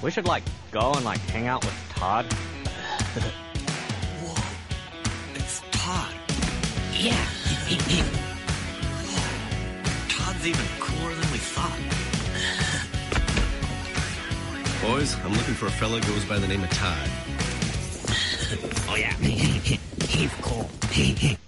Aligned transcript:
We 0.00 0.12
should 0.12 0.26
like 0.26 0.44
go 0.70 0.92
and 0.92 1.04
like 1.04 1.18
hang 1.20 1.48
out 1.48 1.64
with 1.64 1.74
Todd. 1.90 2.24
Whoa, 4.22 4.42
it's 5.34 5.60
Todd. 5.72 6.14
Yeah. 6.92 7.16
Todd's 10.08 10.46
even 10.46 10.64
cooler 10.78 11.14
than 11.14 11.32
we 11.32 11.38
thought. 11.38 11.76
Boys, 14.82 15.16
I'm 15.24 15.32
looking 15.32 15.54
for 15.54 15.66
a 15.66 15.70
fella 15.70 15.98
who 15.98 16.12
goes 16.12 16.24
by 16.26 16.38
the 16.38 16.46
name 16.46 16.62
of 16.62 16.70
Todd. 16.70 17.10
Oh 18.90 18.94
yeah. 18.96 19.12
He's 19.16 20.32
cool. 20.40 20.70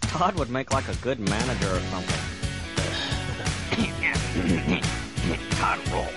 Todd 0.02 0.34
would 0.34 0.50
make 0.50 0.74
like 0.74 0.86
a 0.88 0.94
good 0.96 1.18
manager 1.18 1.74
or 1.74 1.80
something. 1.80 2.20
Todd 5.52 5.78
roll. 5.90 6.08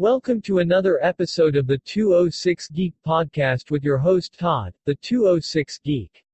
Welcome 0.00 0.40
to 0.44 0.58
another 0.58 0.98
episode 1.04 1.56
of 1.56 1.66
the 1.66 1.76
206 1.76 2.68
Geek 2.68 2.94
Podcast 3.06 3.70
with 3.70 3.84
your 3.84 3.98
host 3.98 4.38
Todd, 4.38 4.72
the 4.86 4.94
206 4.94 5.78
Geek. 5.84 6.24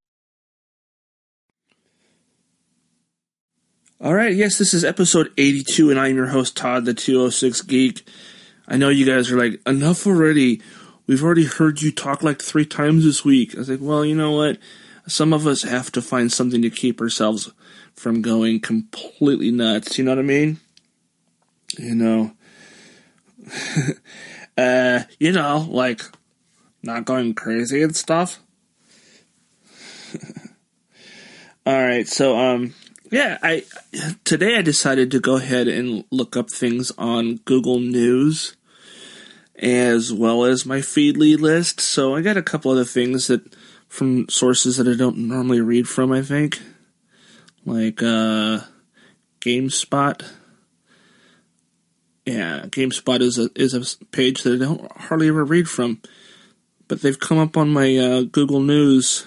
All 4.01 4.15
right, 4.15 4.33
yes, 4.33 4.57
this 4.57 4.73
is 4.73 4.85
episode 4.85 5.33
82, 5.37 5.91
and 5.91 5.99
I'm 5.99 6.15
your 6.15 6.29
host, 6.29 6.57
Todd, 6.57 6.85
the 6.85 6.95
206 6.95 7.63
Geek. 7.63 8.09
I 8.69 8.77
know 8.77 8.89
you 8.89 9.05
guys 9.05 9.33
are 9.33 9.37
like, 9.37 9.61
enough 9.67 10.07
already. 10.07 10.63
We've 11.09 11.25
already 11.25 11.47
heard 11.47 11.83
you 11.83 11.91
talk 11.91 12.23
like 12.23 12.41
three 12.41 12.67
times 12.67 13.03
this 13.03 13.25
week. 13.25 13.57
I 13.57 13.59
was 13.59 13.69
like, 13.69 13.81
well, 13.83 14.05
you 14.05 14.15
know 14.15 14.31
what? 14.31 14.59
Some 15.09 15.33
of 15.33 15.45
us 15.45 15.65
have 15.65 15.91
to 15.91 16.01
find 16.01 16.31
something 16.31 16.63
to 16.63 16.71
keep 16.71 17.01
ourselves 17.01 17.51
from 17.95 18.23
going 18.23 18.61
completely 18.61 19.51
nuts. 19.51 19.99
You 19.99 20.05
know 20.05 20.13
what 20.13 20.21
I 20.21 20.23
mean? 20.23 20.61
You 21.77 21.97
know, 21.97 22.36
uh, 24.59 25.01
you 25.19 25.33
know, 25.33 25.67
like 25.69 26.03
not 26.83 27.05
going 27.05 27.35
crazy 27.35 27.83
and 27.83 27.97
stuff. 27.97 28.41
All 31.67 31.85
right, 31.85 32.07
so 32.07 32.39
um, 32.39 32.75
yeah, 33.11 33.39
I 33.43 33.65
today 34.25 34.57
I 34.57 34.63
decided 34.63 35.11
to 35.11 35.21
go 35.21 35.37
ahead 35.37 35.69
and 35.69 36.05
look 36.11 36.37
up 36.37 36.51
things 36.51 36.93
on 36.97 37.37
Google 37.45 37.81
News 37.81 38.57
as 39.59 40.13
well 40.13 40.45
as 40.45 40.67
my 40.67 40.79
Feedly 40.79 41.39
list. 41.39 41.81
So 41.81 42.15
I 42.15 42.21
got 42.21 42.37
a 42.37 42.43
couple 42.43 42.71
other 42.71 42.85
things 42.85 43.27
that 43.29 43.55
from 43.89 44.29
sources 44.29 44.77
that 44.77 44.89
I 44.89 44.95
don't 44.95 45.17
normally 45.17 45.61
read 45.61 45.89
from. 45.89 46.13
I 46.13 46.23
think 46.23 46.61
like 47.65 48.03
uh, 48.03 48.61
GameSpot. 49.41 50.25
Yeah, 52.27 52.63
GameSpot 52.67 53.21
is 53.21 53.39
a 53.39 53.51
is 53.55 53.73
a 53.73 54.05
page 54.07 54.43
that 54.43 54.55
I 54.55 54.65
don't 54.65 54.91
hardly 54.97 55.29
ever 55.29 55.45
read 55.45 55.69
from, 55.69 56.03
but 56.89 57.01
they've 57.01 57.19
come 57.19 57.39
up 57.39 57.57
on 57.57 57.73
my 57.73 57.97
uh, 57.97 58.23
Google 58.23 58.59
News. 58.59 59.25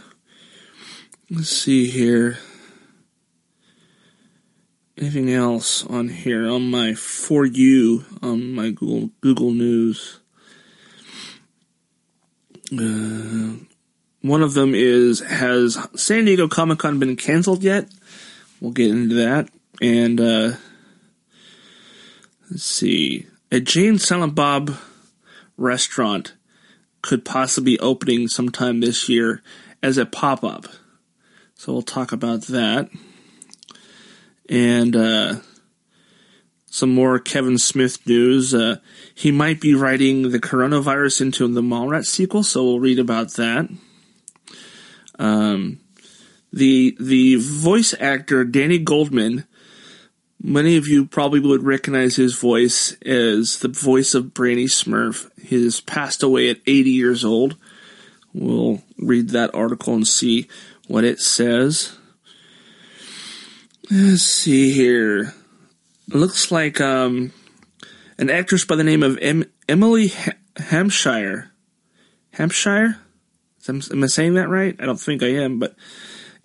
Let's 1.31 1.47
see 1.47 1.88
here. 1.88 2.39
Anything 4.97 5.31
else 5.31 5.86
on 5.86 6.09
here 6.09 6.50
on 6.50 6.69
my 6.69 6.94
for 6.94 7.45
you 7.45 8.03
on 8.22 8.52
my 8.52 8.69
Google 8.72 9.11
Google 9.22 9.52
News? 9.52 10.19
Uh, 12.73 13.63
one 14.22 14.44
of 14.44 14.56
them 14.56 14.75
is 14.75 15.22
has 15.22 15.78
San 15.95 16.25
Diego 16.25 16.50
Comic 16.50 16.80
Con 16.80 17.00
been 17.00 17.16
canceled 17.16 17.63
yet? 17.63 17.89
We'll 18.59 18.72
get 18.72 18.91
into 18.91 19.16
that 19.16 19.47
and. 19.81 20.19
uh 20.19 20.52
Let's 22.50 22.64
see. 22.64 23.28
A 23.52 23.59
Jay 23.59 23.88
and 23.88 24.02
Silent 24.02 24.35
Bob 24.35 24.75
restaurant 25.57 26.34
could 27.01 27.24
possibly 27.24 27.74
be 27.74 27.79
opening 27.79 28.28
sometime 28.28 28.79
this 28.79 29.07
year 29.07 29.41
as 29.81 29.97
a 29.97 30.06
pop 30.06 30.44
up. 30.44 30.66
So 31.56 31.74
we'll 31.74 31.81
talk 31.81 32.12
about 32.12 32.44
that. 32.44 32.90
And 34.50 34.96
uh, 34.96 35.35
some 36.66 36.94
more 36.94 37.19
Kevin 37.19 37.57
Smith 37.57 38.06
news. 38.07 38.53
Uh, 38.53 38.78
he 39.13 39.31
might 39.31 39.62
be 39.62 39.74
writing 39.74 40.31
the 40.31 40.40
coronavirus 40.40 41.22
into 41.22 41.47
the 41.47 41.62
Mallrats 41.62 42.07
sequel, 42.07 42.44
so 42.44 42.63
we'll 42.63 42.79
read 42.79 43.00
about 43.00 43.34
that. 43.34 43.69
Um, 45.18 45.81
the 46.51 46.95
the 47.00 47.35
voice 47.35 47.94
actor 48.00 48.44
Danny 48.44 48.79
Goldman 48.79 49.45
Many 50.41 50.77
of 50.77 50.88
you 50.88 51.05
probably 51.05 51.41
would 51.41 51.63
recognize 51.63 52.16
his 52.16 52.35
voice 52.35 52.94
as 53.05 53.59
the 53.59 53.67
voice 53.67 54.13
of 54.13 54.33
Brainy 54.33 54.66
Smurf. 54.66 55.29
He 55.41 55.61
has 55.63 55.81
passed 55.81 56.23
away 56.23 56.50
at 56.50 56.61
80 56.66 56.89
years 56.89 57.25
old. 57.25 57.57
We'll 58.33 58.81
read 58.97 59.29
that 59.29 59.53
article 59.53 59.95
and 59.95 60.07
see 60.07 60.47
what 60.88 61.03
it 61.03 61.19
says. 61.19 61.97
Let's 63.91 64.22
see 64.22 64.72
here. 64.72 65.33
Looks 66.07 66.51
like 66.51 66.79
um, 66.79 67.33
an 68.17 68.29
actress 68.29 68.63
by 68.63 68.75
the 68.75 68.83
name 68.83 69.03
of 69.03 69.17
em- 69.17 69.51
Emily 69.67 70.09
ha- 70.09 70.33
Hampshire. 70.57 71.51
Hampshire? 72.31 72.97
Am, 73.67 74.03
I 74.03 74.07
saying 74.07 74.35
that 74.35 74.47
right? 74.47 74.75
I 74.79 74.85
don't 74.85 75.00
think 75.00 75.21
I 75.21 75.33
am, 75.33 75.59
but 75.59 75.75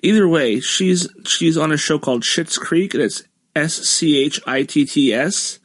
either 0.02 0.28
way, 0.28 0.60
she's 0.60 1.08
she's 1.26 1.56
on 1.56 1.72
a 1.72 1.76
show 1.76 1.98
called 1.98 2.22
Schitt's 2.22 2.58
Creek, 2.58 2.92
and 2.92 3.02
it's 3.02 3.22
S 3.54 3.74
C 3.74 4.18
H 4.24 4.40
I 4.46 4.62
T 4.62 4.84
T 4.84 5.12
S. 5.12 5.58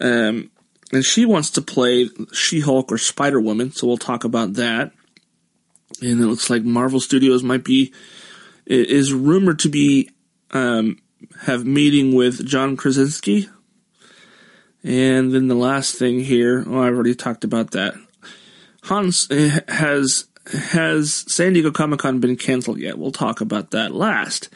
Um, 0.00 0.50
and 0.92 1.04
she 1.04 1.26
wants 1.26 1.50
to 1.50 1.62
play 1.62 2.08
She 2.32 2.60
Hulk 2.60 2.92
or 2.92 2.98
Spider 2.98 3.40
Woman, 3.40 3.72
so 3.72 3.86
we'll 3.86 3.96
talk 3.96 4.24
about 4.24 4.54
that. 4.54 4.92
And 6.00 6.20
it 6.20 6.26
looks 6.26 6.48
like 6.48 6.62
Marvel 6.62 7.00
Studios 7.00 7.42
might 7.42 7.64
be 7.64 7.92
is 8.66 9.12
rumored 9.12 9.58
to 9.60 9.68
be 9.68 10.10
um, 10.52 10.98
have 11.42 11.64
meeting 11.64 12.14
with 12.14 12.46
John 12.46 12.76
Krasinski. 12.76 13.48
And 14.84 15.32
then 15.32 15.48
the 15.48 15.54
last 15.54 15.96
thing 15.96 16.20
here, 16.20 16.64
oh, 16.66 16.82
I've 16.82 16.94
already 16.94 17.14
talked 17.14 17.44
about 17.44 17.72
that. 17.72 17.94
Hans 18.84 19.26
eh, 19.30 19.60
has 19.68 20.27
has 20.52 21.24
San 21.32 21.52
Diego 21.52 21.70
Comic 21.70 22.00
Con 22.00 22.20
been 22.20 22.36
canceled 22.36 22.78
yet? 22.78 22.98
We'll 22.98 23.12
talk 23.12 23.40
about 23.40 23.70
that 23.72 23.94
last. 23.94 24.48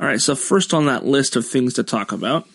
All 0.00 0.06
right, 0.06 0.20
so 0.20 0.34
first 0.34 0.74
on 0.74 0.86
that 0.86 1.04
list 1.04 1.36
of 1.36 1.46
things 1.46 1.74
to 1.74 1.82
talk 1.82 2.12
about, 2.12 2.48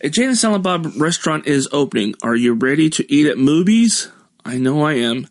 a 0.00 0.08
Jay 0.08 0.24
and 0.24 0.36
Silent 0.36 0.62
Bob 0.62 0.92
restaurant 0.96 1.46
is 1.46 1.68
opening. 1.72 2.14
Are 2.22 2.36
you 2.36 2.54
ready 2.54 2.90
to 2.90 3.12
eat 3.12 3.26
at 3.26 3.36
Mooby's? 3.36 4.10
I 4.44 4.58
know 4.58 4.82
I 4.82 4.94
am. 4.94 5.28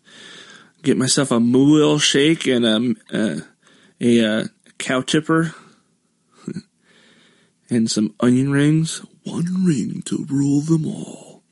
Get 0.82 0.96
myself 0.96 1.30
a 1.30 1.40
moo 1.40 1.98
shake 1.98 2.46
and 2.46 2.96
a, 3.12 3.42
a 4.00 4.44
cow 4.78 5.00
tipper 5.00 5.54
and 7.70 7.90
some 7.90 8.14
onion 8.20 8.50
rings. 8.50 9.04
One 9.22 9.64
ring 9.64 10.02
to 10.06 10.26
rule 10.28 10.60
them 10.60 10.86
all. 10.86 11.42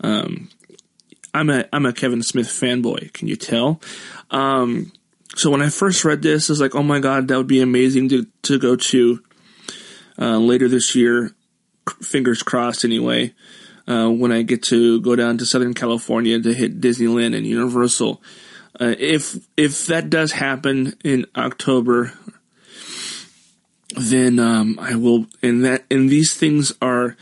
Um, 0.00 0.49
I'm 1.32 1.50
a 1.50 1.64
I'm 1.72 1.86
a 1.86 1.92
Kevin 1.92 2.22
Smith 2.22 2.48
fanboy. 2.48 3.12
Can 3.12 3.28
you 3.28 3.36
tell? 3.36 3.80
Um, 4.30 4.92
so 5.36 5.50
when 5.50 5.62
I 5.62 5.68
first 5.68 6.04
read 6.04 6.22
this, 6.22 6.50
I 6.50 6.52
was 6.52 6.60
like, 6.60 6.74
oh 6.74 6.82
my 6.82 6.98
god, 6.98 7.28
that 7.28 7.36
would 7.36 7.46
be 7.46 7.60
amazing 7.60 8.08
to 8.10 8.26
to 8.42 8.58
go 8.58 8.76
to 8.76 9.22
uh, 10.18 10.38
later 10.38 10.68
this 10.68 10.94
year. 10.94 11.34
Fingers 12.02 12.42
crossed, 12.42 12.84
anyway. 12.84 13.34
Uh, 13.88 14.08
when 14.08 14.30
I 14.30 14.42
get 14.42 14.62
to 14.64 15.00
go 15.00 15.16
down 15.16 15.38
to 15.38 15.46
Southern 15.46 15.74
California 15.74 16.38
to 16.38 16.54
hit 16.54 16.80
Disneyland 16.80 17.34
and 17.36 17.46
Universal, 17.46 18.22
uh, 18.80 18.94
if 18.98 19.36
if 19.56 19.86
that 19.86 20.10
does 20.10 20.32
happen 20.32 20.94
in 21.02 21.26
October, 21.36 22.12
then 23.96 24.38
um, 24.38 24.78
I 24.80 24.94
will. 24.94 25.26
And 25.42 25.64
that 25.64 25.84
and 25.90 26.10
these 26.10 26.34
things 26.34 26.72
are 26.82 27.16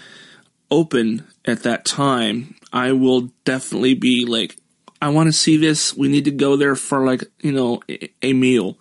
open 0.71 1.27
at 1.45 1.63
that 1.63 1.85
time. 1.85 2.55
I 2.73 2.93
will 2.93 3.31
definitely 3.45 3.95
be 3.95 4.25
like, 4.25 4.57
I 5.01 5.11
want 5.11 5.29
to 5.29 5.33
see 5.33 5.57
this. 5.57 5.97
We 5.97 6.09
need 6.09 6.25
to 6.25 6.31
go 6.31 6.57
there 6.57 6.75
for 6.75 7.05
like, 7.05 7.25
you 7.41 7.53
know, 7.53 7.83
a, 8.23 8.33
meal. 8.33 8.79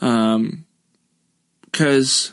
Um, 0.00 0.66
cause 1.72 2.32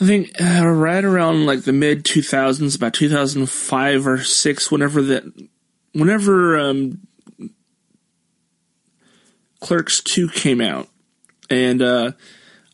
I 0.00 0.06
think 0.06 0.40
uh, 0.40 0.66
right 0.66 1.04
around 1.04 1.46
like 1.46 1.62
the 1.62 1.72
mid 1.72 2.04
2000s, 2.04 2.76
about 2.76 2.94
2005 2.94 4.06
or 4.06 4.18
6, 4.18 4.70
whenever 4.70 5.02
that, 5.02 5.24
whenever, 5.92 6.58
um, 6.58 7.06
Clerks 9.60 10.02
2 10.02 10.28
came 10.30 10.60
out 10.60 10.88
and, 11.48 11.80
uh, 11.80 12.12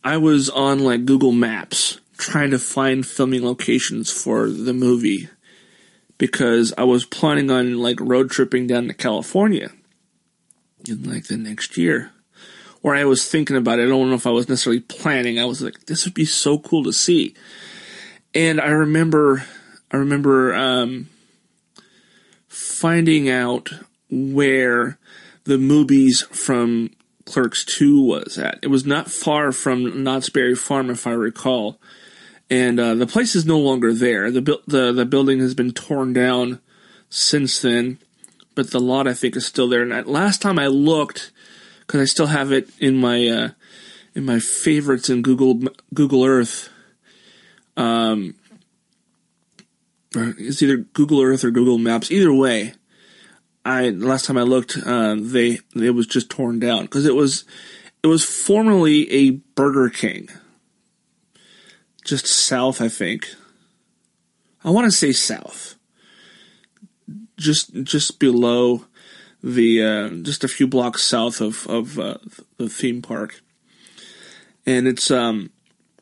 I 0.03 0.17
was 0.17 0.49
on 0.49 0.79
like 0.79 1.05
Google 1.05 1.33
Maps 1.33 2.01
trying 2.17 2.51
to 2.51 2.59
find 2.59 3.07
filming 3.07 3.45
locations 3.45 4.11
for 4.11 4.49
the 4.49 4.73
movie 4.73 5.29
because 6.21 6.75
I 6.77 6.85
was 6.85 7.07
planning 7.07 7.51
on 7.51 7.79
like 7.79 7.99
road 7.99 8.31
tripping 8.31 8.67
down 8.67 8.89
to 8.89 8.95
California 8.95 9.71
in 10.87 11.11
like 11.11 11.29
the 11.29 11.39
next 11.39 11.79
year. 11.79 12.13
or 12.83 12.95
I 12.95 13.05
was 13.05 13.27
thinking 13.27 13.57
about 13.57 13.79
it. 13.79 13.85
I 13.85 13.89
don't 13.89 14.11
know 14.11 14.17
if 14.17 14.27
I 14.27 14.31
was 14.31 14.47
necessarily 14.47 14.81
planning. 14.81 15.39
I 15.39 15.47
was 15.47 15.63
like, 15.63 15.87
this 15.87 16.05
would 16.05 16.13
be 16.13 16.27
so 16.27 16.59
cool 16.59 16.85
to 16.85 16.93
see. 16.93 17.35
And 18.35 18.61
I 18.61 18.69
remember, 18.69 19.47
I 19.91 19.97
remember 19.97 20.55
um, 20.55 21.09
finding 22.49 23.31
out 23.31 23.71
where 24.11 24.99
the 25.45 25.57
Mooby's 25.57 26.21
from 26.21 26.91
Clerks 27.25 27.65
2 27.65 28.03
was 28.03 28.37
at. 28.37 28.59
It 28.63 28.69
was 28.69 28.85
not 28.85 29.11
far 29.11 29.53
from 29.53 30.05
Knott's 30.05 30.29
Berry 30.29 30.55
Farm, 30.55 30.91
if 30.91 31.07
I 31.07 31.13
recall. 31.13 31.81
And 32.51 32.81
uh, 32.81 32.95
the 32.95 33.07
place 33.07 33.37
is 33.37 33.47
no 33.47 33.59
longer 33.59 33.93
there. 33.95 34.31
The, 34.31 34.43
bu- 34.43 34.63
the 34.67 34.93
the 34.93 35.07
building 35.07 35.39
has 35.39 35.55
been 35.55 35.71
torn 35.71 36.13
down 36.13 36.61
since 37.09 37.61
then, 37.61 37.99
but 38.57 38.73
the 38.73 38.81
lot 38.81 39.07
I 39.07 39.15
think 39.15 39.37
is 39.37 39.47
still 39.47 39.69
there. 39.69 39.83
And 39.83 40.07
last 40.07 40.43
time 40.43 40.59
I 40.59 40.67
looked, 40.67 41.31
because 41.87 42.01
I 42.01 42.07
still 42.07 42.27
have 42.27 42.51
it 42.51 42.69
in 42.81 42.97
my 42.97 43.29
uh, 43.29 43.49
in 44.15 44.25
my 44.25 44.41
favorites 44.41 45.09
in 45.09 45.23
Google 45.23 45.61
Google 45.95 46.25
Earth. 46.25 46.69
Um, 47.77 48.35
it's 50.15 50.61
either 50.61 50.79
Google 50.79 51.23
Earth 51.23 51.45
or 51.45 51.51
Google 51.51 51.79
Maps. 51.79 52.11
Either 52.11 52.33
way, 52.33 52.75
I 53.65 53.91
last 53.91 54.25
time 54.25 54.37
I 54.37 54.43
looked, 54.43 54.77
uh, 54.77 55.17
they 55.19 55.59
it 55.75 55.95
was 55.95 56.07
just 56.07 56.31
torn 56.31 56.59
down 56.59 56.83
because 56.83 57.07
it 57.07 57.15
was 57.15 57.45
it 58.03 58.07
was 58.07 58.25
formerly 58.25 59.11
a 59.13 59.31
Burger 59.31 59.89
King, 59.89 60.29
just 62.05 62.27
south, 62.27 62.81
I 62.81 62.89
think. 62.89 63.35
I 64.65 64.71
want 64.71 64.87
to 64.87 64.97
say 64.97 65.13
south, 65.13 65.77
just 67.37 67.73
just 67.83 68.19
below 68.19 68.85
the 69.43 69.83
uh, 69.83 70.09
just 70.23 70.45
a 70.45 70.49
few 70.49 70.67
blocks 70.67 71.03
south 71.03 71.41
of 71.41 71.67
of 71.67 71.99
uh, 71.99 72.19
the 72.59 72.69
theme 72.69 73.01
park, 73.01 73.41
and 74.67 74.87
it's 74.87 75.11
um 75.11 75.51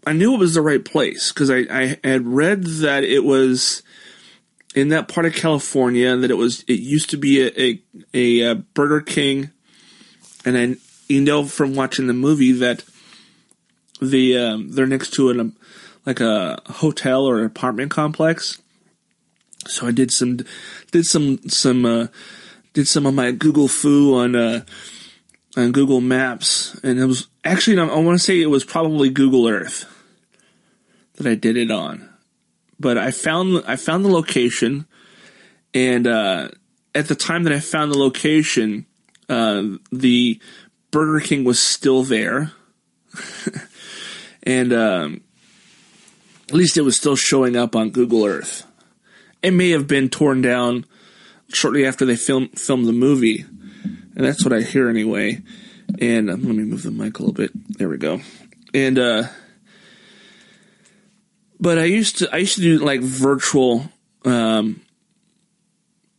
I 0.06 0.12
knew 0.12 0.34
it 0.34 0.38
was 0.38 0.54
the 0.54 0.62
right 0.62 0.84
place 0.84 1.32
because 1.32 1.50
I 1.50 1.66
I 1.70 1.98
had 2.02 2.26
read 2.26 2.64
that 2.64 3.04
it 3.04 3.24
was 3.24 3.82
in 4.74 4.88
that 4.88 5.08
part 5.08 5.26
of 5.26 5.34
California 5.34 6.16
that 6.16 6.30
it 6.30 6.36
was 6.36 6.64
it 6.66 6.80
used 6.80 7.10
to 7.10 7.16
be 7.16 7.42
a 7.42 7.52
a, 7.56 7.82
a, 8.14 8.50
uh 8.50 8.54
Burger 8.54 9.00
King, 9.00 9.50
and 10.44 10.56
then 10.56 10.80
you 11.08 11.20
know 11.20 11.44
from 11.44 11.76
watching 11.76 12.08
the 12.08 12.12
movie 12.12 12.52
that 12.52 12.82
the 14.00 14.36
um, 14.38 14.70
they're 14.70 14.86
next 14.86 15.10
to 15.14 15.30
an 15.30 15.56
like 16.08 16.20
a 16.20 16.58
hotel 16.66 17.26
or 17.26 17.40
an 17.40 17.44
apartment 17.44 17.90
complex. 17.90 18.62
So 19.66 19.86
I 19.86 19.90
did 19.90 20.10
some 20.10 20.38
did 20.90 21.04
some 21.04 21.38
some 21.48 21.84
uh, 21.84 22.06
did 22.72 22.88
some 22.88 23.04
of 23.04 23.12
my 23.12 23.30
Google 23.30 23.68
fu 23.68 24.16
on 24.16 24.34
uh, 24.34 24.64
on 25.54 25.70
Google 25.70 26.00
Maps, 26.00 26.80
and 26.82 26.98
it 26.98 27.04
was 27.04 27.28
actually 27.44 27.78
I 27.78 27.98
want 27.98 28.18
to 28.18 28.24
say 28.24 28.40
it 28.40 28.46
was 28.46 28.64
probably 28.64 29.10
Google 29.10 29.48
Earth 29.48 29.84
that 31.16 31.26
I 31.26 31.34
did 31.34 31.58
it 31.58 31.70
on. 31.70 32.08
But 32.80 32.96
I 32.96 33.10
found 33.10 33.62
I 33.66 33.76
found 33.76 34.02
the 34.02 34.10
location, 34.10 34.86
and 35.74 36.06
uh, 36.06 36.48
at 36.94 37.08
the 37.08 37.16
time 37.16 37.44
that 37.44 37.52
I 37.52 37.60
found 37.60 37.92
the 37.92 37.98
location, 37.98 38.86
uh, 39.28 39.62
the 39.92 40.40
Burger 40.90 41.20
King 41.20 41.44
was 41.44 41.60
still 41.60 42.02
there, 42.02 42.52
and 44.42 44.72
um, 44.72 45.20
at 46.48 46.54
least 46.54 46.76
it 46.76 46.82
was 46.82 46.96
still 46.96 47.16
showing 47.16 47.56
up 47.56 47.76
on 47.76 47.90
Google 47.90 48.24
Earth. 48.24 48.66
It 49.42 49.52
may 49.52 49.70
have 49.70 49.86
been 49.86 50.08
torn 50.08 50.40
down 50.40 50.86
shortly 51.52 51.86
after 51.86 52.04
they 52.04 52.16
film 52.16 52.48
filmed 52.50 52.86
the 52.86 52.92
movie, 52.92 53.44
and 53.44 54.26
that's 54.26 54.44
what 54.44 54.52
I 54.52 54.62
hear 54.62 54.88
anyway. 54.88 55.42
And 56.00 56.30
um, 56.30 56.42
let 56.42 56.54
me 56.54 56.64
move 56.64 56.82
the 56.82 56.90
mic 56.90 57.18
a 57.18 57.22
little 57.22 57.34
bit. 57.34 57.50
There 57.78 57.88
we 57.88 57.98
go. 57.98 58.20
And 58.74 58.98
uh, 58.98 59.24
but 61.60 61.78
I 61.78 61.84
used 61.84 62.18
to 62.18 62.34
I 62.34 62.38
used 62.38 62.56
to 62.56 62.60
do 62.60 62.78
like 62.78 63.00
virtual 63.00 63.88
um, 64.24 64.80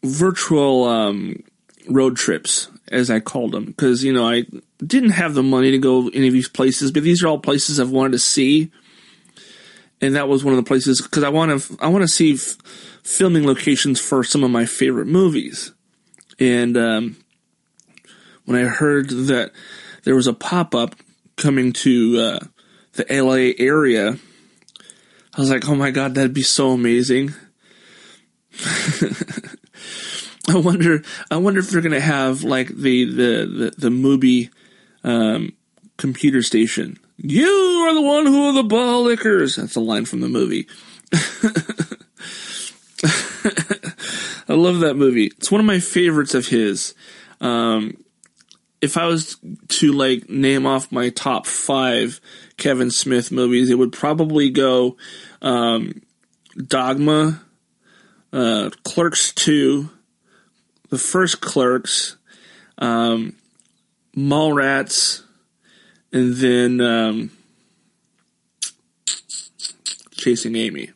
virtual 0.04 0.86
um, 0.86 1.44
road 1.90 2.18
trips 2.18 2.70
as 2.92 3.10
I 3.10 3.20
called 3.20 3.52
them 3.52 3.66
because 3.66 4.04
you 4.04 4.14
know 4.14 4.28
I 4.28 4.46
didn't 4.86 5.12
have 5.12 5.34
the 5.34 5.44
money 5.44 5.72
to 5.72 5.78
go 5.78 6.10
any 6.10 6.28
of 6.28 6.34
these 6.34 6.50
places, 6.50 6.92
but 6.92 7.04
these 7.04 7.24
are 7.24 7.28
all 7.28 7.40
places 7.40 7.80
I've 7.80 7.92
wanted 7.92 8.14
to 8.14 8.20
see, 8.20 8.72
and 10.02 10.16
that 10.16 10.28
was 10.28 10.44
one 10.44 10.54
of 10.54 10.64
the 10.64 10.68
places 10.68 11.02
because 11.02 11.24
I 11.24 11.30
want 11.30 11.62
to 11.62 11.78
I 11.80 11.88
want 11.88 12.04
to 12.04 12.08
see 12.08 12.34
f- 12.34 12.58
filming 13.04 13.46
locations 13.46 14.00
for 14.00 14.24
some 14.24 14.44
of 14.44 14.52
my 14.52 14.66
favorite 14.66 15.08
movies, 15.08 15.74
and 16.40 16.78
um, 16.78 17.18
when 18.46 18.64
I 18.64 18.68
heard 18.68 19.10
that 19.10 19.52
there 20.04 20.16
was 20.16 20.28
a 20.28 20.34
pop 20.34 20.74
up 20.74 20.96
coming 21.36 21.72
to 21.72 22.20
uh, 22.20 22.40
the 22.94 23.06
LA 23.10 23.54
area 23.64 24.18
I 25.40 25.42
was 25.42 25.50
like, 25.50 25.70
oh 25.70 25.76
my 25.76 25.92
god, 25.92 26.16
that'd 26.16 26.34
be 26.34 26.42
so 26.42 26.72
amazing. 26.72 27.34
I 30.50 30.58
wonder, 30.58 31.02
I 31.32 31.38
wonder 31.38 31.62
if 31.62 31.70
they're 31.70 31.80
gonna 31.80 32.02
have 32.02 32.44
like 32.44 32.68
the 32.68 33.06
the 33.06 33.46
the, 33.46 33.74
the 33.78 33.90
movie 33.90 34.50
um, 35.04 35.54
computer 35.98 36.42
station. 36.42 37.00
You 37.22 37.86
are 37.88 37.94
the 37.94 38.02
one 38.02 38.26
who 38.26 38.50
are 38.50 38.54
the 38.54 38.64
ball 38.64 39.04
lickers. 39.04 39.58
That's 39.58 39.76
a 39.76 39.82
line 39.82 40.06
from 40.06 40.22
the 40.22 40.30
movie. 40.30 40.68
I 44.48 44.54
love 44.54 44.80
that 44.80 44.96
movie. 44.96 45.26
It's 45.26 45.52
one 45.52 45.60
of 45.60 45.66
my 45.66 45.80
favorites 45.80 46.34
of 46.34 46.48
his. 46.48 46.94
Um, 47.42 47.98
if 48.82 48.96
I 48.98 49.06
was 49.06 49.38
to 49.68 49.92
like 49.92 50.30
name 50.30 50.66
off 50.66 50.92
my 50.92 51.10
top 51.10 51.46
five 51.46 52.22
Kevin 52.58 52.90
Smith 52.90 53.32
movies, 53.32 53.70
it 53.70 53.78
would 53.78 53.92
probably 53.92 54.50
go 54.50 54.96
um, 55.42 56.02
Dogma, 56.56 57.42
uh, 58.32 58.70
Clerks 58.84 59.34
2, 59.34 59.90
the 60.90 60.98
first 60.98 61.42
Clerks, 61.42 62.16
um, 62.78 63.36
Mallrats, 64.16 65.24
and 66.12 66.36
then 66.36 66.82
um, 66.82 67.32
Chasing 70.12 70.56
Amy 70.56 70.92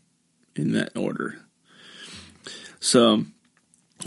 in 0.56 0.74
that 0.74 0.96
order. 0.98 1.40
So, 2.80 3.26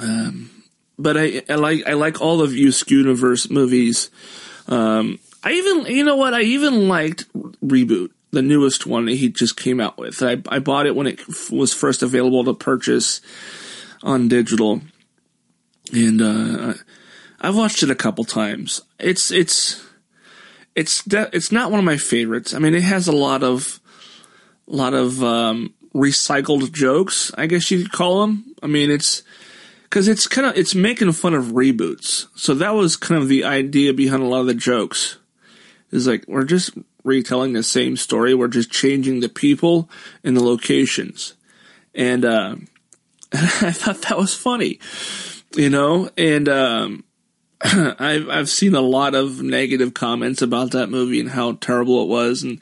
um, 0.00 0.50
but 0.98 1.16
I, 1.16 1.42
I 1.48 1.54
like 1.54 1.86
I 1.86 1.94
like 1.94 2.20
all 2.20 2.42
of 2.42 2.52
you 2.54 2.72
Universe 2.86 3.50
movies. 3.50 4.10
Um, 4.68 5.18
I 5.42 5.52
even 5.52 5.86
you 5.86 6.04
know 6.04 6.16
what 6.16 6.34
I 6.34 6.42
even 6.42 6.88
liked 6.88 7.32
reboot 7.64 8.10
the 8.32 8.42
newest 8.42 8.86
one 8.86 9.06
that 9.06 9.14
he 9.14 9.30
just 9.30 9.56
came 9.56 9.80
out 9.80 9.96
with. 9.96 10.22
I, 10.22 10.42
I 10.48 10.58
bought 10.58 10.86
it 10.86 10.94
when 10.94 11.06
it 11.06 11.20
was 11.50 11.72
first 11.72 12.02
available 12.02 12.44
to 12.44 12.54
purchase 12.54 13.20
on 14.02 14.28
digital, 14.28 14.82
and 15.92 16.20
uh, 16.20 16.74
I've 17.40 17.56
watched 17.56 17.82
it 17.82 17.90
a 17.90 17.94
couple 17.94 18.24
times. 18.24 18.82
It's 18.98 19.30
it's 19.30 19.85
it's 20.76 21.02
de- 21.02 21.30
it's 21.32 21.50
not 21.50 21.70
one 21.70 21.80
of 21.80 21.84
my 21.84 21.96
favorites. 21.96 22.54
I 22.54 22.58
mean, 22.60 22.74
it 22.74 22.82
has 22.82 23.08
a 23.08 23.12
lot 23.12 23.42
of 23.42 23.80
a 24.68 24.76
lot 24.76 24.94
of 24.94 25.22
um, 25.24 25.74
recycled 25.94 26.72
jokes, 26.72 27.32
I 27.36 27.46
guess 27.46 27.70
you 27.70 27.82
could 27.82 27.92
call 27.92 28.20
them. 28.20 28.54
I 28.62 28.66
mean, 28.66 28.90
it's 28.90 29.22
because 29.84 30.06
it's 30.06 30.26
kind 30.26 30.46
of 30.46 30.56
it's 30.56 30.74
making 30.74 31.10
fun 31.12 31.34
of 31.34 31.46
reboots. 31.46 32.26
So 32.36 32.54
that 32.54 32.74
was 32.74 32.96
kind 32.96 33.20
of 33.20 33.28
the 33.28 33.44
idea 33.44 33.94
behind 33.94 34.22
a 34.22 34.26
lot 34.26 34.40
of 34.40 34.46
the 34.46 34.54
jokes. 34.54 35.16
Is 35.90 36.06
like 36.06 36.24
we're 36.28 36.44
just 36.44 36.72
retelling 37.04 37.54
the 37.54 37.62
same 37.62 37.96
story. 37.96 38.34
We're 38.34 38.48
just 38.48 38.70
changing 38.70 39.20
the 39.20 39.28
people 39.28 39.88
and 40.22 40.36
the 40.36 40.44
locations. 40.44 41.34
And 41.94 42.24
uh, 42.24 42.56
I 43.32 43.72
thought 43.72 44.02
that 44.02 44.18
was 44.18 44.34
funny, 44.34 44.78
you 45.56 45.70
know. 45.70 46.10
And 46.18 46.48
um, 46.48 47.04
I've 47.98 48.28
I've 48.28 48.48
seen 48.48 48.74
a 48.74 48.80
lot 48.80 49.14
of 49.14 49.42
negative 49.42 49.92
comments 49.92 50.40
about 50.40 50.70
that 50.70 50.88
movie 50.88 51.18
and 51.18 51.30
how 51.30 51.52
terrible 51.52 52.02
it 52.02 52.08
was. 52.08 52.42
And 52.42 52.60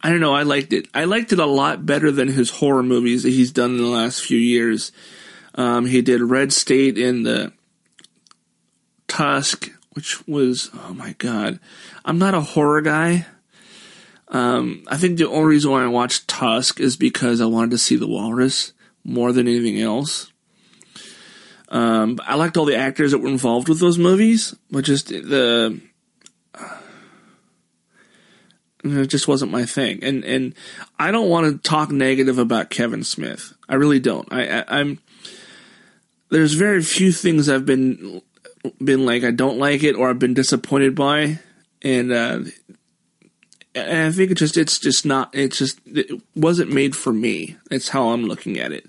I 0.00 0.08
don't 0.08 0.20
know. 0.20 0.34
I 0.34 0.44
liked 0.44 0.72
it. 0.72 0.88
I 0.94 1.04
liked 1.04 1.32
it 1.32 1.38
a 1.38 1.46
lot 1.46 1.84
better 1.84 2.10
than 2.10 2.28
his 2.28 2.50
horror 2.50 2.82
movies 2.82 3.22
that 3.24 3.30
he's 3.30 3.52
done 3.52 3.72
in 3.72 3.78
the 3.78 3.84
last 3.84 4.24
few 4.24 4.38
years. 4.38 4.92
Um, 5.56 5.84
he 5.84 6.00
did 6.00 6.22
Red 6.22 6.52
State 6.52 6.96
in 6.96 7.22
the 7.22 7.52
Tusk, 9.08 9.70
which 9.92 10.26
was 10.26 10.70
oh 10.72 10.94
my 10.94 11.14
god. 11.18 11.60
I'm 12.04 12.18
not 12.18 12.34
a 12.34 12.40
horror 12.40 12.80
guy. 12.80 13.26
Um, 14.28 14.84
I 14.86 14.96
think 14.96 15.18
the 15.18 15.28
only 15.28 15.50
reason 15.50 15.70
why 15.70 15.82
I 15.82 15.88
watched 15.88 16.28
Tusk 16.28 16.80
is 16.80 16.96
because 16.96 17.40
I 17.40 17.46
wanted 17.46 17.72
to 17.72 17.78
see 17.78 17.96
the 17.96 18.06
walrus 18.06 18.72
more 19.04 19.32
than 19.32 19.48
anything 19.48 19.80
else. 19.80 20.29
Um, 21.70 22.18
I 22.26 22.34
liked 22.34 22.56
all 22.56 22.64
the 22.64 22.76
actors 22.76 23.12
that 23.12 23.18
were 23.18 23.28
involved 23.28 23.68
with 23.68 23.78
those 23.78 23.98
movies, 23.98 24.54
but 24.70 24.84
just 24.84 25.08
the 25.08 25.80
it 28.82 29.06
just 29.06 29.28
wasn't 29.28 29.52
my 29.52 29.64
thing. 29.64 30.02
And 30.02 30.24
and 30.24 30.54
I 30.98 31.10
don't 31.10 31.28
want 31.28 31.46
to 31.46 31.68
talk 31.68 31.90
negative 31.90 32.38
about 32.38 32.70
Kevin 32.70 33.04
Smith. 33.04 33.54
I 33.68 33.76
really 33.76 34.00
don't. 34.00 34.26
I, 34.32 34.60
I 34.60 34.80
I'm 34.80 34.98
there's 36.30 36.54
very 36.54 36.82
few 36.82 37.12
things 37.12 37.48
I've 37.48 37.66
been 37.66 38.22
been 38.82 39.06
like 39.06 39.24
I 39.24 39.30
don't 39.30 39.58
like 39.58 39.82
it 39.82 39.96
or 39.96 40.10
I've 40.10 40.18
been 40.18 40.34
disappointed 40.34 40.94
by 40.94 41.38
and 41.82 42.12
uh, 42.12 42.40
and 43.74 44.08
I 44.08 44.12
think 44.12 44.30
it 44.30 44.36
just 44.36 44.56
it's 44.56 44.78
just 44.78 45.06
not 45.06 45.34
it's 45.34 45.58
just 45.58 45.80
it 45.86 46.20
wasn't 46.34 46.72
made 46.72 46.96
for 46.96 47.12
me. 47.12 47.56
It's 47.70 47.88
how 47.88 48.10
I'm 48.10 48.24
looking 48.24 48.58
at 48.58 48.72
it. 48.72 48.88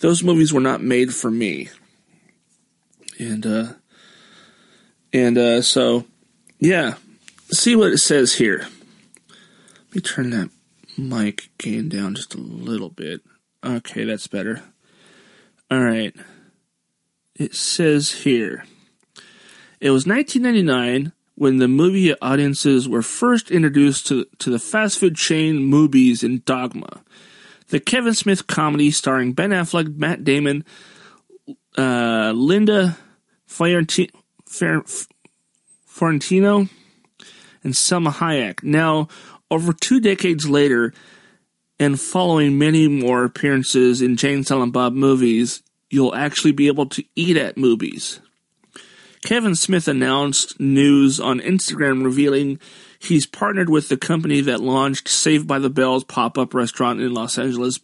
Those 0.00 0.22
movies 0.22 0.52
were 0.52 0.60
not 0.60 0.82
made 0.82 1.14
for 1.14 1.30
me, 1.30 1.68
and 3.18 3.46
uh, 3.46 3.72
and 5.12 5.38
uh, 5.38 5.62
so 5.62 6.04
yeah, 6.58 6.94
see 7.50 7.76
what 7.76 7.92
it 7.92 7.98
says 7.98 8.34
here. 8.34 8.66
Let 9.88 9.94
me 9.94 10.00
turn 10.00 10.30
that 10.30 10.50
mic 10.96 11.50
gain 11.58 11.88
down 11.88 12.14
just 12.14 12.34
a 12.34 12.38
little 12.38 12.90
bit. 12.90 13.22
Okay, 13.64 14.04
that's 14.04 14.26
better. 14.26 14.62
All 15.70 15.82
right. 15.82 16.14
It 17.34 17.54
says 17.54 18.12
here. 18.12 18.64
It 19.80 19.90
was 19.90 20.06
1999 20.06 21.12
when 21.36 21.58
the 21.58 21.68
movie 21.68 22.12
audiences 22.20 22.88
were 22.88 23.02
first 23.02 23.50
introduced 23.50 24.08
to, 24.08 24.26
to 24.40 24.50
the 24.50 24.58
fast 24.58 24.98
food 24.98 25.14
chain 25.14 25.58
movies 25.58 26.24
in 26.24 26.42
Dogma. 26.44 27.02
The 27.68 27.78
Kevin 27.78 28.14
Smith 28.14 28.46
comedy 28.46 28.90
starring 28.90 29.34
Ben 29.34 29.50
Affleck, 29.50 29.96
Matt 29.96 30.24
Damon, 30.24 30.64
uh, 31.76 32.32
Linda 32.34 32.96
Fiorenti- 33.48 34.10
Fiorentino, 35.86 36.68
and 37.64 37.74
Salma 37.74 38.12
Hayek. 38.12 38.62
Now, 38.62 39.08
over 39.50 39.72
two 39.72 40.00
decades 40.00 40.48
later, 40.48 40.92
and 41.80 42.00
following 42.00 42.58
many 42.58 42.88
more 42.88 43.24
appearances 43.24 44.02
in 44.02 44.16
Jay 44.16 44.34
and 44.34 44.46
Silent 44.46 44.72
Bob 44.72 44.94
movies, 44.94 45.62
you'll 45.90 46.14
actually 46.14 46.52
be 46.52 46.66
able 46.66 46.86
to 46.86 47.04
eat 47.14 47.36
at 47.36 47.56
Mooby's. 47.56 48.20
Kevin 49.24 49.54
Smith 49.54 49.88
announced 49.88 50.58
news 50.60 51.18
on 51.18 51.40
Instagram 51.40 52.04
revealing 52.04 52.60
he's 52.98 53.26
partnered 53.26 53.68
with 53.68 53.88
the 53.88 53.96
company 53.96 54.40
that 54.40 54.60
launched 54.60 55.08
Saved 55.08 55.46
by 55.46 55.58
the 55.58 55.70
Bells 55.70 56.04
pop 56.04 56.38
up 56.38 56.54
restaurant 56.54 57.00
in 57.00 57.14
Los 57.14 57.38
Angeles 57.38 57.80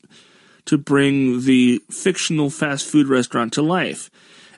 to 0.66 0.78
bring 0.78 1.42
the 1.42 1.80
fictional 1.90 2.50
fast 2.50 2.87
food 2.87 3.09
restaurant 3.09 3.52
to 3.54 3.62
life. 3.62 4.11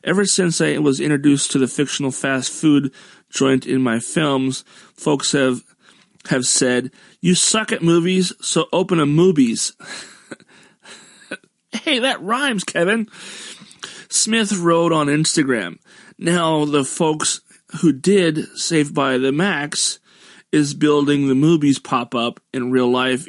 Ever 0.07 0.25
since 0.25 0.61
I 0.61 0.79
was 0.79 1.01
introduced 1.01 1.51
to 1.51 1.59
the 1.59 1.67
fictional 1.67 2.13
fast 2.13 2.53
food 2.53 2.93
joint 3.29 3.67
in 3.67 3.83
my 3.83 3.99
films, 3.99 4.65
folks 4.95 5.33
have 5.33 5.63
have 6.29 6.47
said, 6.47 6.93
"You 7.21 7.35
suck 7.35 7.73
at 7.73 7.83
Mooby's, 7.83 8.33
so 8.41 8.69
open 8.73 9.01
a 9.01 9.07
Mooby's." 9.07 9.73
hey, 11.73 11.99
that 11.99 12.23
rhymes, 12.23 12.63
Kevin. 12.63 13.09
Smith 14.09 14.57
wrote 14.57 14.93
on 14.93 15.09
Instagram. 15.09 15.79
Now, 16.19 16.65
the 16.65 16.85
folks 16.85 17.41
who 17.81 17.93
did 17.93 18.47
Saved 18.57 18.95
by 18.95 19.19
the 19.19 19.33
Max 19.33 19.99
is 20.53 20.73
building 20.73 21.27
the 21.27 21.35
Mooby's 21.35 21.81
pop 21.81 22.15
up 22.15 22.39
in 22.55 22.71
real 22.71 22.91
life, 22.91 23.27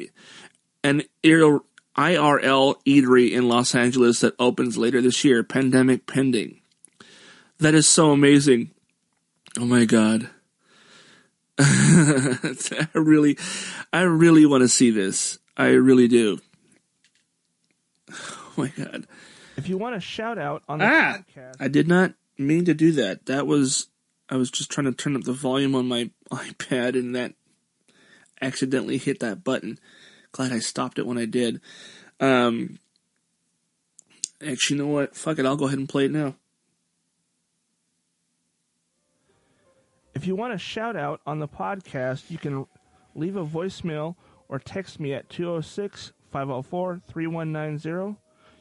an 0.84 1.02
IRL 1.24 2.76
eatery 2.86 3.32
in 3.32 3.48
Los 3.48 3.74
Angeles 3.74 4.20
that 4.20 4.36
opens 4.38 4.78
later 4.78 5.02
this 5.02 5.24
year, 5.24 5.42
pandemic 5.42 6.06
pending. 6.06 6.57
That 7.60 7.74
is 7.74 7.88
so 7.88 8.12
amazing. 8.12 8.70
Oh 9.58 9.64
my 9.64 9.84
god. 9.84 10.30
I 11.58 12.86
really, 12.94 13.36
I 13.92 14.02
really 14.02 14.46
want 14.46 14.62
to 14.62 14.68
see 14.68 14.90
this. 14.90 15.38
I 15.56 15.68
really 15.68 16.08
do. 16.08 16.38
Oh 18.56 18.62
my 18.62 18.72
god. 18.76 19.06
If 19.56 19.68
you 19.68 19.78
want 19.78 19.94
a 19.94 20.00
shout 20.00 20.36
out 20.36 20.64
on 20.68 20.80
the 20.80 20.84
Ah, 20.84 21.18
podcast, 21.18 21.54
I 21.60 21.68
did 21.68 21.86
not 21.86 22.14
mean 22.36 22.64
to 22.64 22.74
do 22.74 22.90
that. 22.90 23.26
That 23.26 23.46
was 23.46 23.86
I 24.28 24.34
was 24.34 24.50
just 24.50 24.68
trying 24.68 24.86
to 24.86 24.92
turn 24.92 25.14
up 25.14 25.22
the 25.22 25.32
volume 25.32 25.76
on 25.76 25.86
my 25.86 26.10
iPad 26.32 26.94
and 26.94 27.14
that 27.14 27.34
accidentally 28.42 28.98
hit 28.98 29.20
that 29.20 29.44
button. 29.44 29.78
Glad 30.32 30.50
I 30.52 30.58
stopped 30.58 30.98
it 30.98 31.06
when 31.06 31.18
I 31.18 31.24
did. 31.24 31.60
Um 32.18 32.80
actually 34.44 34.78
you 34.78 34.82
know 34.82 34.88
what? 34.90 35.14
Fuck 35.14 35.38
it, 35.38 35.46
I'll 35.46 35.54
go 35.56 35.66
ahead 35.66 35.78
and 35.78 35.88
play 35.88 36.06
it 36.06 36.10
now. 36.10 36.34
If 40.18 40.26
you 40.26 40.34
want 40.34 40.52
a 40.52 40.58
shout 40.58 40.96
out 40.96 41.20
on 41.24 41.38
the 41.38 41.46
podcast, 41.46 42.28
you 42.28 42.38
can 42.38 42.66
leave 43.14 43.36
a 43.36 43.46
voicemail 43.46 44.16
or 44.48 44.58
text 44.58 44.98
me 44.98 45.14
at 45.14 45.28
206 45.28 46.12
504 46.32 47.02
3190. 47.06 48.18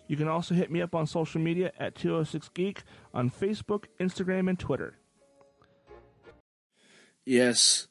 You 0.07 0.15
can 0.15 0.27
also 0.27 0.53
hit 0.53 0.69
me 0.69 0.83
up 0.83 0.93
on 0.93 1.07
social 1.07 1.41
media 1.41 1.71
at 1.79 1.95
206 1.95 2.49
Geek 2.49 2.83
on 3.11 3.31
Facebook, 3.31 3.85
Instagram, 3.99 4.47
and 4.47 4.59
Twitter. 4.59 4.99
Yes. 7.25 7.87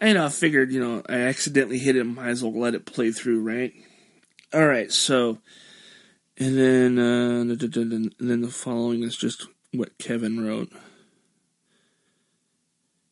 I 0.00 0.14
know 0.14 0.24
I 0.24 0.30
figured, 0.30 0.72
you 0.72 0.80
know, 0.80 1.02
I 1.10 1.16
accidentally 1.16 1.78
hit 1.78 1.94
it, 1.94 2.04
might 2.04 2.28
as 2.28 2.42
well 2.42 2.58
let 2.58 2.74
it 2.74 2.86
play 2.86 3.12
through, 3.12 3.42
right? 3.42 3.74
Alright, 4.54 4.92
so 4.92 5.40
and 6.38 6.56
then 6.56 6.98
uh 6.98 7.40
and 7.42 8.14
then 8.18 8.40
the 8.40 8.48
following 8.48 9.02
is 9.02 9.14
just 9.14 9.46
what 9.74 9.98
Kevin 9.98 10.42
wrote. 10.42 10.72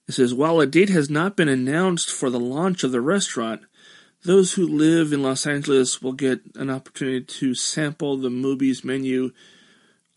It 0.09 0.13
says, 0.13 0.33
while 0.33 0.61
a 0.61 0.67
date 0.67 0.89
has 0.91 1.11
not 1.11 1.37
been 1.37 1.49
announced 1.49 2.11
for 2.11 2.31
the 2.31 2.41
launch 2.41 2.85
of 2.85 2.93
the 2.93 3.01
restaurant, 3.01 3.63
those 4.25 4.55
who 4.55 4.67
live 4.67 5.13
in 5.13 5.23
Los 5.23 5.47
Angeles 5.47 6.01
will 6.01 6.13
get 6.13 6.41
an 6.55 6.71
opportunity 6.71 7.25
to 7.25 7.55
sample 7.55 8.17
the 8.17 8.29
Mooby's 8.29 8.85
menu 8.85 9.33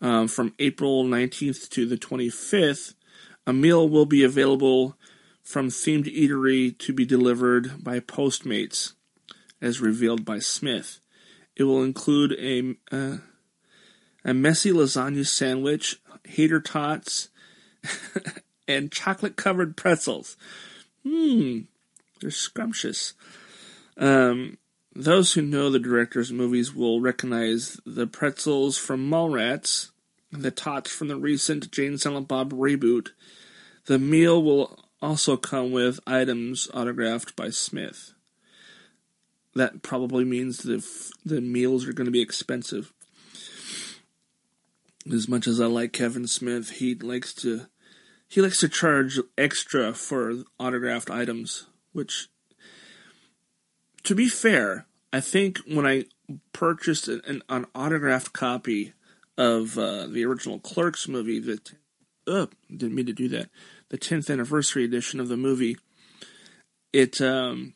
um, 0.00 0.28
from 0.28 0.54
April 0.58 1.04
19th 1.04 1.68
to 1.70 1.86
the 1.86 1.96
25th. 1.96 2.94
A 3.46 3.52
meal 3.52 3.88
will 3.88 4.06
be 4.06 4.22
available 4.24 4.96
from 5.42 5.68
themed 5.68 6.06
eatery 6.06 6.76
to 6.78 6.92
be 6.92 7.04
delivered 7.04 7.82
by 7.82 8.00
Postmates, 8.00 8.92
as 9.60 9.80
revealed 9.80 10.24
by 10.24 10.38
Smith. 10.38 11.00
It 11.56 11.64
will 11.64 11.82
include 11.82 12.32
a 12.38 12.74
uh, 12.94 13.18
a 14.24 14.34
messy 14.34 14.70
lasagna 14.70 15.26
sandwich, 15.26 16.00
hater 16.24 16.60
tots, 16.60 17.28
and 18.76 18.92
chocolate 18.92 19.36
covered 19.36 19.76
pretzels. 19.76 20.36
Hmm, 21.04 21.60
they're 22.20 22.30
scrumptious. 22.30 23.14
Um, 23.96 24.58
those 24.94 25.32
who 25.32 25.42
know 25.42 25.70
the 25.70 25.78
director's 25.78 26.32
movies 26.32 26.74
will 26.74 27.00
recognize 27.00 27.80
the 27.86 28.06
pretzels 28.06 28.76
from 28.76 29.08
Mallrats, 29.08 29.90
the 30.32 30.50
tots 30.50 30.90
from 30.90 31.08
the 31.08 31.16
recent 31.16 31.70
Jay 31.70 31.86
and 31.86 32.00
Silent 32.00 32.28
Bob 32.28 32.52
reboot. 32.52 33.10
The 33.86 33.98
meal 33.98 34.42
will 34.42 34.84
also 35.00 35.36
come 35.36 35.72
with 35.72 36.00
items 36.06 36.68
autographed 36.74 37.36
by 37.36 37.50
Smith. 37.50 38.12
That 39.54 39.82
probably 39.82 40.24
means 40.24 40.58
the 40.58 40.86
the 41.24 41.40
meals 41.40 41.86
are 41.86 41.92
going 41.92 42.04
to 42.04 42.12
be 42.12 42.20
expensive. 42.20 42.92
As 45.10 45.28
much 45.28 45.46
as 45.46 45.60
I 45.60 45.66
like 45.66 45.92
Kevin 45.92 46.26
Smith, 46.26 46.70
he 46.72 46.94
likes 46.94 47.32
to 47.34 47.66
he 48.30 48.40
likes 48.40 48.60
to 48.60 48.68
charge 48.68 49.18
extra 49.36 49.92
for 49.92 50.44
autographed 50.60 51.10
items, 51.10 51.66
which 51.92 52.28
to 54.04 54.14
be 54.14 54.28
fair, 54.28 54.86
I 55.12 55.18
think 55.20 55.58
when 55.66 55.84
I 55.84 56.04
purchased 56.52 57.08
an, 57.08 57.42
an 57.48 57.66
autographed 57.74 58.32
copy 58.32 58.92
of 59.36 59.76
uh, 59.76 60.06
the 60.06 60.24
original 60.24 60.60
Clerks 60.60 61.08
movie, 61.08 61.40
that 61.40 61.72
uh, 62.28 62.46
didn't 62.70 62.94
mean 62.94 63.06
to 63.06 63.12
do 63.12 63.26
that, 63.28 63.50
the 63.88 63.98
10th 63.98 64.30
anniversary 64.30 64.84
edition 64.84 65.18
of 65.18 65.26
the 65.26 65.36
movie, 65.36 65.76
it 66.92 67.20
um, 67.20 67.74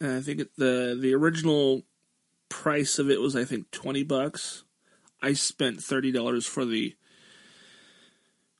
I 0.00 0.20
think 0.20 0.48
the 0.56 0.98
the 0.98 1.14
original 1.14 1.82
price 2.48 2.98
of 2.98 3.10
it 3.10 3.20
was 3.20 3.36
I 3.36 3.44
think 3.44 3.70
20 3.70 4.02
bucks. 4.04 4.64
I 5.20 5.32
spent 5.32 5.80
$30 5.80 6.46
for 6.46 6.64
the 6.64 6.94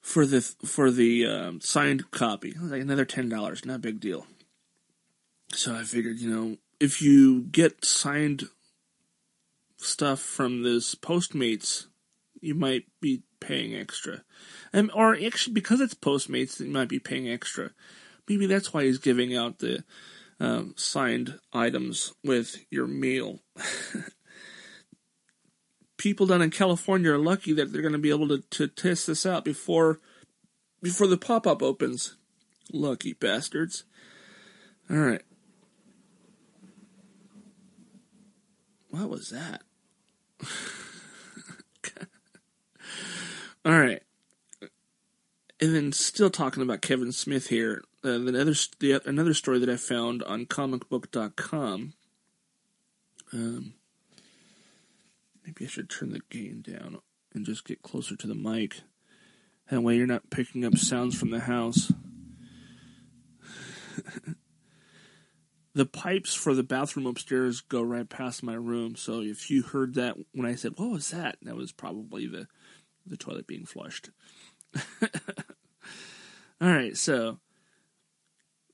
for 0.00 0.26
the 0.26 0.40
for 0.40 0.90
the 0.90 1.26
um, 1.26 1.60
signed 1.60 2.10
copy. 2.10 2.54
Like 2.60 2.82
another 2.82 3.04
ten 3.04 3.28
dollars, 3.28 3.64
not 3.64 3.76
a 3.76 3.80
big 3.80 4.00
deal. 4.00 4.26
So 5.52 5.74
I 5.74 5.82
figured, 5.82 6.18
you 6.18 6.30
know, 6.30 6.56
if 6.78 7.00
you 7.00 7.42
get 7.42 7.84
signed 7.84 8.44
stuff 9.76 10.20
from 10.20 10.62
this 10.62 10.94
Postmates, 10.94 11.86
you 12.40 12.54
might 12.54 12.84
be 13.00 13.22
paying 13.40 13.74
extra, 13.74 14.22
and 14.72 14.90
or 14.94 15.14
actually 15.14 15.54
because 15.54 15.80
it's 15.80 15.94
Postmates, 15.94 16.60
you 16.60 16.70
might 16.70 16.88
be 16.88 16.98
paying 16.98 17.28
extra. 17.28 17.70
Maybe 18.28 18.46
that's 18.46 18.74
why 18.74 18.84
he's 18.84 18.98
giving 18.98 19.34
out 19.34 19.58
the 19.58 19.84
um, 20.38 20.74
signed 20.76 21.38
items 21.52 22.12
with 22.22 22.64
your 22.70 22.86
meal. 22.86 23.40
People 25.98 26.26
down 26.26 26.40
in 26.40 26.50
California 26.50 27.12
are 27.12 27.18
lucky 27.18 27.52
that 27.52 27.72
they're 27.72 27.82
going 27.82 27.92
to 27.92 27.98
be 27.98 28.10
able 28.10 28.28
to, 28.28 28.38
to 28.38 28.68
test 28.68 29.06
this 29.06 29.26
out 29.26 29.44
before 29.44 30.00
before 30.80 31.06
the 31.08 31.18
pop 31.18 31.46
up 31.46 31.62
opens. 31.62 32.16
Lucky 32.72 33.12
bastards. 33.12 33.84
All 34.88 34.96
right. 34.96 35.22
What 38.90 39.10
was 39.10 39.30
that? 39.30 39.62
All 43.64 43.78
right. 43.78 44.02
And 45.60 45.74
then 45.74 45.92
still 45.92 46.30
talking 46.30 46.62
about 46.62 46.80
Kevin 46.80 47.10
Smith 47.12 47.48
here. 47.48 47.82
uh, 48.04 48.10
another 48.10 48.54
the, 48.78 49.02
another 49.04 49.34
story 49.34 49.58
that 49.58 49.68
I 49.68 49.76
found 49.76 50.22
on 50.22 50.46
comicbook.com. 50.46 51.94
Um, 53.32 53.74
maybe 55.48 55.64
I 55.64 55.68
should 55.68 55.88
turn 55.88 56.10
the 56.10 56.20
gain 56.28 56.60
down 56.60 56.98
and 57.34 57.46
just 57.46 57.64
get 57.64 57.80
closer 57.80 58.14
to 58.16 58.26
the 58.26 58.34
mic. 58.34 58.82
That 59.70 59.80
way, 59.82 59.96
you're 59.96 60.06
not 60.06 60.28
picking 60.28 60.62
up 60.64 60.76
sounds 60.76 61.18
from 61.18 61.30
the 61.30 61.40
house. 61.40 61.90
the 65.74 65.86
pipes 65.86 66.34
for 66.34 66.54
the 66.54 66.62
bathroom 66.62 67.06
upstairs 67.06 67.62
go 67.62 67.80
right 67.80 68.06
past 68.08 68.42
my 68.42 68.54
room, 68.54 68.94
so 68.94 69.22
if 69.22 69.50
you 69.50 69.62
heard 69.62 69.94
that 69.94 70.16
when 70.32 70.46
I 70.46 70.54
said, 70.54 70.74
"What 70.76 70.90
was 70.90 71.10
that?" 71.10 71.38
that 71.42 71.56
was 71.56 71.72
probably 71.72 72.26
the 72.26 72.46
the 73.06 73.16
toilet 73.16 73.46
being 73.46 73.64
flushed. 73.64 74.10
All 76.60 76.68
right, 76.68 76.94
so 76.96 77.38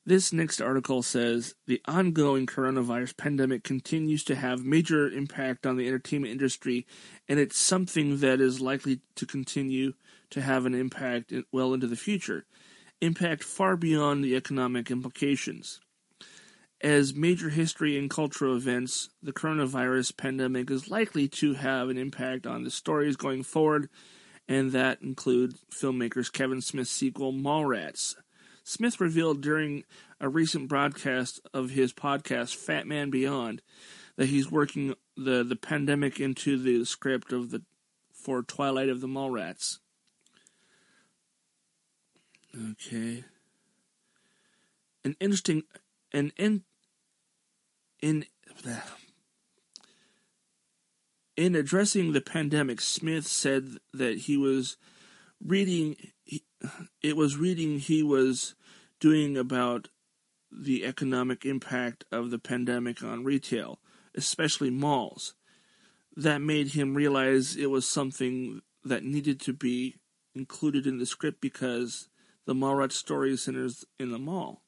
this 0.07 0.33
next 0.33 0.61
article 0.61 1.03
says 1.03 1.55
the 1.67 1.81
ongoing 1.87 2.47
coronavirus 2.47 3.17
pandemic 3.17 3.65
continues 3.65 4.25
to 4.25 4.35
have 4.35 4.65
major 4.65 5.09
impact 5.11 5.67
on 5.67 5.77
the 5.77 5.87
entertainment 5.87 6.33
industry, 6.33 6.87
and 7.29 7.39
it's 7.39 7.59
something 7.59 8.19
that 8.19 8.41
is 8.41 8.61
likely 8.61 9.01
to 9.17 9.27
continue 9.27 9.95
to 10.31 10.43
have 10.43 10.67
an 10.67 10.75
impact 10.75 11.33
well 11.53 11.73
into 11.73 11.87
the 11.87 11.97
future, 11.97 12.45
impact 13.01 13.43
far 13.43 13.77
beyond 13.77 14.23
the 14.23 14.37
economic 14.37 14.91
implications. 14.91 15.81
As 16.81 17.15
major 17.15 17.49
history 17.49 17.99
and 17.99 18.11
cultural 18.11 18.57
events, 18.57 19.09
the 19.23 19.33
coronavirus 19.33 20.17
pandemic 20.17 20.71
is 20.71 20.91
likely 20.91 21.29
to 21.29 21.55
have 21.55 21.89
an 21.89 21.97
impact 21.97 22.47
on 22.47 22.63
the 22.63 22.71
stories 22.71 23.17
going 23.17 23.43
forward 23.43 23.89
and 24.49 24.73
that 24.73 25.01
include 25.03 25.55
filmmakers 25.71 26.33
Kevin 26.33 26.61
Smith's 26.61 26.91
sequel 26.91 27.33
Mallrats. 27.33 28.17
Smith 28.65 29.01
revealed 29.01 29.43
during 29.43 29.85
a 30.21 30.29
recent 30.29 30.69
broadcast 30.69 31.41
of 31.53 31.71
his 31.71 31.93
podcast 31.93 32.57
Fat 32.57 32.87
Man 32.87 33.11
Beyond 33.11 33.63
that 34.17 34.27
he's 34.27 34.51
working 34.51 34.95
the, 35.17 35.45
the 35.45 35.57
pandemic 35.57 36.19
into 36.19 36.59
the 36.59 36.85
script 36.85 37.33
of 37.33 37.51
the 37.51 37.63
for 38.13 38.43
Twilight 38.43 38.89
of 38.89 39.03
the 39.03 39.07
Mallrats. 39.07 39.79
Okay. 42.71 43.25
An 45.05 45.15
interesting 45.21 45.65
an 46.13 46.33
in 46.39 46.63
in 48.01 48.25
in 51.37 51.55
addressing 51.55 52.13
the 52.13 52.21
pandemic, 52.21 52.81
Smith 52.81 53.27
said 53.27 53.77
that 53.93 54.19
he 54.21 54.37
was 54.37 54.77
reading, 55.45 55.97
it 57.03 57.17
was 57.17 57.37
reading 57.37 57.79
he 57.79 58.03
was 58.03 58.55
doing 59.01 59.37
about 59.37 59.89
the 60.51 60.85
economic 60.85 61.45
impact 61.45 62.05
of 62.13 62.31
the 62.31 62.39
pandemic 62.39 63.03
on 63.03 63.25
retail, 63.25 63.81
especially 64.15 64.71
malls. 64.71 65.35
That 66.17 66.41
made 66.41 66.69
him 66.69 66.95
realize 66.95 67.57
it 67.57 67.71
was 67.71 67.89
something 67.89 68.63
that 68.85 69.03
needed 69.03 69.41
to 69.41 69.53
be 69.53 69.97
included 70.35 70.87
in 70.87 70.99
the 70.99 71.07
script 71.07 71.41
because 71.41 72.09
the 72.47 72.55
Mallrat 72.55 72.93
story 72.93 73.37
centers 73.37 73.85
in 73.99 74.13
the 74.13 74.19
mall. 74.19 74.63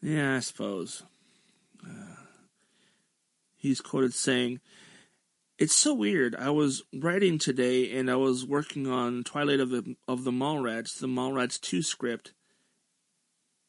Yeah, 0.00 0.36
I 0.36 0.40
suppose. 0.40 1.02
Uh, 1.84 2.16
he's 3.56 3.80
quoted 3.80 4.14
saying, 4.14 4.60
it's 5.62 5.76
so 5.76 5.94
weird. 5.94 6.34
I 6.34 6.50
was 6.50 6.82
writing 6.92 7.38
today 7.38 7.96
and 7.96 8.10
I 8.10 8.16
was 8.16 8.44
working 8.44 8.88
on 8.88 9.22
Twilight 9.22 9.60
of 9.60 9.70
the 9.70 9.94
of 10.08 10.24
the 10.24 10.32
Mallrats, 10.32 10.98
the 10.98 11.06
Mallrats 11.06 11.60
2 11.60 11.82
script. 11.82 12.32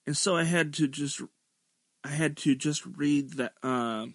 And 0.08 0.18
so 0.18 0.36
I 0.36 0.44
had 0.44 0.74
to 0.74 0.88
just 0.88 1.22
I 2.04 2.08
had 2.08 2.36
to 2.38 2.56
just 2.56 2.84
read 2.84 3.34
that 3.34 3.54
uh, 3.62 4.08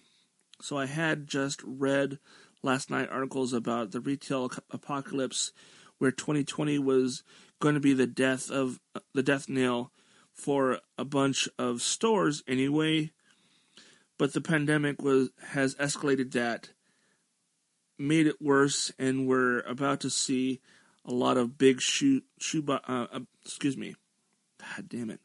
so 0.61 0.77
I 0.77 0.87
had 0.87 1.25
just 1.25 1.61
read 1.63 2.19
last 2.61 2.89
night 2.89 3.07
articles 3.09 3.53
about 3.53 3.91
the 3.91 4.01
retail 4.01 4.51
apocalypse 4.71 5.53
where 5.99 6.11
2020 6.11 6.79
was 6.79 7.23
going 7.61 7.75
to 7.75 7.79
be 7.79 7.93
the 7.93 8.07
death 8.07 8.51
of 8.51 8.81
the 9.13 9.23
death 9.23 9.47
nail 9.47 9.93
for 10.33 10.79
a 10.97 11.05
bunch 11.05 11.47
of 11.57 11.81
stores 11.81 12.43
anyway 12.45 13.11
but 14.17 14.33
the 14.33 14.41
pandemic 14.41 15.01
was 15.01 15.29
has 15.51 15.75
escalated 15.75 16.33
that 16.33 16.71
made 17.99 18.27
it 18.27 18.41
worse, 18.41 18.91
and 18.97 19.27
we're 19.27 19.59
about 19.61 19.99
to 20.01 20.09
see 20.09 20.61
a 21.05 21.11
lot 21.11 21.37
of 21.37 21.57
big 21.57 21.81
shoe 21.81 22.21
shoe. 22.39 22.63
Uh, 22.67 22.79
uh, 22.87 23.19
excuse 23.43 23.77
me. 23.77 23.95
God 24.59 24.89
damn 24.89 25.09
it. 25.09 25.19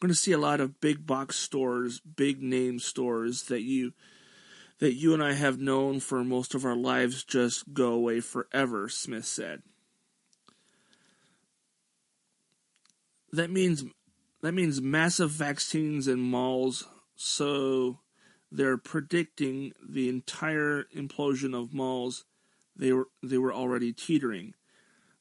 We're 0.00 0.08
going 0.08 0.14
to 0.14 0.20
see 0.20 0.32
a 0.32 0.38
lot 0.38 0.60
of 0.60 0.80
big 0.80 1.06
box 1.06 1.36
stores, 1.36 2.00
big 2.00 2.42
name 2.42 2.78
stores 2.78 3.44
that 3.44 3.62
you 3.62 3.92
that 4.80 4.94
you 4.94 5.14
and 5.14 5.22
I 5.22 5.34
have 5.34 5.60
known 5.60 6.00
for 6.00 6.24
most 6.24 6.54
of 6.56 6.64
our 6.64 6.74
lives 6.74 7.22
just 7.22 7.72
go 7.72 7.92
away 7.92 8.18
forever, 8.20 8.88
Smith 8.88 9.24
said. 9.24 9.62
That 13.32 13.50
means 13.50 13.84
that 14.42 14.52
means 14.52 14.82
massive 14.82 15.30
vaccines 15.30 16.08
in 16.08 16.20
malls 16.20 16.84
so 17.14 18.00
they're 18.54 18.76
predicting 18.76 19.72
the 19.82 20.10
entire 20.10 20.84
implosion 20.94 21.58
of 21.58 21.72
malls. 21.72 22.26
They 22.76 22.92
were 22.92 23.08
they 23.22 23.38
were 23.38 23.52
already 23.52 23.92
teetering, 23.92 24.52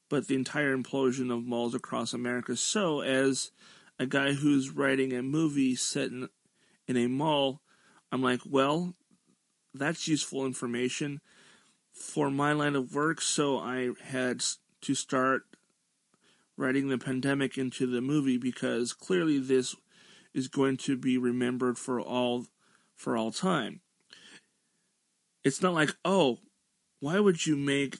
but 0.10 0.28
the 0.28 0.36
entire 0.36 0.76
implosion 0.76 1.34
of 1.34 1.46
malls 1.46 1.74
across 1.74 2.14
America. 2.14 2.58
So, 2.58 3.00
as 3.00 3.52
a 3.98 4.06
guy 4.06 4.34
who's 4.34 4.70
writing 4.70 5.14
a 5.14 5.24
movie 5.24 5.76
set 5.76 6.10
in, 6.10 6.28
in 6.88 6.98
a 6.98 7.08
mall, 7.08 7.62
I'm 8.12 8.22
like, 8.22 8.42
well, 8.46 8.96
that's 9.74 10.10
useful 10.10 10.46
information 10.46 11.22
for 11.94 12.30
my 12.30 12.52
line 12.52 12.76
of 12.76 12.94
work. 12.94 13.22
So 13.22 13.60
I 13.60 13.92
had 14.04 14.44
to 14.82 14.96
start 14.96 15.44
writing 16.58 16.90
the 16.90 16.98
pandemic 16.98 17.58
into 17.58 17.88
the 17.88 18.02
movie 18.02 18.38
because 18.38 18.92
clearly 18.92 19.40
this 19.40 19.76
is 20.34 20.48
going 20.48 20.78
to 20.78 20.98
be 20.98 21.18
remembered 21.18 21.78
for 21.78 22.00
all 22.00 22.46
for 23.02 23.18
all 23.18 23.32
time. 23.32 23.82
It's 25.44 25.62
not 25.62 25.74
like, 25.74 25.96
oh, 26.06 26.38
why 27.00 27.20
would 27.20 27.48
you 27.48 27.56
make 27.56 27.98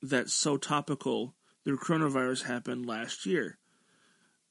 that 0.00 0.30
so 0.30 0.56
topical? 0.56 1.34
The 1.64 1.72
coronavirus 1.72 2.44
happened 2.44 2.86
last 2.86 3.26
year. 3.26 3.58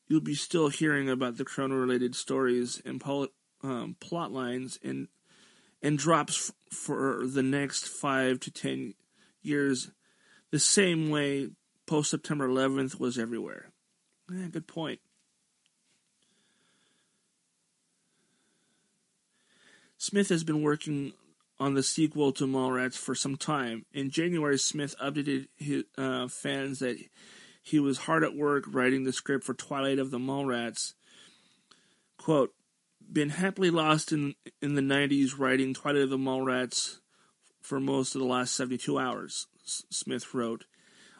You'll 0.07 0.19
be 0.19 0.35
still 0.35 0.67
hearing 0.67 1.09
about 1.09 1.37
the 1.37 1.45
corona 1.45 1.75
related 1.75 2.15
stories 2.15 2.81
and 2.83 2.99
pol- 2.99 3.29
um, 3.63 3.95
plot 4.01 4.33
lines 4.33 4.77
and, 4.83 5.07
and 5.81 5.97
drops 5.97 6.49
f- 6.49 6.77
for 6.77 7.25
the 7.25 7.43
next 7.43 7.87
five 7.87 8.41
to 8.41 8.51
ten 8.51 8.95
years, 9.41 9.91
the 10.51 10.59
same 10.59 11.09
way 11.11 11.49
post 11.87 12.11
September 12.11 12.49
11th 12.49 12.99
was 12.99 13.17
everywhere. 13.17 13.71
Yeah, 14.29 14.47
good 14.47 14.67
point. 14.67 14.99
Smith 20.03 20.27
has 20.27 20.43
been 20.43 20.61
working 20.61 21.13
on 21.61 21.75
the 21.75 21.81
sequel 21.81 22.33
to 22.33 22.45
Mallrats 22.45 22.97
for 22.97 23.15
some 23.15 23.37
time. 23.37 23.85
In 23.93 24.09
January, 24.09 24.59
Smith 24.59 24.93
updated 25.01 25.47
his 25.55 25.85
uh, 25.97 26.27
fans 26.27 26.79
that 26.79 26.97
he 27.61 27.79
was 27.79 27.99
hard 27.99 28.25
at 28.25 28.35
work 28.35 28.65
writing 28.67 29.05
the 29.05 29.13
script 29.13 29.45
for 29.45 29.53
Twilight 29.53 29.99
of 29.99 30.11
the 30.11 30.17
Mallrats. 30.17 30.93
Quote, 32.17 32.53
been 33.09 33.29
happily 33.29 33.69
lost 33.69 34.11
in 34.11 34.35
in 34.61 34.75
the 34.75 34.81
90s 34.81 35.39
writing 35.39 35.73
Twilight 35.73 36.01
of 36.01 36.09
the 36.09 36.17
Mallrats 36.17 36.99
for 37.61 37.79
most 37.79 38.13
of 38.13 38.19
the 38.19 38.27
last 38.27 38.57
72 38.57 38.99
hours, 38.99 39.47
Smith 39.63 40.33
wrote 40.33 40.65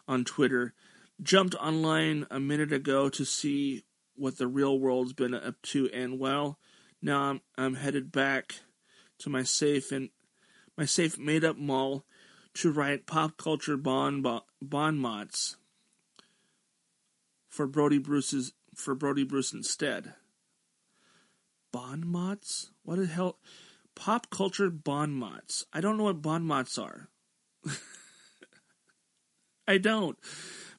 on 0.10 0.26
Twitter. 0.26 0.74
Jumped 1.22 1.56
online 1.56 2.28
a 2.30 2.42
minute 2.42 2.74
ago 2.74 3.08
to 3.08 3.24
see 3.24 3.86
what 4.18 4.38
the 4.38 4.48
real 4.48 4.78
world's 4.78 5.14
been 5.14 5.34
up 5.34 5.56
to, 5.62 5.90
and 5.94 6.20
well, 6.20 6.60
now 7.02 7.22
I'm, 7.22 7.42
I'm 7.58 7.76
headed 7.76 8.12
back 8.12 8.56
to 9.24 9.30
my 9.30 9.44
safe 9.44 9.92
and 9.92 10.10
my 10.78 10.86
safe 10.86 11.18
made 11.18 11.44
up 11.44 11.58
mall 11.58 12.06
to 12.54 12.72
write 12.72 13.08
pop 13.08 13.38
culture 13.38 13.78
bon 13.78 14.24
bon 14.62 14.98
mots 14.98 15.56
for 17.50 17.66
Brodie 17.66 18.00
Bruce's 18.00 18.54
for 18.76 18.96
Brodie 18.96 19.24
Bruce 19.24 19.54
instead. 19.54 20.14
Bon 21.72 22.06
mots? 22.06 22.72
What 22.84 22.98
the 23.00 23.06
hell? 23.06 23.40
Pop 23.96 24.30
culture 24.30 24.70
bon 24.70 25.12
mots. 25.14 25.66
I 25.72 25.80
don't 25.82 25.98
know 25.98 26.04
what 26.04 26.22
bon 26.22 26.44
mots 26.44 26.78
are. 26.78 27.10
I 29.68 29.78
don't. 29.78 30.18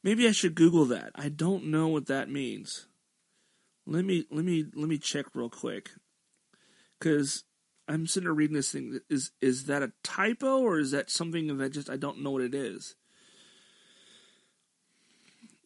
Maybe 0.02 0.28
I 0.28 0.32
should 0.32 0.54
Google 0.54 0.84
that. 0.86 1.12
I 1.14 1.28
don't 1.30 1.66
know 1.66 1.88
what 1.88 2.06
that 2.06 2.28
means. 2.28 2.86
Let 3.86 4.04
me 4.04 4.26
let 4.30 4.44
me 4.44 4.66
let 4.74 4.88
me 4.88 4.98
check 4.98 5.26
real 5.34 5.50
quick. 5.50 5.90
Cause 7.00 7.44
I'm 7.86 8.06
sitting 8.06 8.24
there 8.24 8.34
reading 8.34 8.56
this 8.56 8.72
thing. 8.72 9.00
Is 9.10 9.32
is 9.40 9.66
that 9.66 9.82
a 9.82 9.92
typo 10.02 10.60
or 10.60 10.78
is 10.78 10.90
that 10.92 11.10
something 11.10 11.56
that 11.58 11.72
just 11.72 11.90
I 11.90 11.96
don't 11.96 12.22
know 12.22 12.30
what 12.30 12.42
it 12.42 12.54
is? 12.54 12.94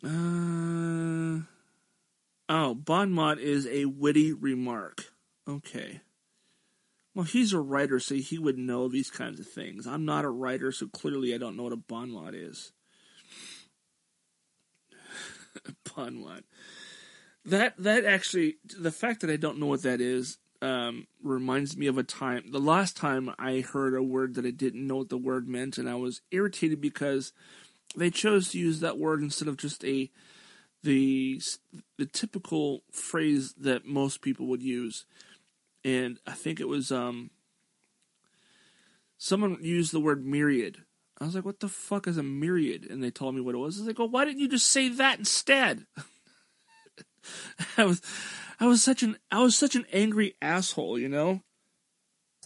Uh, 0.05 1.43
Oh, 2.49 2.75
bon 2.75 3.13
mot 3.13 3.39
is 3.39 3.67
a 3.67 3.85
witty 3.85 4.33
remark. 4.33 5.13
Okay. 5.47 6.01
Well, 7.15 7.27
he's 7.27 7.53
a 7.53 7.61
writer, 7.61 8.01
so 8.01 8.15
he 8.15 8.39
would 8.39 8.57
know 8.57 8.89
these 8.89 9.11
kinds 9.11 9.39
of 9.39 9.47
things. 9.47 9.87
I'm 9.87 10.05
not 10.05 10.25
a 10.25 10.31
writer, 10.31 10.73
so 10.73 10.87
clearly 10.87 11.35
I 11.35 11.39
don't 11.39 11.57
know 11.57 11.65
what 11.65 11.73
a 11.73 11.77
bon 11.77 12.11
mot 12.11 12.35
is. 12.35 12.73
bon 15.95 16.23
mot. 16.23 16.45
That 17.45 17.75
that 17.79 18.05
actually, 18.05 18.57
the 18.79 18.93
fact 18.93 19.21
that 19.21 19.31
I 19.31 19.37
don't 19.37 19.59
know 19.59 19.67
what 19.67 19.83
that 19.83 20.01
is, 20.01 20.39
um, 20.61 21.07
reminds 21.23 21.77
me 21.77 21.87
of 21.87 21.99
a 21.99 22.03
time. 22.03 22.51
The 22.51 22.59
last 22.59 22.97
time 22.97 23.33
I 23.39 23.61
heard 23.61 23.95
a 23.95 24.03
word 24.03 24.35
that 24.35 24.47
I 24.47 24.51
didn't 24.51 24.87
know 24.87 24.97
what 24.97 25.09
the 25.09 25.19
word 25.19 25.49
meant, 25.49 25.79
and 25.79 25.89
I 25.89 25.95
was 25.95 26.21
irritated 26.31 26.81
because 26.81 27.33
they 27.97 28.11
chose 28.11 28.51
to 28.51 28.59
use 28.59 28.81
that 28.81 28.99
word 28.99 29.23
instead 29.23 29.49
of 29.49 29.57
just 29.57 29.85
a 29.85 30.11
the 30.83 31.41
the 31.97 32.07
typical 32.07 32.83
phrase 32.93 33.55
that 33.55 33.87
most 33.87 34.23
people 34.23 34.47
would 34.47 34.63
use. 34.63 35.05
And 35.85 36.19
I 36.27 36.33
think 36.33 36.61
it 36.61 36.69
was 36.69 36.93
um 36.93 37.31
someone 39.17 39.59
used 39.63 39.93
the 39.93 40.01
word 40.01 40.25
myriad. 40.25 40.79
I 41.21 41.25
was 41.25 41.35
like, 41.35 41.45
"What 41.45 41.61
the 41.61 41.69
fuck 41.69 42.07
is 42.07 42.17
a 42.17 42.23
myriad?" 42.23 42.87
And 42.89 43.03
they 43.03 43.11
told 43.11 43.35
me 43.35 43.41
what 43.41 43.55
it 43.55 43.59
was. 43.59 43.77
I 43.77 43.81
was 43.81 43.87
like, 43.89 43.99
"Well, 43.99 44.09
why 44.09 44.25
didn't 44.25 44.41
you 44.41 44.49
just 44.49 44.67
say 44.67 44.89
that 44.89 45.19
instead?" 45.19 45.87
I 47.77 47.85
was, 47.85 48.01
I 48.61 48.67
was 48.67 48.83
such 48.83 49.03
an, 49.03 49.17
I 49.31 49.43
was 49.43 49.57
such 49.57 49.75
an 49.77 49.87
angry 49.93 50.35
asshole, 50.43 50.99
you 50.99 51.09
know. 51.09 51.43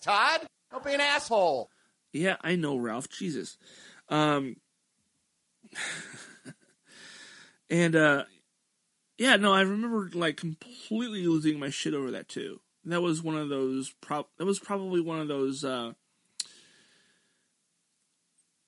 Todd, 0.01 0.47
don't 0.71 0.85
be 0.85 0.95
an 0.95 1.01
asshole. 1.01 1.71
Yeah, 2.13 2.37
I 2.43 2.57
know, 2.57 2.77
Ralph. 2.77 3.09
Jesus, 3.09 3.57
um, 4.09 4.57
and 7.71 7.97
uh, 7.97 8.25
yeah, 9.17 9.37
no, 9.37 9.53
I 9.53 9.63
remember 9.63 10.11
like 10.13 10.37
completely 10.37 11.27
losing 11.27 11.59
my 11.59 11.71
shit 11.71 11.95
over 11.95 12.11
that 12.11 12.29
too. 12.29 12.61
That 12.85 13.01
was 13.01 13.23
one 13.23 13.37
of 13.37 13.49
those. 13.49 13.95
Pro- 14.01 14.27
that 14.39 14.45
was 14.45 14.59
probably 14.59 15.01
one 15.01 15.21
of 15.21 15.29
those. 15.29 15.65
Uh, 15.65 15.93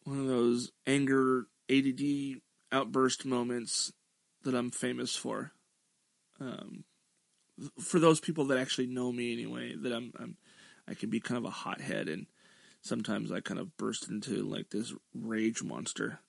one 0.04 0.20
of 0.20 0.26
those 0.26 0.70
anger 0.86 1.46
ADD 1.70 2.40
outburst 2.70 3.24
moments 3.24 3.92
that 4.42 4.54
I'm 4.54 4.70
famous 4.70 5.16
for. 5.16 5.52
Um, 6.40 6.84
for 7.80 7.98
those 7.98 8.20
people 8.20 8.46
that 8.46 8.58
actually 8.58 8.86
know 8.86 9.12
me 9.12 9.32
anyway, 9.32 9.74
that 9.76 9.92
I'm, 9.92 10.12
I'm 10.18 10.36
I 10.88 10.94
can 10.94 11.10
be 11.10 11.20
kind 11.20 11.38
of 11.38 11.44
a 11.44 11.50
hothead 11.50 12.08
and 12.08 12.26
sometimes 12.82 13.32
I 13.32 13.40
kind 13.40 13.58
of 13.58 13.76
burst 13.76 14.08
into 14.08 14.42
like 14.42 14.70
this 14.70 14.92
rage 15.14 15.62
monster. 15.62 16.20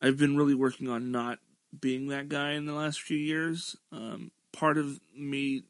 I've 0.00 0.18
been 0.18 0.36
really 0.36 0.54
working 0.54 0.88
on 0.88 1.12
not 1.12 1.38
being 1.78 2.08
that 2.08 2.28
guy 2.28 2.52
in 2.52 2.66
the 2.66 2.72
last 2.72 3.00
few 3.00 3.16
years. 3.16 3.76
Um, 3.92 4.32
part 4.52 4.76
of 4.76 5.00
me 5.16 5.62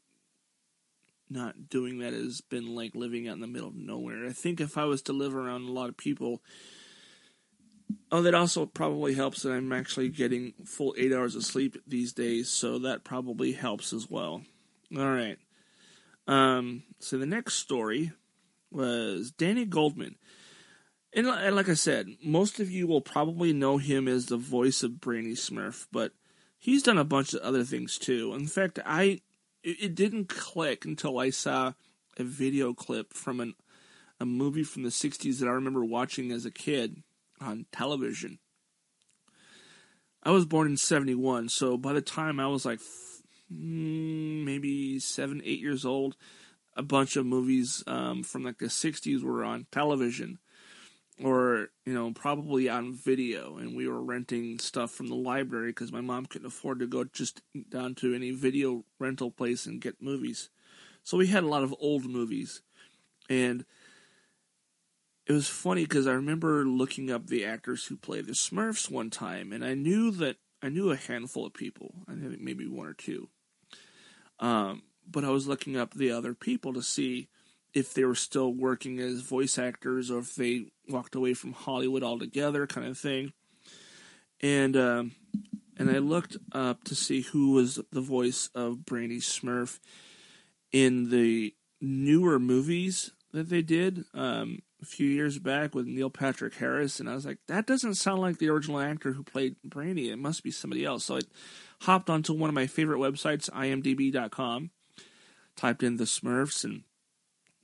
not 1.29 1.69
doing 1.69 1.99
that 1.99 2.13
has 2.13 2.41
been 2.41 2.75
like 2.75 2.95
living 2.95 3.27
out 3.27 3.35
in 3.35 3.41
the 3.41 3.47
middle 3.47 3.69
of 3.69 3.75
nowhere. 3.75 4.25
I 4.25 4.33
think 4.33 4.59
if 4.59 4.77
I 4.77 4.85
was 4.85 5.01
to 5.03 5.13
live 5.13 5.35
around 5.35 5.67
a 5.67 5.71
lot 5.71 5.89
of 5.89 5.97
people, 5.97 6.41
oh, 8.11 8.21
that 8.21 8.35
also 8.35 8.65
probably 8.65 9.13
helps 9.13 9.43
that 9.43 9.51
I'm 9.51 9.71
actually 9.71 10.09
getting 10.09 10.53
full 10.65 10.95
eight 10.97 11.13
hours 11.13 11.35
of 11.35 11.45
sleep 11.45 11.77
these 11.87 12.13
days, 12.13 12.49
so 12.49 12.79
that 12.79 13.03
probably 13.03 13.53
helps 13.53 13.93
as 13.93 14.09
well. 14.09 14.43
All 14.97 15.11
right. 15.11 15.37
Um, 16.27 16.83
so 16.99 17.17
the 17.17 17.25
next 17.25 17.55
story 17.55 18.11
was 18.71 19.31
Danny 19.31 19.65
Goldman. 19.65 20.15
And, 21.15 21.27
like 21.27 21.69
I 21.69 21.75
said, 21.75 22.07
most 22.23 22.59
of 22.59 22.71
you 22.71 22.87
will 22.87 23.01
probably 23.01 23.53
know 23.53 23.77
him 23.77 24.07
as 24.07 24.25
the 24.25 24.37
voice 24.37 24.81
of 24.81 24.99
Brainy 24.99 25.33
Smurf, 25.33 25.85
but 25.91 26.11
he's 26.57 26.81
done 26.81 26.97
a 26.97 27.03
bunch 27.03 27.33
of 27.33 27.41
other 27.41 27.63
things 27.63 27.99
too. 27.99 28.33
In 28.33 28.47
fact, 28.47 28.79
I 28.83 29.21
it, 29.63 29.93
didn't 29.93 30.29
click 30.29 30.85
until 30.85 31.19
I 31.19 31.29
saw 31.29 31.73
a 32.17 32.23
video 32.23 32.73
clip 32.73 33.13
from 33.13 33.39
an 33.39 33.53
a 34.19 34.25
movie 34.25 34.63
from 34.63 34.83
the 34.83 34.89
'60s 34.89 35.39
that 35.39 35.47
I 35.47 35.51
remember 35.51 35.85
watching 35.85 36.31
as 36.31 36.45
a 36.45 36.51
kid 36.51 37.03
on 37.39 37.65
television. 37.71 38.39
I 40.23 40.31
was 40.31 40.45
born 40.45 40.67
in 40.67 40.77
'71, 40.77 41.49
so 41.49 41.77
by 41.77 41.93
the 41.93 42.01
time 42.01 42.39
I 42.39 42.47
was 42.47 42.65
like 42.65 42.79
maybe 43.49 44.99
seven, 44.99 45.41
eight 45.43 45.59
years 45.59 45.85
old, 45.85 46.15
a 46.75 46.83
bunch 46.83 47.15
of 47.15 47.25
movies 47.25 47.83
um, 47.87 48.23
from 48.23 48.43
like 48.43 48.59
the 48.59 48.65
'60s 48.65 49.23
were 49.23 49.43
on 49.43 49.67
television 49.71 50.39
or 51.21 51.69
you 51.85 51.93
know 51.93 52.11
probably 52.11 52.69
on 52.69 52.93
video. 52.93 53.57
And 53.57 53.75
we 53.75 53.87
were 53.87 54.01
renting 54.01 54.59
stuff 54.59 54.91
from 54.91 55.07
the 55.07 55.15
library 55.15 55.69
because 55.69 55.91
my 55.91 56.01
mom 56.01 56.25
couldn't 56.25 56.47
afford 56.47 56.79
to 56.79 56.87
go 56.87 57.03
just 57.03 57.41
down 57.69 57.95
to 57.95 58.13
any 58.13 58.31
video 58.31 58.85
rental 58.99 59.31
place 59.31 59.65
and 59.65 59.81
get 59.81 60.01
movies. 60.01 60.49
So 61.03 61.17
we 61.17 61.27
had 61.27 61.43
a 61.43 61.47
lot 61.47 61.63
of 61.63 61.75
old 61.79 62.05
movies. 62.05 62.61
And 63.29 63.65
it 65.25 65.31
was 65.31 65.47
funny 65.47 65.83
because 65.83 66.07
i 66.07 66.11
remember 66.11 66.65
looking 66.65 67.09
up 67.09 67.27
the 67.27 67.45
actors 67.45 67.85
who 67.85 67.95
played 67.95 68.25
the 68.25 68.33
smurfs 68.33 68.91
one 68.91 69.09
time 69.09 69.51
and 69.51 69.63
i 69.63 69.73
knew 69.73 70.11
that 70.11 70.37
i 70.63 70.69
knew 70.69 70.89
a 70.89 70.95
handful 70.95 71.45
of 71.45 71.53
people. 71.53 71.93
I 72.07 72.13
think 72.13 72.41
maybe 72.41 72.67
one 72.67 72.87
or 72.87 72.93
two. 72.93 73.29
Um, 74.39 74.83
but 75.07 75.23
i 75.23 75.29
was 75.29 75.47
looking 75.47 75.77
up 75.77 75.93
the 75.93 76.11
other 76.11 76.33
people 76.33 76.73
to 76.73 76.81
see 76.81 77.27
if 77.73 77.93
they 77.93 78.05
were 78.05 78.15
still 78.15 78.53
working 78.53 78.99
as 78.99 79.21
voice 79.21 79.57
actors 79.57 80.11
or 80.11 80.19
if 80.19 80.35
they 80.35 80.67
walked 80.87 81.15
away 81.15 81.33
from 81.33 81.53
Hollywood 81.53 82.03
altogether, 82.03 82.67
kind 82.67 82.87
of 82.87 82.97
thing. 82.97 83.33
And 84.41 84.77
um, 84.77 85.11
and 85.77 85.89
I 85.89 85.97
looked 85.97 86.37
up 86.51 86.83
to 86.85 86.95
see 86.95 87.21
who 87.21 87.51
was 87.51 87.79
the 87.91 88.01
voice 88.01 88.49
of 88.53 88.85
Brainy 88.85 89.17
Smurf 89.17 89.79
in 90.71 91.09
the 91.09 91.55
newer 91.81 92.39
movies 92.39 93.11
that 93.31 93.49
they 93.49 93.61
did. 93.61 94.05
Um, 94.13 94.59
a 94.83 94.85
few 94.85 95.07
years 95.07 95.39
back 95.39 95.73
with 95.73 95.87
Neil 95.87 96.09
Patrick 96.09 96.55
Harris, 96.55 96.99
and 96.99 97.09
I 97.09 97.15
was 97.15 97.25
like, 97.25 97.39
that 97.47 97.65
doesn't 97.65 97.95
sound 97.95 98.21
like 98.21 98.37
the 98.37 98.49
original 98.49 98.79
actor 98.79 99.13
who 99.13 99.23
played 99.23 99.55
Brainy. 99.63 100.09
It 100.09 100.19
must 100.19 100.43
be 100.43 100.51
somebody 100.51 100.83
else. 100.83 101.05
So 101.05 101.17
I 101.17 101.21
hopped 101.81 102.09
onto 102.09 102.33
one 102.33 102.49
of 102.49 102.53
my 102.53 102.67
favorite 102.67 102.99
websites, 102.99 103.49
IMDb.com, 103.49 104.71
typed 105.55 105.83
in 105.83 105.97
the 105.97 106.03
Smurfs, 106.03 106.63
and 106.63 106.83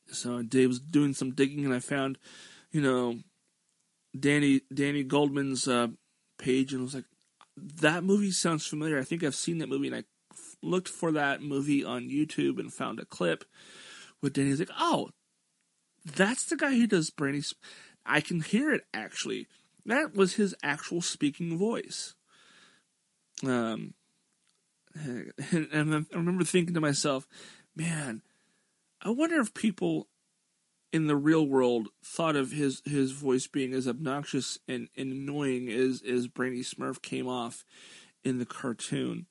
so 0.08 0.42
Dave 0.42 0.70
was 0.70 0.80
doing 0.80 1.14
some 1.14 1.32
digging, 1.32 1.66
and 1.66 1.74
I 1.74 1.80
found, 1.80 2.18
you 2.72 2.82
know, 2.82 3.20
Danny 4.18 4.62
Danny 4.74 5.04
Goldman's 5.04 5.68
uh, 5.68 5.88
page, 6.38 6.74
and 6.74 6.82
was 6.82 6.96
like, 6.96 7.06
that 7.58 8.04
movie 8.04 8.32
sounds 8.32 8.66
familiar. 8.66 8.98
I 8.98 9.04
think 9.04 9.24
I've 9.24 9.36
seen 9.36 9.58
that 9.58 9.70
movie, 9.70 9.88
and 9.88 9.96
I 9.98 10.04
looked 10.64 10.88
for 10.88 11.12
that 11.12 11.42
movie 11.42 11.84
on 11.84 12.10
YouTube 12.10 12.60
and 12.60 12.74
found 12.74 13.00
a 13.00 13.06
clip 13.06 13.44
with 14.22 14.34
Danny. 14.34 14.50
He's 14.50 14.60
like, 14.60 14.70
oh, 14.80 15.10
that's 16.06 16.46
the 16.46 16.56
guy 16.56 16.72
who 16.72 16.88
does 16.88 17.10
Brainy. 17.10 17.44
I 18.06 18.22
can 18.22 18.42
hear 18.42 18.72
it 18.72 18.84
actually. 18.94 19.48
That 19.86 20.16
was 20.16 20.34
his 20.34 20.56
actual 20.64 21.02
speaking 21.02 21.58
voice. 21.58 22.16
Um, 23.46 23.94
and 24.96 25.96
I 25.96 26.16
remember 26.16 26.44
thinking 26.44 26.74
to 26.74 26.82
myself, 26.82 27.28
man, 27.76 28.22
I 29.02 29.10
wonder 29.10 29.40
if 29.40 29.54
people 29.54 30.08
in 30.92 31.08
the 31.08 31.16
real 31.16 31.48
world 31.48 31.90
thought 32.04 32.36
of 32.36 32.52
his 32.52 32.82
his 32.86 33.12
voice 33.12 33.48
being 33.48 33.74
as 33.74 33.88
obnoxious 33.88 34.58
and, 34.68 34.90
and 34.98 35.12
annoying 35.12 35.70
as 35.70 36.02
as 36.02 36.28
Brainy 36.28 36.62
Smurf 36.62 37.02
came 37.02 37.28
off 37.28 37.64
in 38.24 38.40
the 38.40 38.46
cartoon, 38.46 39.28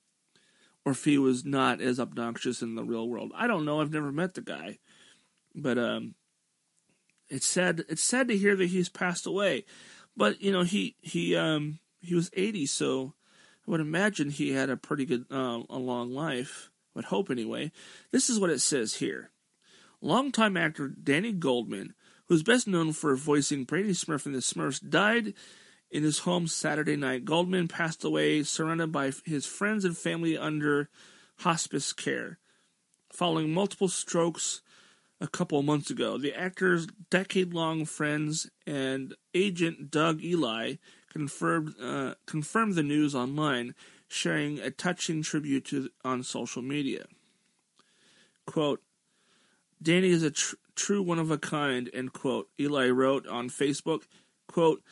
or 0.84 0.92
if 0.92 1.04
he 1.04 1.18
was 1.18 1.44
not 1.44 1.80
as 1.80 2.00
obnoxious 2.00 2.62
in 2.62 2.74
the 2.74 2.84
real 2.84 3.08
world. 3.08 3.32
I 3.34 3.46
don't 3.46 3.64
know. 3.64 3.80
I've 3.80 3.92
never 3.92 4.12
met 4.12 4.34
the 4.34 4.40
guy, 4.40 4.78
but 5.54 5.78
um, 5.78 6.14
it's 7.28 7.46
sad. 7.46 7.84
It's 7.88 8.02
sad 8.02 8.28
to 8.28 8.36
hear 8.36 8.56
that 8.56 8.66
he's 8.66 8.88
passed 8.88 9.26
away. 9.26 9.64
But 10.16 10.40
you 10.42 10.52
know, 10.52 10.62
he 10.62 10.96
he 11.00 11.36
um 11.36 11.78
he 12.00 12.14
was 12.14 12.30
eighty, 12.34 12.66
so 12.66 13.14
I 13.66 13.70
would 13.70 13.80
imagine 13.80 14.30
he 14.30 14.52
had 14.52 14.70
a 14.70 14.76
pretty 14.76 15.04
good 15.04 15.26
uh, 15.30 15.62
a 15.68 15.78
long 15.78 16.12
life. 16.12 16.70
Would 16.94 17.06
hope 17.06 17.30
anyway. 17.30 17.70
This 18.10 18.28
is 18.28 18.40
what 18.40 18.50
it 18.50 18.60
says 18.60 18.94
here. 18.94 19.30
Longtime 20.00 20.56
actor 20.56 20.88
Danny 20.88 21.32
Goldman, 21.32 21.94
who 22.26 22.34
is 22.34 22.42
best 22.42 22.66
known 22.66 22.92
for 22.92 23.14
voicing 23.14 23.64
Brainy 23.64 23.90
Smurf 23.90 24.26
in 24.26 24.32
The 24.32 24.38
Smurfs, 24.38 24.88
died 24.88 25.34
in 25.90 26.02
his 26.02 26.20
home 26.20 26.46
Saturday 26.46 26.96
night. 26.96 27.24
Goldman 27.24 27.68
passed 27.68 28.04
away 28.04 28.42
surrounded 28.42 28.90
by 28.90 29.12
his 29.24 29.46
friends 29.46 29.84
and 29.84 29.96
family 29.96 30.36
under 30.36 30.88
hospice 31.38 31.92
care. 31.92 32.38
Following 33.12 33.52
multiple 33.52 33.88
strokes 33.88 34.60
a 35.20 35.28
couple 35.28 35.58
of 35.58 35.64
months 35.64 35.90
ago, 35.90 36.16
the 36.16 36.34
actor's 36.34 36.86
decade 37.10 37.52
long 37.52 37.84
friends 37.84 38.50
and 38.66 39.14
agent 39.34 39.90
Doug 39.90 40.22
Ely 40.22 40.74
confirmed, 41.12 41.74
uh, 41.82 42.14
confirmed 42.26 42.74
the 42.74 42.82
news 42.82 43.14
online, 43.14 43.74
sharing 44.06 44.58
a 44.58 44.70
touching 44.70 45.22
tribute 45.22 45.64
to, 45.66 45.90
on 46.04 46.22
social 46.22 46.62
media. 46.62 47.06
Quote, 48.46 48.82
Danny 49.82 50.08
is 50.08 50.22
a 50.22 50.30
tr- 50.30 50.56
true 50.74 51.02
one 51.02 51.18
of 51.18 51.30
a 51.30 51.38
kind, 51.38 51.90
end 51.92 52.12
quote. 52.12 52.48
Ely 52.58 52.88
wrote 52.88 53.26
on 53.26 53.50
Facebook, 53.50 54.04
quote, 54.46 54.82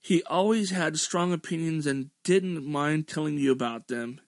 he 0.00 0.22
always 0.24 0.70
had 0.70 0.98
strong 0.98 1.32
opinions 1.32 1.86
and 1.86 2.10
didn't 2.24 2.66
mind 2.66 3.08
telling 3.08 3.38
you 3.38 3.50
about 3.50 3.88
them. 3.88 4.20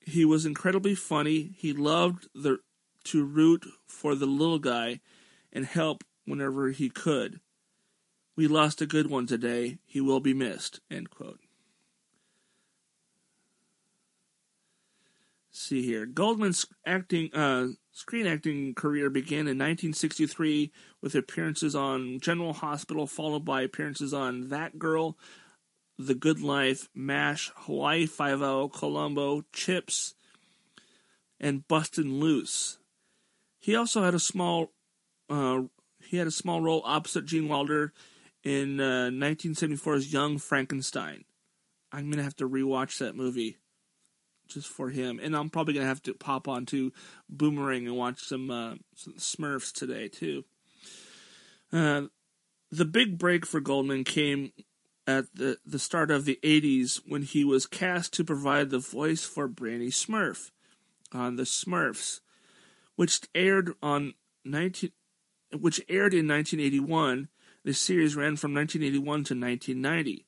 He 0.00 0.22
was 0.22 0.44
incredibly 0.44 0.94
funny. 0.94 1.54
He 1.56 1.72
loved 1.72 2.28
the 2.34 2.58
to 3.04 3.24
root 3.24 3.66
for 3.86 4.14
the 4.14 4.26
little 4.26 4.58
guy 4.58 5.00
and 5.52 5.66
help 5.66 6.04
whenever 6.24 6.70
he 6.70 6.88
could. 6.88 7.40
We 8.36 8.48
lost 8.48 8.82
a 8.82 8.86
good 8.86 9.08
one 9.08 9.26
today. 9.26 9.78
He 9.86 10.00
will 10.00 10.20
be 10.20 10.34
missed. 10.34 10.80
See 15.50 15.82
here. 15.82 16.04
Goldman's 16.04 16.66
acting 16.84 17.32
uh, 17.32 17.68
screen 17.92 18.26
acting 18.26 18.74
career 18.74 19.08
began 19.08 19.46
in 19.46 19.56
1963 19.56 20.72
with 21.00 21.14
appearances 21.14 21.76
on 21.76 22.18
General 22.18 22.52
Hospital, 22.52 23.06
followed 23.06 23.44
by 23.44 23.62
appearances 23.62 24.12
on 24.12 24.48
That 24.48 24.80
Girl, 24.80 25.16
The 25.96 26.16
Good 26.16 26.40
Life, 26.40 26.88
MASH, 26.92 27.52
Hawaii 27.54 28.06
Five 28.06 28.42
O, 28.42 28.68
Columbo, 28.68 29.44
Chips, 29.52 30.14
and 31.38 31.66
Bustin' 31.68 32.18
Loose. 32.18 32.78
He 33.64 33.76
also 33.76 34.02
had 34.02 34.12
a 34.12 34.18
small 34.18 34.72
uh, 35.30 35.62
he 35.98 36.18
had 36.18 36.26
a 36.26 36.30
small 36.30 36.60
role 36.60 36.82
opposite 36.84 37.24
Gene 37.24 37.48
Wilder 37.48 37.94
in 38.42 38.78
uh, 38.78 39.08
1974's 39.10 40.12
Young 40.12 40.36
Frankenstein. 40.36 41.24
I'm 41.90 42.10
gonna 42.10 42.24
have 42.24 42.36
to 42.36 42.48
rewatch 42.48 42.98
that 42.98 43.16
movie 43.16 43.56
just 44.48 44.68
for 44.68 44.90
him. 44.90 45.18
And 45.18 45.34
I'm 45.34 45.48
probably 45.48 45.72
gonna 45.72 45.86
have 45.86 46.02
to 46.02 46.12
pop 46.12 46.46
onto 46.46 46.90
Boomerang 47.30 47.86
and 47.86 47.96
watch 47.96 48.20
some, 48.20 48.50
uh, 48.50 48.74
some 48.96 49.14
Smurfs 49.14 49.72
today 49.72 50.08
too. 50.08 50.44
Uh, 51.72 52.02
the 52.70 52.84
big 52.84 53.16
break 53.16 53.46
for 53.46 53.60
Goldman 53.60 54.04
came 54.04 54.52
at 55.06 55.34
the, 55.34 55.56
the 55.64 55.78
start 55.78 56.10
of 56.10 56.26
the 56.26 56.38
80s 56.42 57.00
when 57.06 57.22
he 57.22 57.44
was 57.44 57.64
cast 57.64 58.12
to 58.12 58.24
provide 58.24 58.68
the 58.68 58.78
voice 58.78 59.24
for 59.24 59.48
Brainy 59.48 59.88
Smurf 59.88 60.50
on 61.12 61.36
The 61.36 61.44
Smurfs, 61.44 62.20
which 62.96 63.20
aired 63.34 63.72
on 63.82 64.14
19 64.44 64.90
which 65.58 65.80
aired 65.88 66.12
in 66.12 66.26
1981. 66.26 67.28
The 67.64 67.72
series 67.72 68.16
ran 68.16 68.36
from 68.36 68.52
1981 68.52 69.04
to 69.04 69.34
1990. 69.34 70.26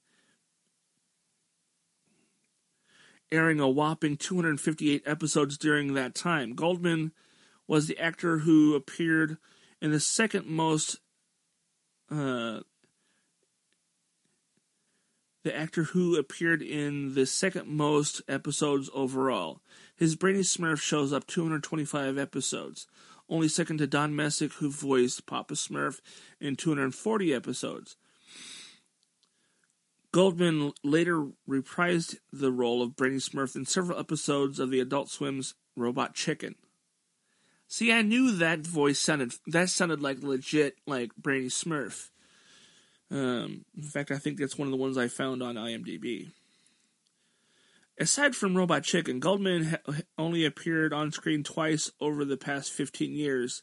airing 3.32 3.60
a 3.60 3.68
whopping 3.68 4.16
258 4.16 5.02
episodes 5.06 5.58
during 5.58 5.94
that 5.94 6.14
time. 6.14 6.54
Goldman 6.54 7.12
was 7.66 7.86
the 7.86 7.98
actor 7.98 8.38
who 8.38 8.74
appeared 8.74 9.38
in 9.80 9.90
the 9.90 10.00
second 10.00 10.46
most 10.46 10.98
uh, 12.10 12.60
the 15.46 15.56
actor 15.56 15.84
who 15.84 16.18
appeared 16.18 16.60
in 16.60 17.14
the 17.14 17.24
second 17.24 17.68
most 17.68 18.20
episodes 18.26 18.90
overall. 18.92 19.60
His 19.94 20.16
Brainy 20.16 20.40
Smurf 20.40 20.80
shows 20.80 21.12
up 21.12 21.24
225 21.28 22.18
episodes, 22.18 22.88
only 23.28 23.46
second 23.46 23.78
to 23.78 23.86
Don 23.86 24.16
Messick, 24.16 24.54
who 24.54 24.72
voiced 24.72 25.24
Papa 25.24 25.54
Smurf 25.54 26.00
in 26.40 26.56
240 26.56 27.32
episodes. 27.32 27.94
Goldman 30.10 30.72
later 30.82 31.28
reprised 31.48 32.16
the 32.32 32.50
role 32.50 32.82
of 32.82 32.96
Brainy 32.96 33.18
Smurf 33.18 33.54
in 33.54 33.66
several 33.66 34.00
episodes 34.00 34.58
of 34.58 34.72
the 34.72 34.80
Adult 34.80 35.10
Swim's 35.10 35.54
Robot 35.76 36.12
Chicken. 36.12 36.56
See, 37.68 37.92
I 37.92 38.02
knew 38.02 38.32
that 38.32 38.66
voice 38.66 38.98
sounded 38.98 39.34
that 39.46 39.70
sounded 39.70 40.02
like 40.02 40.24
legit 40.24 40.78
like 40.88 41.14
Brainy 41.14 41.46
Smurf. 41.46 42.10
Um, 43.10 43.64
in 43.76 43.84
fact, 43.84 44.10
I 44.10 44.18
think 44.18 44.38
that's 44.38 44.58
one 44.58 44.66
of 44.66 44.72
the 44.72 44.78
ones 44.78 44.98
I 44.98 45.08
found 45.08 45.42
on 45.42 45.54
IMDb. 45.54 46.30
Aside 47.98 48.34
from 48.34 48.56
Robot 48.56 48.82
Chicken, 48.82 49.20
Goldman 49.20 49.64
ha- 49.64 49.94
only 50.18 50.44
appeared 50.44 50.92
on 50.92 51.12
screen 51.12 51.42
twice 51.42 51.90
over 52.00 52.24
the 52.24 52.36
past 52.36 52.72
15 52.72 53.12
years. 53.12 53.62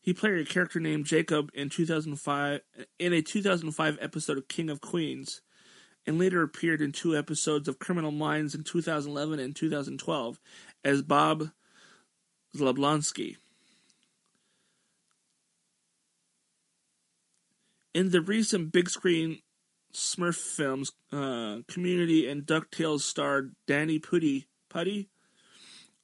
He 0.00 0.14
played 0.14 0.38
a 0.38 0.44
character 0.44 0.80
named 0.80 1.04
Jacob 1.04 1.50
in 1.52 1.68
2005 1.68 2.60
in 2.98 3.12
a 3.12 3.20
2005 3.20 3.98
episode 4.00 4.38
of 4.38 4.48
King 4.48 4.70
of 4.70 4.80
Queens 4.80 5.42
and 6.06 6.18
later 6.18 6.42
appeared 6.42 6.80
in 6.80 6.92
two 6.92 7.14
episodes 7.14 7.68
of 7.68 7.78
Criminal 7.78 8.10
Minds 8.10 8.54
in 8.54 8.64
2011 8.64 9.38
and 9.38 9.54
2012 9.54 10.40
as 10.82 11.02
Bob 11.02 11.50
Zlablonsky. 12.56 13.36
In 17.98 18.10
the 18.10 18.20
recent 18.20 18.70
big 18.70 18.88
screen 18.88 19.40
Smurf 19.92 20.36
films, 20.36 20.92
uh, 21.12 21.62
Community 21.66 22.28
and 22.28 22.46
DuckTales 22.46 23.00
star 23.00 23.48
Danny 23.66 23.98
Pudi, 23.98 24.46
Putty 24.70 25.08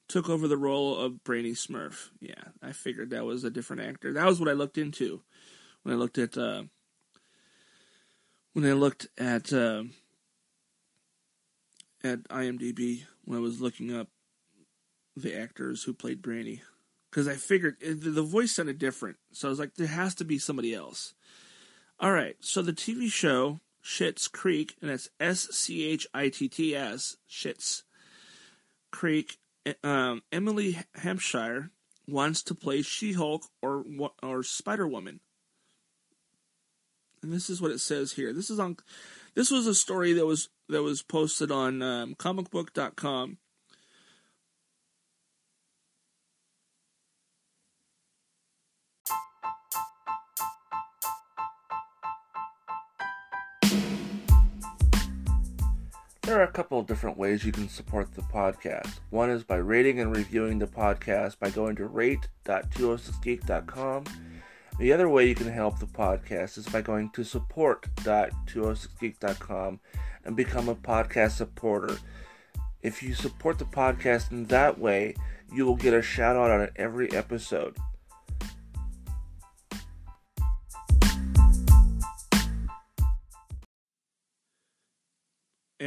took 0.09 0.27
over 0.27 0.45
the 0.45 0.57
role 0.57 0.97
of 0.97 1.23
Brainy 1.23 1.53
Smurf. 1.53 2.09
Yeah, 2.19 2.49
I 2.61 2.73
figured 2.73 3.11
that 3.11 3.23
was 3.23 3.45
a 3.45 3.49
different 3.49 3.83
actor. 3.83 4.11
That 4.11 4.25
was 4.25 4.41
what 4.41 4.49
I 4.49 4.51
looked 4.51 4.77
into 4.77 5.21
when 5.83 5.95
I 5.95 5.97
looked 5.97 6.17
at 6.17 6.37
uh, 6.37 6.63
when 8.51 8.65
I 8.65 8.73
looked 8.73 9.07
at 9.17 9.53
uh, 9.53 9.83
at 12.03 12.23
IMDb 12.23 13.05
when 13.23 13.39
I 13.39 13.41
was 13.41 13.61
looking 13.61 13.95
up 13.95 14.09
the 15.15 15.33
actors 15.33 15.83
who 15.83 15.93
played 15.93 16.21
Brainy, 16.21 16.61
because 17.09 17.25
I 17.25 17.35
figured 17.35 17.77
it, 17.79 18.01
the 18.01 18.21
voice 18.21 18.51
sounded 18.51 18.79
different, 18.79 19.15
so 19.31 19.47
I 19.47 19.49
was 19.49 19.59
like, 19.59 19.75
there 19.75 19.87
has 19.87 20.13
to 20.15 20.25
be 20.25 20.37
somebody 20.37 20.75
else. 20.75 21.13
All 21.99 22.11
right, 22.11 22.35
so 22.39 22.61
the 22.61 22.73
TV 22.73 23.11
show 23.11 23.59
Schitt's 23.83 24.27
Creek, 24.27 24.75
and 24.81 24.91
it's 24.91 25.09
S 25.19 25.47
C 25.51 25.87
H 25.87 26.07
I 26.13 26.29
T 26.29 26.49
T 26.49 26.75
S 26.75 27.17
Schitt's 27.29 27.83
Creek. 28.91 29.37
Um, 29.83 30.21
Emily 30.31 30.77
Hampshire 30.95 31.71
wants 32.07 32.43
to 32.43 32.53
play 32.53 32.81
She-Hulk 32.81 33.45
or 33.61 33.83
or 34.21 34.43
Spider 34.43 34.87
Woman 34.87 35.21
and 37.25 37.33
this 37.33 37.49
is 37.49 37.61
what 37.61 37.71
it 37.71 37.79
says 37.79 38.13
here. 38.13 38.31
This 38.31 38.49
is 38.49 38.59
on. 38.59 38.77
This 39.33 39.51
was 39.51 39.67
a 39.67 39.75
story 39.75 40.13
that 40.13 40.25
was 40.25 40.49
that 40.69 40.83
was 40.83 41.01
posted 41.01 41.51
on 41.51 41.81
um, 41.81 42.15
comicbook.com. 42.15 43.37
There 56.35 56.43
are 56.43 56.49
a 56.49 56.51
couple 56.51 56.77
of 56.77 56.85
different 56.85 57.17
ways 57.17 57.45
you 57.45 57.53
can 57.53 57.69
support 57.69 58.13
the 58.13 58.21
podcast. 58.21 58.99
One 59.09 59.29
is 59.29 59.45
by 59.45 59.55
rating 59.55 60.01
and 60.01 60.13
reviewing 60.13 60.59
the 60.59 60.67
podcast 60.67 61.39
by 61.39 61.49
going 61.49 61.77
to 61.77 61.85
rate.206geek.com 61.85 64.03
the 64.77 64.91
other 64.91 65.07
way 65.07 65.29
you 65.29 65.35
can 65.35 65.49
help 65.49 65.79
the 65.79 65.85
podcast 65.85 66.57
is 66.57 66.67
by 66.67 66.81
going 66.81 67.09
to 67.11 67.23
support.206geek.com 67.23 69.79
and 70.25 70.35
become 70.35 70.67
a 70.67 70.75
podcast 70.75 71.31
supporter. 71.31 71.95
If 72.81 73.01
you 73.01 73.13
support 73.13 73.57
the 73.57 73.63
podcast 73.63 74.31
in 74.31 74.43
that 74.47 74.77
way, 74.77 75.15
you 75.53 75.65
will 75.65 75.77
get 75.77 75.93
a 75.93 76.01
shout 76.01 76.35
out 76.35 76.51
on 76.51 76.67
every 76.75 77.09
episode. 77.13 77.77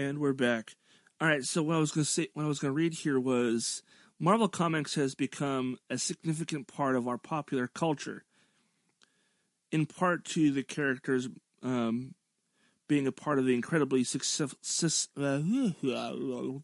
And 0.09 0.21
we're 0.21 0.33
back. 0.33 0.75
All 1.21 1.29
right, 1.29 1.45
so 1.45 1.63
what 1.63 1.77
I 1.77 1.81
was 1.81 1.91
going 1.91 2.07
to 2.07 2.11
say, 2.11 2.29
what 2.33 2.45
I 2.45 2.49
was 2.49 2.61
going 2.61 2.71
to 2.71 2.75
read 2.75 2.95
here 2.95 3.21
was 3.21 3.83
Marvel 4.19 4.49
Comics 4.49 4.95
has 4.95 5.15
become 5.15 5.77
a 5.91 5.99
significant 5.99 6.67
part 6.67 6.97
of 6.97 7.07
our 7.07 7.19
popular 7.19 7.67
culture 7.67 8.25
in 9.71 9.85
part 9.85 10.25
to 10.25 10.51
the 10.51 10.63
characters 10.63 11.29
um, 11.63 12.15
being 12.89 13.07
a 13.07 13.13
part 13.13 13.39
of 13.39 13.45
the 13.45 13.53
incredibly 13.53 14.03
successful. 14.03 14.59
Uh, 15.15 15.41
all 15.43 16.63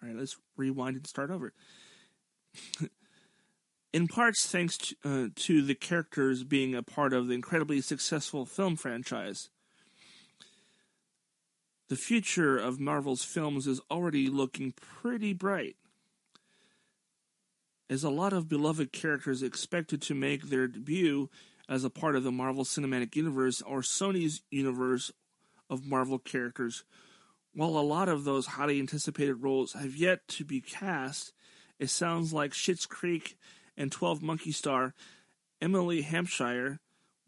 right, 0.00 0.14
let's 0.14 0.36
rewind 0.56 0.94
and 0.94 1.08
start 1.08 1.32
over. 1.32 1.52
in 3.92 4.06
parts, 4.06 4.46
thanks 4.46 4.78
to, 4.78 4.94
uh, 5.04 5.28
to 5.34 5.60
the 5.60 5.74
characters 5.74 6.44
being 6.44 6.72
a 6.76 6.84
part 6.84 7.12
of 7.12 7.26
the 7.26 7.34
incredibly 7.34 7.80
successful 7.80 8.46
film 8.46 8.76
franchise. 8.76 9.50
The 11.90 11.96
future 11.96 12.56
of 12.56 12.78
Marvel's 12.78 13.24
films 13.24 13.66
is 13.66 13.80
already 13.90 14.28
looking 14.28 14.74
pretty 14.80 15.32
bright 15.32 15.74
as 17.90 18.04
a 18.04 18.10
lot 18.10 18.32
of 18.32 18.48
beloved 18.48 18.92
characters 18.92 19.42
expected 19.42 20.00
to 20.02 20.14
make 20.14 20.44
their 20.44 20.68
debut 20.68 21.28
as 21.68 21.82
a 21.82 21.90
part 21.90 22.14
of 22.14 22.22
the 22.22 22.30
Marvel 22.30 22.62
Cinematic 22.62 23.16
Universe 23.16 23.60
or 23.62 23.80
Sony's 23.80 24.40
universe 24.52 25.10
of 25.68 25.84
Marvel 25.84 26.20
characters. 26.20 26.84
While 27.56 27.76
a 27.76 27.82
lot 27.82 28.08
of 28.08 28.22
those 28.22 28.46
highly 28.46 28.78
anticipated 28.78 29.42
roles 29.42 29.72
have 29.72 29.96
yet 29.96 30.28
to 30.28 30.44
be 30.44 30.60
cast, 30.60 31.32
it 31.80 31.90
sounds 31.90 32.32
like 32.32 32.52
Schitt's 32.52 32.86
Creek 32.86 33.36
and 33.76 33.90
12 33.90 34.22
Monkey 34.22 34.52
Star 34.52 34.94
Emily 35.60 36.02
Hampshire 36.02 36.78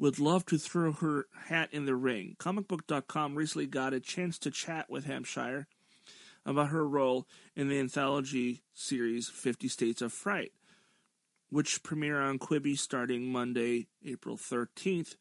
would 0.03 0.19
love 0.19 0.45
to 0.45 0.59
throw 0.59 0.91
her 0.91 1.27
hat 1.47 1.69
in 1.71 1.87
the 1.87 1.95
ring. 1.95 2.35
Comicbook.com 2.41 3.37
recently 3.37 3.69
got 3.69 3.95
a 3.95 4.01
chance 4.01 4.37
to 4.37 4.51
chat 4.51 4.91
with 4.91 5.05
Hampshire 5.05 5.69
about 6.45 6.71
her 6.71 6.85
role 6.85 7.25
in 7.55 7.69
the 7.69 7.79
anthology 7.79 8.65
series 8.75 9.29
Fifty 9.29 9.69
States 9.69 10.03
of 10.03 10.12
Fright, 10.12 10.51
which 11.51 11.85
premiere 11.85 12.21
on 12.21 12.41
Quibi 12.41 12.77
starting 12.77 13.31
Monday, 13.31 13.87
April 14.05 14.37
13th. 14.37 15.15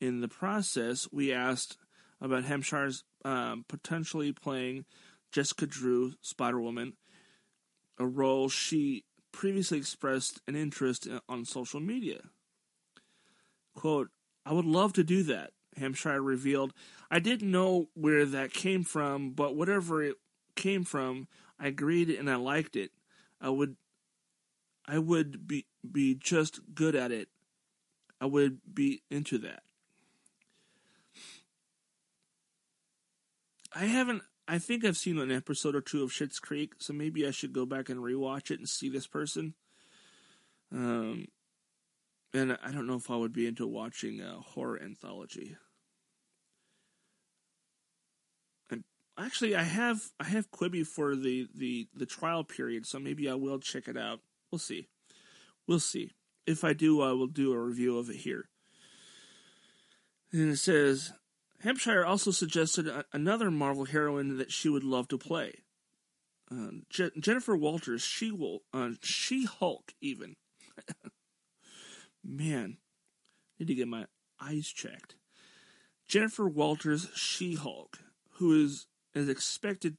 In 0.00 0.22
the 0.22 0.28
process, 0.28 1.06
we 1.12 1.32
asked 1.32 1.76
about 2.20 2.42
Hampshire's 2.42 3.04
um, 3.24 3.64
potentially 3.68 4.32
playing 4.32 4.86
Jessica 5.30 5.68
Drew, 5.68 6.14
Spider 6.20 6.60
Woman, 6.60 6.94
a 7.96 8.06
role 8.08 8.48
she 8.48 9.04
previously 9.30 9.78
expressed 9.78 10.40
an 10.48 10.56
interest 10.56 11.06
in, 11.06 11.20
on 11.28 11.44
social 11.44 11.78
media. 11.78 12.22
Quote, 13.76 14.08
I 14.46 14.52
would 14.52 14.64
love 14.64 14.92
to 14.92 15.02
do 15.02 15.24
that, 15.24 15.50
Hampshire 15.76 16.22
revealed. 16.22 16.72
I 17.10 17.18
didn't 17.18 17.50
know 17.50 17.88
where 17.94 18.24
that 18.24 18.52
came 18.52 18.84
from, 18.84 19.32
but 19.32 19.56
whatever 19.56 20.04
it 20.04 20.14
came 20.54 20.84
from, 20.84 21.26
I 21.58 21.66
agreed 21.66 22.10
and 22.10 22.30
I 22.30 22.36
liked 22.36 22.76
it. 22.76 22.92
I 23.40 23.50
would 23.50 23.76
I 24.86 24.98
would 24.98 25.48
be 25.48 25.66
be 25.90 26.14
just 26.14 26.60
good 26.74 26.94
at 26.94 27.10
it. 27.10 27.28
I 28.20 28.26
would 28.26 28.60
be 28.72 29.02
into 29.10 29.36
that. 29.38 29.64
I 33.74 33.86
haven't 33.86 34.22
I 34.46 34.58
think 34.58 34.84
I've 34.84 34.96
seen 34.96 35.18
an 35.18 35.32
episode 35.32 35.74
or 35.74 35.80
two 35.80 36.04
of 36.04 36.12
Schitt's 36.12 36.38
Creek, 36.38 36.74
so 36.78 36.92
maybe 36.92 37.26
I 37.26 37.32
should 37.32 37.52
go 37.52 37.66
back 37.66 37.88
and 37.88 37.98
rewatch 37.98 38.52
it 38.52 38.60
and 38.60 38.68
see 38.68 38.88
this 38.88 39.08
person. 39.08 39.54
Um, 40.72 41.26
and 42.34 42.58
I 42.62 42.70
don't 42.70 42.86
know 42.86 42.96
if 42.96 43.10
I 43.10 43.16
would 43.16 43.32
be 43.32 43.46
into 43.46 43.66
watching 43.66 44.20
a 44.20 44.40
horror 44.40 44.80
anthology. 44.82 45.56
And 48.70 48.84
actually, 49.18 49.54
I 49.54 49.62
have 49.62 50.00
I 50.20 50.24
have 50.24 50.50
Quibi 50.50 50.86
for 50.86 51.16
the 51.16 51.48
the 51.54 51.88
the 51.94 52.06
trial 52.06 52.44
period, 52.44 52.86
so 52.86 52.98
maybe 52.98 53.28
I 53.28 53.34
will 53.34 53.58
check 53.58 53.88
it 53.88 53.96
out. 53.96 54.20
We'll 54.50 54.58
see. 54.58 54.88
We'll 55.66 55.80
see. 55.80 56.12
If 56.46 56.62
I 56.62 56.72
do, 56.72 57.02
I 57.02 57.12
will 57.12 57.26
do 57.26 57.52
a 57.52 57.58
review 57.58 57.98
of 57.98 58.08
it 58.08 58.16
here. 58.16 58.48
And 60.32 60.52
it 60.52 60.58
says 60.58 61.12
Hampshire 61.60 62.04
also 62.04 62.30
suggested 62.30 62.86
a- 62.86 63.04
another 63.12 63.50
Marvel 63.50 63.86
heroine 63.86 64.36
that 64.36 64.52
she 64.52 64.68
would 64.68 64.84
love 64.84 65.08
to 65.08 65.18
play. 65.18 65.62
Uh, 66.50 66.70
Je- 66.90 67.10
Jennifer 67.18 67.56
Walters, 67.56 68.02
she 68.02 68.30
will, 68.30 68.60
uh, 68.72 68.90
She 69.02 69.44
Hulk, 69.44 69.94
even. 70.00 70.36
Man, 72.28 72.78
I 72.78 73.62
need 73.62 73.68
to 73.68 73.74
get 73.74 73.88
my 73.88 74.06
eyes 74.40 74.68
checked. 74.68 75.14
Jennifer 76.08 76.48
Walters, 76.48 77.08
She 77.14 77.54
Hulk, 77.54 77.98
who 78.34 78.64
is 78.64 78.86
is 79.14 79.28
expected 79.28 79.96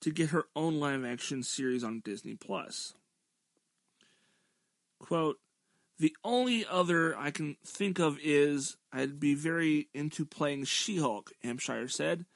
to 0.00 0.10
get 0.10 0.30
her 0.30 0.44
own 0.54 0.80
live 0.80 1.04
action 1.04 1.42
series 1.42 1.84
on 1.84 2.02
Disney 2.04 2.34
Plus. 2.34 2.94
Quote, 4.98 5.38
the 5.98 6.16
only 6.24 6.66
other 6.66 7.16
I 7.16 7.30
can 7.30 7.56
think 7.64 8.00
of 8.00 8.18
is 8.22 8.76
I'd 8.92 9.20
be 9.20 9.34
very 9.34 9.88
into 9.94 10.26
playing 10.26 10.64
She-Hulk, 10.64 11.32
Hampshire 11.42 11.88
said. 11.88 12.26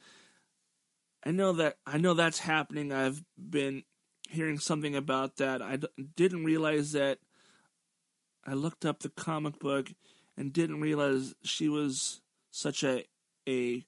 I 1.25 1.33
know 1.33 1.53
that 1.55 1.77
I 1.85 1.99
know 1.99 2.15
that's 2.15 2.39
happening. 2.39 2.93
I've 2.93 3.25
been 3.37 3.83
hearing 4.29 4.61
something 4.61 4.95
about 4.95 5.37
that. 5.39 5.61
I 5.61 5.77
d- 5.77 5.89
didn't 6.15 6.45
realize 6.45 6.93
that 6.93 7.19
I 8.47 8.55
looked 8.55 8.85
up 8.85 9.01
the 9.01 9.09
comic 9.09 9.59
book 9.59 9.93
and 10.37 10.53
didn't 10.53 10.81
realize 10.81 11.35
she 11.43 11.69
was 11.69 12.21
such 12.51 12.85
a 12.85 13.05
a 13.49 13.85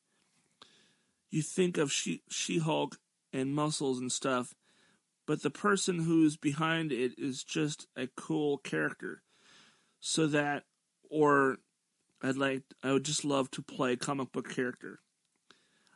you 1.31 1.43
think 1.43 1.79
of 1.79 1.93
she 1.93 2.23
She-Hulk 2.29 2.99
and 3.33 3.55
muscles 3.55 3.99
and 3.99 4.11
stuff, 4.11 4.55
but 5.27 5.43
the 5.43 5.51
person 5.51 6.01
who's 6.01 6.37
behind 6.37 6.91
it 6.91 7.13
is 7.19 7.45
just 7.45 7.87
a 7.97 8.09
cool 8.09 8.59
character 8.59 9.23
so 10.01 10.27
that 10.27 10.65
or 11.09 11.59
I'd 12.23 12.37
like 12.37 12.63
I 12.83 12.93
would 12.93 13.05
just 13.05 13.25
love 13.25 13.51
to 13.53 13.63
play 13.63 13.93
a 13.93 13.97
comic 13.97 14.33
book 14.33 14.51
character. 14.51 15.01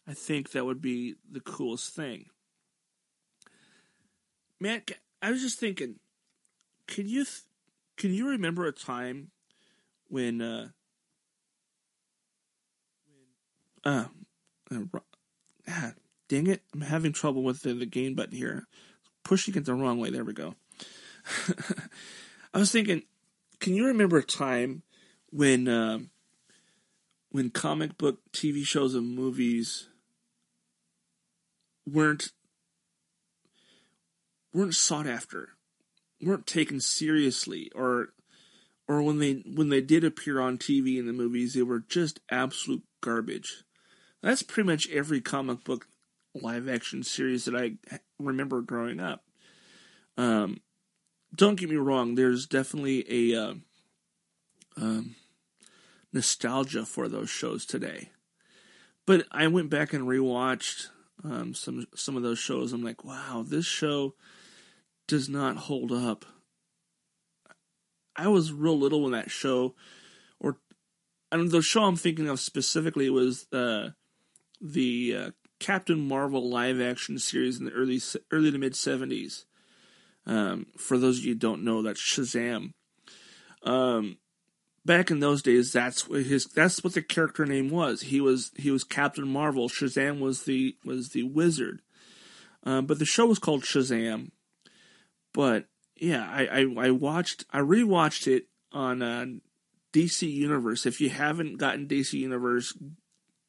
I 0.07 0.15
think 0.15 0.51
that 0.51 0.67
would 0.67 0.81
be 0.81 1.17
the 1.31 1.41
coolest 1.41 1.95
thing. 1.95 2.27
Man, 4.61 4.83
I 5.21 5.31
was 5.31 5.41
just 5.41 5.59
thinking, 5.59 5.97
can 6.87 7.09
you 7.09 7.25
th- 7.25 7.43
can 7.97 8.13
you 8.13 8.29
remember 8.29 8.67
a 8.67 8.73
time 8.73 9.31
when 10.09 10.41
uh 10.41 10.69
uh, 13.85 14.07
uh 14.71 14.99
ah, 15.69 15.93
dang 16.29 16.47
it, 16.47 16.63
I'm 16.73 16.83
having 16.83 17.13
trouble 17.13 17.43
with 17.43 17.63
the, 17.63 17.75
the 17.75 17.87
gain 17.87 18.15
button 18.15 18.37
here. 18.37 18.67
Pushing 19.25 19.55
it 19.55 19.65
the 19.65 19.75
wrong 19.75 19.99
way. 19.99 20.11
There 20.11 20.25
we 20.25 20.33
go. 20.33 20.55
I 22.55 22.59
was 22.59 22.73
thinking, 22.73 23.03
can 23.61 23.75
you 23.75 23.87
remember 23.87 24.19
a 24.19 24.23
time 24.23 24.83
when 25.31 25.69
uh, 25.69 26.01
when 27.31 27.51
comic 27.51 27.97
book 27.97 28.21
TV 28.33 28.65
shows 28.65 28.95
and 28.95 29.15
movies 29.15 29.89
weren't 31.87 32.33
weren't 34.53 34.75
sought 34.75 35.07
after, 35.07 35.51
weren't 36.23 36.47
taken 36.47 36.81
seriously, 36.81 37.71
or 37.75 38.09
or 38.89 39.03
when 39.03 39.19
they 39.19 39.43
when 39.55 39.69
they 39.69 39.81
did 39.81 40.05
appear 40.05 40.41
on 40.41 40.59
TV 40.59 40.99
in 40.99 41.07
the 41.07 41.13
movies, 41.13 41.55
they 41.55 41.63
were 41.63 41.81
just 41.81 42.21
absolute 42.31 42.83
garbage. 43.01 43.65
That's 44.23 44.43
pretty 44.43 44.69
much 44.69 44.89
every 44.91 45.21
comic 45.21 45.65
book 45.65 45.87
live 46.35 46.69
action 46.69 47.03
series 47.03 47.45
that 47.45 47.57
I 47.57 47.73
remember 48.19 48.61
growing 48.63 49.01
up. 49.01 49.25
Um, 50.17 50.61
don't 51.35 51.59
get 51.59 51.71
me 51.71 51.77
wrong. 51.77 52.15
There's 52.15 52.47
definitely 52.47 53.33
a 53.33 53.43
uh, 53.43 53.55
um, 54.77 55.17
nostalgia 56.13 56.85
for 56.85 57.09
those 57.09 57.31
shows 57.31 57.67
today. 57.67 58.11
But 59.07 59.27
I 59.33 59.49
went 59.49 59.71
back 59.71 59.93
and 59.93 60.05
rewatched 60.05 60.89
um, 61.25 61.55
some 61.55 61.87
some 61.95 62.17
of 62.17 62.23
those 62.23 62.39
shows. 62.39 62.73
I'm 62.73 62.85
like, 62.85 63.05
wow, 63.05 63.45
this 63.47 63.67
show 63.67 64.15
does 65.13 65.29
not 65.29 65.59
hold 65.59 65.93
up. 65.93 66.25
I 68.17 68.29
was 68.29 68.51
real 68.51 68.79
little 68.79 69.03
when 69.03 69.13
that 69.13 69.31
show, 69.31 69.75
or 70.41 70.57
and 71.31 71.51
the 71.51 71.61
show 71.61 71.83
I'm 71.83 71.97
thinking 71.97 72.31
of 72.31 72.41
specifically 72.41 73.11
was 73.11 73.47
uh, 73.53 73.91
the 74.59 75.15
uh, 75.15 75.31
Captain 75.61 76.01
Marvel 76.01 76.49
live 76.49 76.81
action 76.81 77.19
series 77.19 77.59
in 77.59 77.67
the 77.67 77.73
early 77.73 78.01
early 78.31 78.51
to 78.51 78.57
mid 78.57 78.73
70s. 78.73 79.45
Um, 80.25 80.69
for 80.79 80.97
those 80.97 81.19
of 81.19 81.25
you 81.27 81.35
who 81.35 81.39
don't 81.39 81.63
know, 81.63 81.83
that's 81.83 82.01
Shazam. 82.01 82.73
Um, 83.65 84.17
back 84.87 85.11
in 85.11 85.21
those 85.21 85.43
days, 85.43 85.75
that's 85.75 86.09
what 86.09 86.23
his 86.23 86.47
that's 86.47 86.83
what 86.83 86.95
the 86.95 87.03
character 87.03 87.45
name 87.45 87.69
was. 87.69 88.01
He 88.01 88.23
was 88.23 88.51
he 88.57 88.71
was 88.71 88.83
Captain 88.83 89.29
Marvel. 89.29 89.69
Shazam 89.69 90.21
was 90.21 90.45
the 90.45 90.75
was 90.87 91.11
the 91.11 91.25
wizard. 91.25 91.83
Um, 92.65 92.87
but 92.87 92.99
the 92.99 93.05
show 93.05 93.27
was 93.27 93.39
called 93.39 93.65
Shazam. 93.65 94.31
But 95.33 95.67
yeah, 95.97 96.29
I, 96.31 96.61
I, 96.61 96.87
I 96.87 96.91
watched 96.91 97.45
I 97.53 97.61
rewatched 97.61 98.27
it 98.27 98.47
on 98.73 99.03
uh, 99.03 99.27
DC 99.93 100.31
Universe. 100.31 100.87
If 100.87 101.01
you 101.01 101.11
haven't 101.11 101.59
gotten 101.59 101.87
DC 101.87 102.15
Universe, 102.15 102.77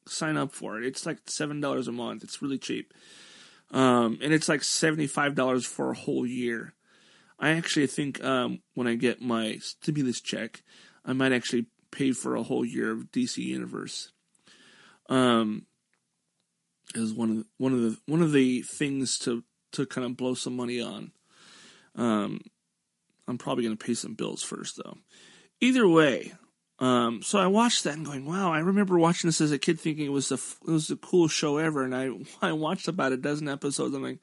sign 0.06 0.36
up 0.36 0.52
for 0.52 0.78
it. 0.78 0.86
It's 0.86 1.06
like 1.06 1.18
seven 1.26 1.60
dollars 1.60 1.88
a 1.88 1.92
month. 1.92 2.22
It's 2.24 2.42
really 2.42 2.58
cheap. 2.58 2.92
Um, 3.70 4.18
and 4.22 4.32
it's 4.32 4.48
like 4.48 4.62
seventy 4.62 5.06
five 5.06 5.34
dollars 5.34 5.66
for 5.66 5.90
a 5.90 5.96
whole 5.96 6.26
year. 6.26 6.74
I 7.38 7.50
actually 7.50 7.88
think 7.88 8.22
um, 8.22 8.60
when 8.74 8.86
I 8.86 8.94
get 8.94 9.20
my 9.20 9.58
stimulus 9.60 10.20
check, 10.20 10.62
I 11.04 11.12
might 11.12 11.32
actually 11.32 11.66
pay 11.90 12.12
for 12.12 12.36
a 12.36 12.42
whole 12.42 12.64
year 12.64 12.92
of 12.92 13.10
DC 13.10 13.38
Universe. 13.38 14.12
Um, 15.08 15.66
is 16.94 17.12
one 17.12 17.30
of 17.30 17.36
the, 17.38 17.46
one 17.58 17.72
of 17.72 17.80
the 17.80 17.98
one 18.06 18.22
of 18.22 18.32
the 18.32 18.62
things 18.62 19.18
to 19.20 19.42
to 19.72 19.86
kind 19.86 20.06
of 20.06 20.16
blow 20.16 20.34
some 20.34 20.56
money 20.56 20.80
on. 20.80 21.12
Um, 21.96 22.40
I'm 23.26 23.38
probably 23.38 23.64
going 23.64 23.76
to 23.76 23.84
pay 23.84 23.94
some 23.94 24.14
bills 24.14 24.42
first 24.42 24.80
though. 24.82 24.98
Either 25.60 25.86
way, 25.88 26.32
um, 26.78 27.22
so 27.22 27.38
I 27.38 27.46
watched 27.46 27.84
that 27.84 27.96
and 27.96 28.04
going, 28.04 28.26
wow, 28.26 28.52
I 28.52 28.58
remember 28.58 28.98
watching 28.98 29.28
this 29.28 29.40
as 29.40 29.52
a 29.52 29.58
kid 29.58 29.78
thinking 29.78 30.06
it 30.06 30.12
was 30.12 30.28
the 30.28 30.42
it 30.66 30.70
was 30.70 30.88
the 30.88 30.96
coolest 30.96 31.34
show 31.34 31.58
ever, 31.58 31.84
and 31.84 31.94
I 31.94 32.10
I 32.46 32.52
watched 32.52 32.88
about 32.88 33.12
a 33.12 33.16
dozen 33.16 33.48
episodes. 33.48 33.94
I'm 33.94 34.02
like, 34.02 34.20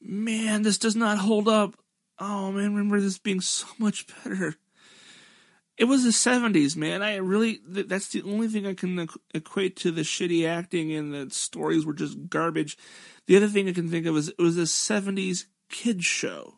man, 0.00 0.62
this 0.62 0.78
does 0.78 0.96
not 0.96 1.18
hold 1.18 1.48
up. 1.48 1.74
Oh 2.18 2.52
man, 2.52 2.74
remember 2.74 3.00
this 3.00 3.18
being 3.18 3.40
so 3.40 3.66
much 3.78 4.06
better. 4.24 4.54
It 5.76 5.84
was 5.84 6.04
the 6.04 6.10
70s, 6.10 6.74
man. 6.74 7.02
I 7.02 7.16
really, 7.16 7.60
that's 7.66 8.08
the 8.08 8.22
only 8.22 8.48
thing 8.48 8.66
I 8.66 8.72
can 8.72 9.08
equate 9.34 9.76
to 9.76 9.90
the 9.90 10.02
shitty 10.02 10.48
acting 10.48 10.90
and 10.92 11.12
the 11.12 11.28
stories 11.34 11.84
were 11.84 11.92
just 11.92 12.30
garbage. 12.30 12.78
The 13.26 13.36
other 13.36 13.48
thing 13.48 13.68
I 13.68 13.72
can 13.72 13.90
think 13.90 14.06
of 14.06 14.16
is 14.16 14.30
it 14.30 14.38
was 14.38 14.56
a 14.56 14.62
70s 14.62 15.44
kids 15.68 16.06
show. 16.06 16.54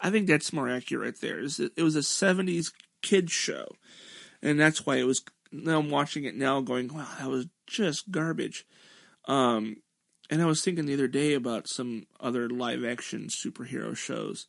I 0.00 0.10
think 0.10 0.26
that's 0.26 0.52
more 0.52 0.68
accurate 0.68 1.20
there. 1.20 1.40
It 1.40 1.82
was 1.82 1.96
a 1.96 2.00
70s 2.00 2.72
kids 3.02 3.32
show. 3.32 3.68
And 4.42 4.58
that's 4.58 4.86
why 4.86 4.96
it 4.96 5.04
was, 5.04 5.22
now 5.52 5.78
I'm 5.78 5.90
watching 5.90 6.24
it 6.24 6.34
now 6.34 6.60
going, 6.60 6.88
wow, 6.92 7.06
that 7.18 7.28
was 7.28 7.46
just 7.66 8.10
garbage. 8.10 8.66
Um, 9.26 9.76
and 10.30 10.40
I 10.40 10.46
was 10.46 10.62
thinking 10.62 10.86
the 10.86 10.94
other 10.94 11.08
day 11.08 11.34
about 11.34 11.68
some 11.68 12.06
other 12.20 12.48
live 12.48 12.84
action 12.84 13.28
superhero 13.28 13.96
shows 13.96 14.46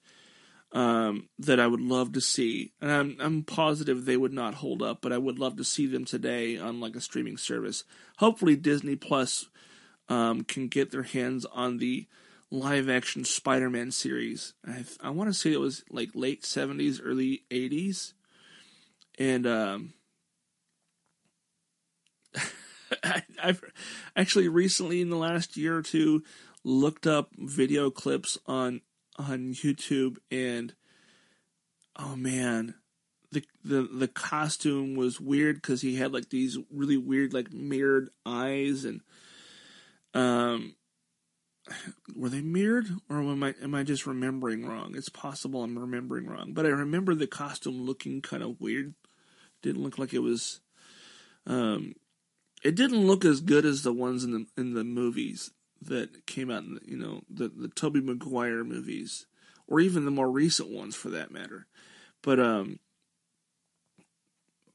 um, 0.74 1.28
that 1.40 1.60
I 1.60 1.68
would 1.68 1.82
love 1.82 2.14
to 2.14 2.22
see, 2.22 2.72
and 2.80 2.92
I'm 2.92 3.18
I'm 3.20 3.44
positive 3.44 4.06
they 4.06 4.16
would 4.16 4.32
not 4.32 4.56
hold 4.56 4.82
up, 4.82 5.02
but 5.02 5.12
I 5.12 5.18
would 5.18 5.38
love 5.38 5.58
to 5.58 5.64
see 5.64 5.86
them 5.86 6.06
today 6.06 6.58
on 6.58 6.80
like 6.80 6.96
a 6.96 7.02
streaming 7.02 7.38
service. 7.38 7.84
Hopefully, 8.20 8.56
Disney 8.56 8.96
Plus 8.96 9.50
um, 10.08 10.44
can 10.44 10.68
get 10.68 10.92
their 10.92 11.04
hands 11.04 11.46
on 11.46 11.78
the 11.78 12.08
live 12.52 12.90
action 12.90 13.24
Spider-Man 13.24 13.92
series. 13.92 14.54
I 14.68 14.84
I 15.02 15.10
want 15.10 15.30
to 15.30 15.34
say 15.34 15.52
it 15.52 15.60
was 15.60 15.84
like 15.90 16.10
late 16.14 16.44
'70s, 16.44 17.00
early 17.04 17.44
'80s, 17.50 18.14
and 19.18 19.48
um, 19.48 19.94
I, 23.04 23.24
I've 23.42 23.64
actually 24.16 24.50
recently 24.50 25.02
in 25.02 25.10
the 25.10 25.18
last 25.18 25.58
year 25.58 25.78
or 25.78 25.82
two 25.82 26.24
looked 26.64 27.08
up 27.08 27.30
video 27.38 27.90
clips 27.90 28.38
on 28.46 28.82
on 29.18 29.54
YouTube 29.54 30.18
and 30.30 30.74
oh 31.98 32.16
man 32.16 32.76
the 33.32 33.44
the 33.64 33.84
the 33.84 34.08
costume 34.08 34.96
was 34.96 35.20
weird 35.20 35.56
because 35.56 35.82
he 35.82 35.96
had 35.96 36.14
like 36.14 36.30
these 36.30 36.58
really 36.70 36.98
weird 36.98 37.34
like 37.34 37.52
mirrored 37.52 38.10
eyes 38.26 38.86
and 38.86 39.02
um 40.14 40.76
were 42.16 42.30
they 42.30 42.42
mirrored 42.42 42.88
or 43.10 43.20
am 43.20 43.44
I 43.44 43.54
am 43.62 43.76
I 43.76 43.84
just 43.84 44.06
remembering 44.06 44.66
wrong? 44.66 44.94
It's 44.96 45.10
possible 45.10 45.64
I'm 45.64 45.78
remembering 45.78 46.28
wrong, 46.28 46.54
but 46.54 46.66
I 46.66 46.70
remember 46.70 47.16
the 47.16 47.28
costume 47.28 47.86
looking 47.86 48.22
kind 48.22 48.44
of 48.44 48.60
weird. 48.60 48.94
Didn't 49.62 49.84
look 49.84 49.98
like 49.98 50.14
it 50.14 50.20
was 50.20 50.60
um 51.46 51.94
it 52.64 52.76
didn't 52.76 53.08
look 53.08 53.26
as 53.26 53.42
good 53.42 53.66
as 53.66 53.84
the 53.84 53.94
ones 53.94 54.24
in 54.24 54.32
the 54.32 54.46
in 54.58 54.74
the 54.74 54.84
movies 54.84 55.52
that 55.82 56.26
came 56.26 56.52
out 56.52 56.64
in 56.64 56.76
the, 56.76 56.82
you 56.86 56.98
know 56.98 57.22
the 57.30 57.50
the 57.50 57.68
Tobey 57.68 58.02
Maguire 58.02 58.64
movies 58.64 59.26
or 59.68 59.80
even 59.80 60.06
the 60.06 60.12
more 60.12 60.30
recent 60.30 60.70
ones 60.70 60.96
for 60.96 61.10
that 61.10 61.32
matter. 61.32 61.68
But 62.22 62.40
um 62.40 62.80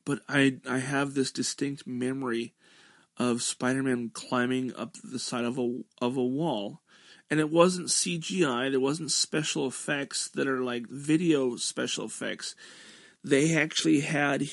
but 0.04 0.20
I 0.28 0.58
I 0.68 0.78
have 0.78 1.14
this 1.14 1.30
distinct 1.30 1.86
memory 1.86 2.54
of 3.18 3.42
Spider-Man 3.42 4.10
climbing 4.12 4.74
up 4.76 4.96
the 5.02 5.18
side 5.18 5.44
of 5.44 5.58
a 5.58 5.80
of 6.00 6.16
a 6.16 6.24
wall 6.24 6.80
and 7.30 7.40
it 7.40 7.50
wasn't 7.50 7.88
CGI, 7.88 8.72
it 8.72 8.80
wasn't 8.80 9.10
special 9.10 9.66
effects 9.66 10.28
that 10.34 10.46
are 10.46 10.62
like 10.62 10.86
video 10.88 11.56
special 11.56 12.04
effects. 12.04 12.54
They 13.24 13.56
actually 13.56 14.00
had 14.00 14.44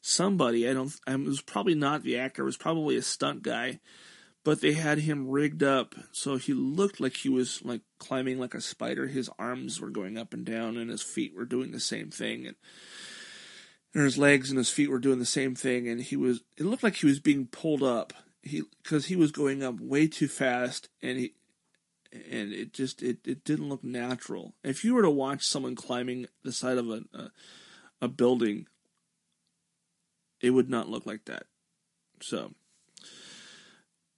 somebody, 0.00 0.68
I 0.68 0.74
don't 0.74 0.92
it 1.06 1.20
was 1.20 1.40
probably 1.40 1.74
not 1.74 2.02
the 2.02 2.18
actor, 2.18 2.42
it 2.42 2.46
was 2.46 2.56
probably 2.56 2.96
a 2.96 3.02
stunt 3.02 3.42
guy, 3.42 3.80
but 4.44 4.60
they 4.60 4.72
had 4.72 4.98
him 4.98 5.28
rigged 5.28 5.62
up 5.62 5.94
so 6.12 6.36
he 6.36 6.52
looked 6.52 7.00
like 7.00 7.16
he 7.16 7.28
was 7.28 7.60
like 7.64 7.80
climbing 7.98 8.38
like 8.38 8.54
a 8.54 8.60
spider. 8.60 9.06
His 9.06 9.30
arms 9.38 9.80
were 9.80 9.90
going 9.90 10.16
up 10.16 10.32
and 10.32 10.44
down 10.44 10.76
and 10.76 10.90
his 10.90 11.02
feet 11.02 11.34
were 11.34 11.44
doing 11.44 11.72
the 11.72 11.80
same 11.80 12.10
thing 12.10 12.46
and 12.46 12.56
and 13.94 14.04
his 14.04 14.18
legs 14.18 14.50
and 14.50 14.58
his 14.58 14.70
feet 14.70 14.90
were 14.90 14.98
doing 14.98 15.18
the 15.18 15.26
same 15.26 15.54
thing 15.54 15.88
and 15.88 16.00
he 16.00 16.16
was 16.16 16.40
it 16.56 16.64
looked 16.64 16.82
like 16.82 16.96
he 16.96 17.06
was 17.06 17.20
being 17.20 17.46
pulled 17.46 17.82
up. 17.82 18.12
He 18.42 18.62
because 18.82 19.06
he 19.06 19.16
was 19.16 19.32
going 19.32 19.62
up 19.62 19.80
way 19.80 20.08
too 20.08 20.28
fast 20.28 20.88
and 21.02 21.18
he 21.18 21.34
and 22.12 22.52
it 22.52 22.72
just 22.72 23.02
it, 23.02 23.18
it 23.26 23.44
didn't 23.44 23.68
look 23.68 23.84
natural. 23.84 24.54
If 24.64 24.84
you 24.84 24.94
were 24.94 25.02
to 25.02 25.10
watch 25.10 25.44
someone 25.44 25.76
climbing 25.76 26.26
the 26.42 26.52
side 26.52 26.78
of 26.78 26.88
a, 26.88 27.02
a 27.12 27.30
a 28.02 28.08
building 28.08 28.66
it 30.40 30.50
would 30.50 30.68
not 30.68 30.88
look 30.88 31.06
like 31.06 31.24
that. 31.26 31.44
So 32.20 32.52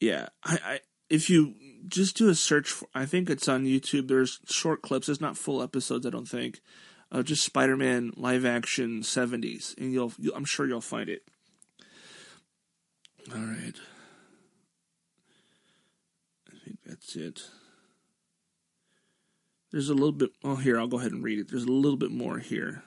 yeah 0.00 0.28
i 0.44 0.58
i 0.64 0.80
if 1.08 1.30
you 1.30 1.54
just 1.86 2.16
do 2.16 2.28
a 2.28 2.34
search 2.34 2.68
for 2.68 2.88
i 2.94 3.06
think 3.06 3.28
it's 3.28 3.48
on 3.48 3.64
youtube. 3.64 4.08
There's 4.08 4.40
short 4.46 4.82
clips. 4.82 5.08
It's 5.08 5.20
not 5.20 5.36
full 5.36 5.62
episodes 5.62 6.06
i 6.06 6.10
don't 6.10 6.28
think 6.28 6.60
uh, 7.14 7.22
just 7.22 7.44
Spider-Man 7.44 8.12
live 8.16 8.44
action 8.44 9.02
70s, 9.02 9.78
and 9.78 9.92
you'll, 9.92 10.12
you'll 10.18 10.34
I'm 10.34 10.44
sure 10.44 10.66
you'll 10.66 10.80
find 10.80 11.08
it. 11.08 11.22
All 13.32 13.40
right, 13.40 13.76
I 16.52 16.56
think 16.64 16.78
that's 16.84 17.14
it. 17.14 17.42
There's 19.70 19.88
a 19.88 19.94
little 19.94 20.12
bit. 20.12 20.30
Oh, 20.42 20.56
here 20.56 20.78
I'll 20.78 20.88
go 20.88 20.98
ahead 20.98 21.12
and 21.12 21.22
read 21.22 21.38
it. 21.38 21.50
There's 21.50 21.64
a 21.64 21.72
little 21.72 21.96
bit 21.96 22.10
more 22.10 22.38
here. 22.38 22.82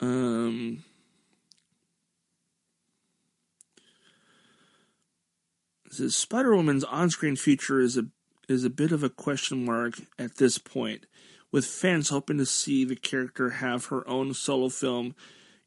Um. 0.00 0.82
Says 5.90 6.16
Spider 6.16 6.56
Woman's 6.56 6.82
on 6.84 7.10
screen 7.10 7.36
future 7.36 7.80
is 7.80 7.96
a 7.96 8.06
is 8.48 8.64
a 8.64 8.70
bit 8.70 8.90
of 8.92 9.04
a 9.04 9.08
question 9.08 9.64
mark 9.64 9.94
at 10.18 10.38
this 10.38 10.58
point 10.58 11.06
with 11.54 11.64
fans 11.64 12.08
hoping 12.08 12.36
to 12.36 12.44
see 12.44 12.84
the 12.84 12.96
character 12.96 13.48
have 13.50 13.84
her 13.84 14.06
own 14.08 14.34
solo 14.34 14.68
film 14.68 15.14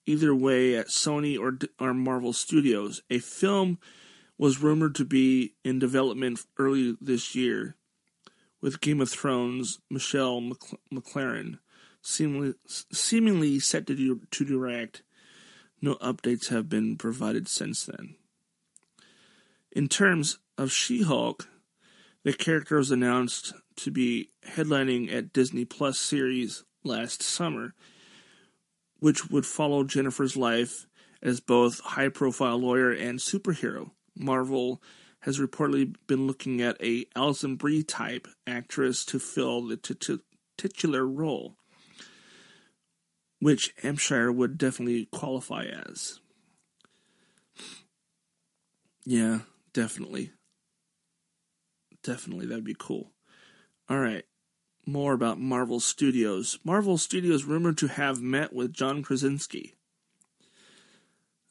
either 0.05 0.35
way 0.35 0.75
at 0.75 0.87
Sony 0.87 1.39
or, 1.39 1.57
or 1.79 1.93
Marvel 1.93 2.33
Studios. 2.33 3.01
A 3.09 3.19
film 3.19 3.79
was 4.37 4.61
rumored 4.61 4.95
to 4.95 5.05
be 5.05 5.53
in 5.63 5.79
development 5.79 6.41
early 6.57 6.97
this 6.99 7.35
year, 7.35 7.77
with 8.59 8.81
Game 8.81 8.99
of 8.99 9.09
Thrones 9.09 9.79
Michelle 9.89 10.51
MacLaren 10.93 11.59
seemingly, 12.01 12.55
seemingly 12.91 13.57
set 13.57 13.87
to, 13.87 14.19
to 14.29 14.43
direct. 14.43 15.03
No 15.81 15.95
updates 15.95 16.49
have 16.49 16.67
been 16.67 16.97
provided 16.97 17.47
since 17.47 17.85
then. 17.85 18.15
In 19.71 19.87
terms 19.87 20.39
of 20.57 20.69
She 20.69 21.03
Hulk, 21.03 21.47
the 22.27 22.33
character 22.33 22.75
was 22.75 22.91
announced 22.91 23.53
to 23.77 23.89
be 23.89 24.29
headlining 24.45 25.09
at 25.13 25.31
Disney 25.31 25.63
Plus 25.63 25.97
series 25.97 26.65
last 26.83 27.23
summer, 27.23 27.73
which 28.99 29.29
would 29.29 29.45
follow 29.45 29.85
Jennifer's 29.85 30.35
life 30.35 30.87
as 31.23 31.39
both 31.39 31.79
high 31.79 32.09
profile 32.09 32.57
lawyer 32.57 32.91
and 32.91 33.19
superhero. 33.19 33.91
Marvel 34.13 34.81
has 35.21 35.39
reportedly 35.39 35.95
been 36.05 36.27
looking 36.27 36.61
at 36.61 36.75
a 36.83 37.05
Alison 37.15 37.55
Brie 37.55 37.81
type 37.81 38.27
actress 38.45 39.05
to 39.05 39.19
fill 39.19 39.65
the 39.65 39.77
titular 40.57 41.07
role, 41.07 41.55
which 43.39 43.73
Hampshire 43.83 44.33
would 44.33 44.57
definitely 44.57 45.05
qualify 45.13 45.63
as. 45.63 46.19
Yeah, 49.05 49.39
definitely. 49.71 50.33
Definitely, 52.07 52.45
that'd 52.45 52.63
be 52.63 52.73
cool. 52.79 53.11
All 53.89 53.99
right. 53.99 54.23
More 54.85 55.11
about 55.11 55.41
Marvel 55.41 55.81
Studios. 55.81 56.57
Marvel 56.63 56.97
Studios 56.97 57.43
rumored 57.43 57.77
to 57.79 57.87
have 57.87 58.21
met 58.21 58.53
with 58.53 58.71
John 58.71 59.03
Krasinski 59.03 59.73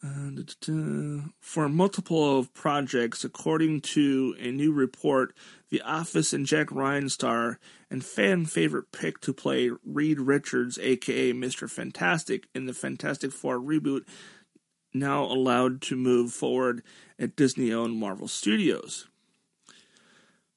uh, 0.02 1.20
for 1.40 1.68
multiple 1.68 2.38
of 2.38 2.54
projects, 2.54 3.22
according 3.22 3.82
to 3.82 4.34
a 4.38 4.50
new 4.50 4.72
report. 4.72 5.36
The 5.68 5.82
Office 5.82 6.32
and 6.32 6.46
Jack 6.46 6.72
Ryan 6.72 7.10
star 7.10 7.58
and 7.90 8.02
fan 8.02 8.46
favorite 8.46 8.92
pick 8.92 9.20
to 9.20 9.34
play 9.34 9.70
Reed 9.84 10.20
Richards, 10.20 10.78
aka 10.78 11.34
Mr. 11.34 11.68
Fantastic, 11.68 12.46
in 12.54 12.64
the 12.64 12.72
Fantastic 12.72 13.30
Four 13.30 13.58
reboot, 13.58 14.06
now 14.94 15.24
allowed 15.24 15.82
to 15.82 15.96
move 15.96 16.32
forward 16.32 16.82
at 17.18 17.36
Disney 17.36 17.74
owned 17.74 18.00
Marvel 18.00 18.26
Studios. 18.26 19.08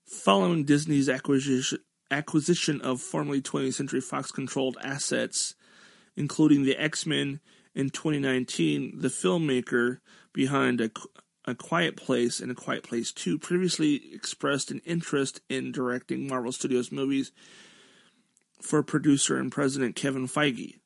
Following 0.09 0.63
Disney's 0.63 1.07
acquisition, 1.07 1.77
acquisition 2.09 2.81
of 2.81 2.99
formerly 2.99 3.43
20th 3.43 3.75
Century 3.75 4.01
Fox 4.01 4.31
controlled 4.31 4.75
assets, 4.83 5.53
including 6.17 6.63
the 6.63 6.75
X 6.77 7.05
Men 7.05 7.41
in 7.75 7.91
2019, 7.91 9.01
the 9.01 9.09
filmmaker 9.09 9.99
behind 10.33 10.81
a, 10.81 10.89
a 11.45 11.53
Quiet 11.53 11.95
Place 11.95 12.39
and 12.39 12.51
A 12.51 12.55
Quiet 12.55 12.81
Place 12.81 13.11
2 13.11 13.37
previously 13.37 14.11
expressed 14.11 14.71
an 14.71 14.81
interest 14.83 15.41
in 15.47 15.71
directing 15.71 16.27
Marvel 16.27 16.51
Studios 16.51 16.91
movies 16.91 17.31
for 18.59 18.81
producer 18.81 19.37
and 19.37 19.51
president 19.51 19.95
Kevin 19.95 20.27
Feige 20.27 20.79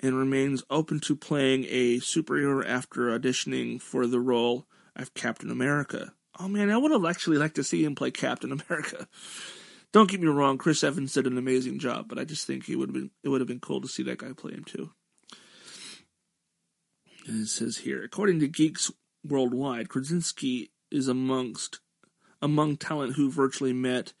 and 0.00 0.18
remains 0.18 0.64
open 0.70 0.98
to 0.98 1.14
playing 1.14 1.66
a 1.68 1.98
superhero 1.98 2.66
after 2.66 3.16
auditioning 3.16 3.80
for 3.80 4.08
the 4.08 4.20
role 4.20 4.66
of 4.96 5.14
Captain 5.14 5.52
America. 5.52 6.14
Oh 6.38 6.48
man, 6.48 6.70
I 6.70 6.76
would 6.76 6.90
have 6.90 7.04
actually 7.04 7.38
liked 7.38 7.56
to 7.56 7.64
see 7.64 7.84
him 7.84 7.94
play 7.94 8.10
Captain 8.10 8.52
America. 8.52 9.06
Don't 9.92 10.10
get 10.10 10.20
me 10.20 10.26
wrong, 10.26 10.58
Chris 10.58 10.82
Evans 10.82 11.12
did 11.12 11.26
an 11.26 11.38
amazing 11.38 11.78
job, 11.78 12.06
but 12.08 12.18
I 12.18 12.24
just 12.24 12.46
think 12.46 12.64
he 12.64 12.74
would 12.74 12.88
have 12.88 12.94
been 12.94 13.10
it 13.22 13.28
would 13.28 13.40
have 13.40 13.48
been 13.48 13.60
cool 13.60 13.80
to 13.80 13.88
see 13.88 14.02
that 14.04 14.18
guy 14.18 14.32
play 14.32 14.52
him 14.52 14.64
too. 14.64 14.90
And 17.26 17.42
it 17.42 17.48
says 17.48 17.78
here, 17.78 18.02
according 18.02 18.40
to 18.40 18.48
Geeks 18.48 18.90
Worldwide, 19.24 19.88
Krasinski 19.88 20.72
is 20.90 21.08
amongst 21.08 21.80
among 22.42 22.76
talent 22.76 23.14
who 23.14 23.30
virtually 23.30 23.72
met 23.72 24.12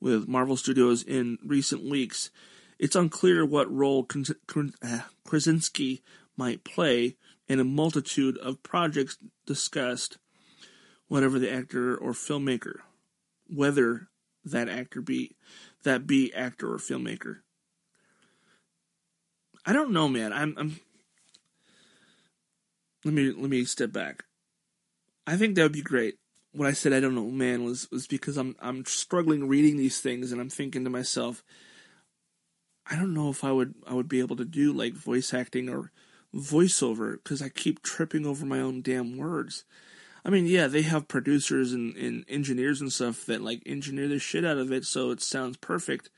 with 0.00 0.28
Marvel 0.28 0.56
Studios 0.56 1.02
in 1.02 1.38
recent 1.44 1.88
weeks. 1.88 2.30
It's 2.78 2.96
unclear 2.96 3.44
what 3.44 3.72
role 3.72 4.06
uh, 4.82 4.98
Krasinski 5.24 6.02
might 6.36 6.64
play 6.64 7.16
in 7.48 7.60
a 7.60 7.64
multitude 7.64 8.36
of 8.38 8.62
projects 8.62 9.16
discussed 9.46 10.18
whatever 11.10 11.40
the 11.40 11.52
actor 11.52 11.96
or 11.96 12.12
filmmaker, 12.12 12.76
whether 13.52 14.08
that 14.44 14.68
actor 14.68 15.02
be 15.02 15.34
that 15.82 16.06
be 16.06 16.32
actor 16.32 16.72
or 16.72 16.78
filmmaker. 16.78 17.38
I 19.66 19.72
don't 19.72 19.90
know, 19.90 20.08
man. 20.08 20.32
I'm, 20.32 20.54
I'm 20.56 20.80
let 23.04 23.12
me 23.12 23.32
let 23.32 23.50
me 23.50 23.64
step 23.64 23.90
back. 23.90 24.22
I 25.26 25.36
think 25.36 25.56
that 25.56 25.64
would 25.64 25.72
be 25.72 25.82
great. 25.82 26.14
What 26.52 26.68
I 26.68 26.72
said 26.72 26.92
I 26.92 27.00
don't 27.00 27.16
know, 27.16 27.28
man, 27.28 27.64
was 27.64 27.90
was 27.90 28.06
because 28.06 28.36
I'm 28.36 28.54
I'm 28.60 28.84
struggling 28.84 29.48
reading 29.48 29.76
these 29.76 30.00
things 30.00 30.30
and 30.30 30.40
I'm 30.40 30.48
thinking 30.48 30.84
to 30.84 30.90
myself, 30.90 31.42
I 32.88 32.94
don't 32.94 33.14
know 33.14 33.30
if 33.30 33.42
I 33.42 33.50
would 33.50 33.74
I 33.84 33.94
would 33.94 34.08
be 34.08 34.20
able 34.20 34.36
to 34.36 34.44
do 34.44 34.72
like 34.72 34.94
voice 34.94 35.34
acting 35.34 35.68
or 35.68 35.90
voiceover 36.32 37.14
because 37.14 37.42
I 37.42 37.48
keep 37.48 37.82
tripping 37.82 38.24
over 38.24 38.46
my 38.46 38.60
own 38.60 38.80
damn 38.80 39.16
words. 39.16 39.64
I 40.24 40.30
mean, 40.30 40.46
yeah, 40.46 40.66
they 40.66 40.82
have 40.82 41.08
producers 41.08 41.72
and, 41.72 41.96
and 41.96 42.24
engineers 42.28 42.80
and 42.80 42.92
stuff 42.92 43.26
that 43.26 43.40
like 43.40 43.62
engineer 43.66 44.08
the 44.08 44.18
shit 44.18 44.44
out 44.44 44.58
of 44.58 44.72
it 44.72 44.84
so 44.84 45.10
it 45.10 45.22
sounds 45.22 45.56
perfect. 45.56 46.10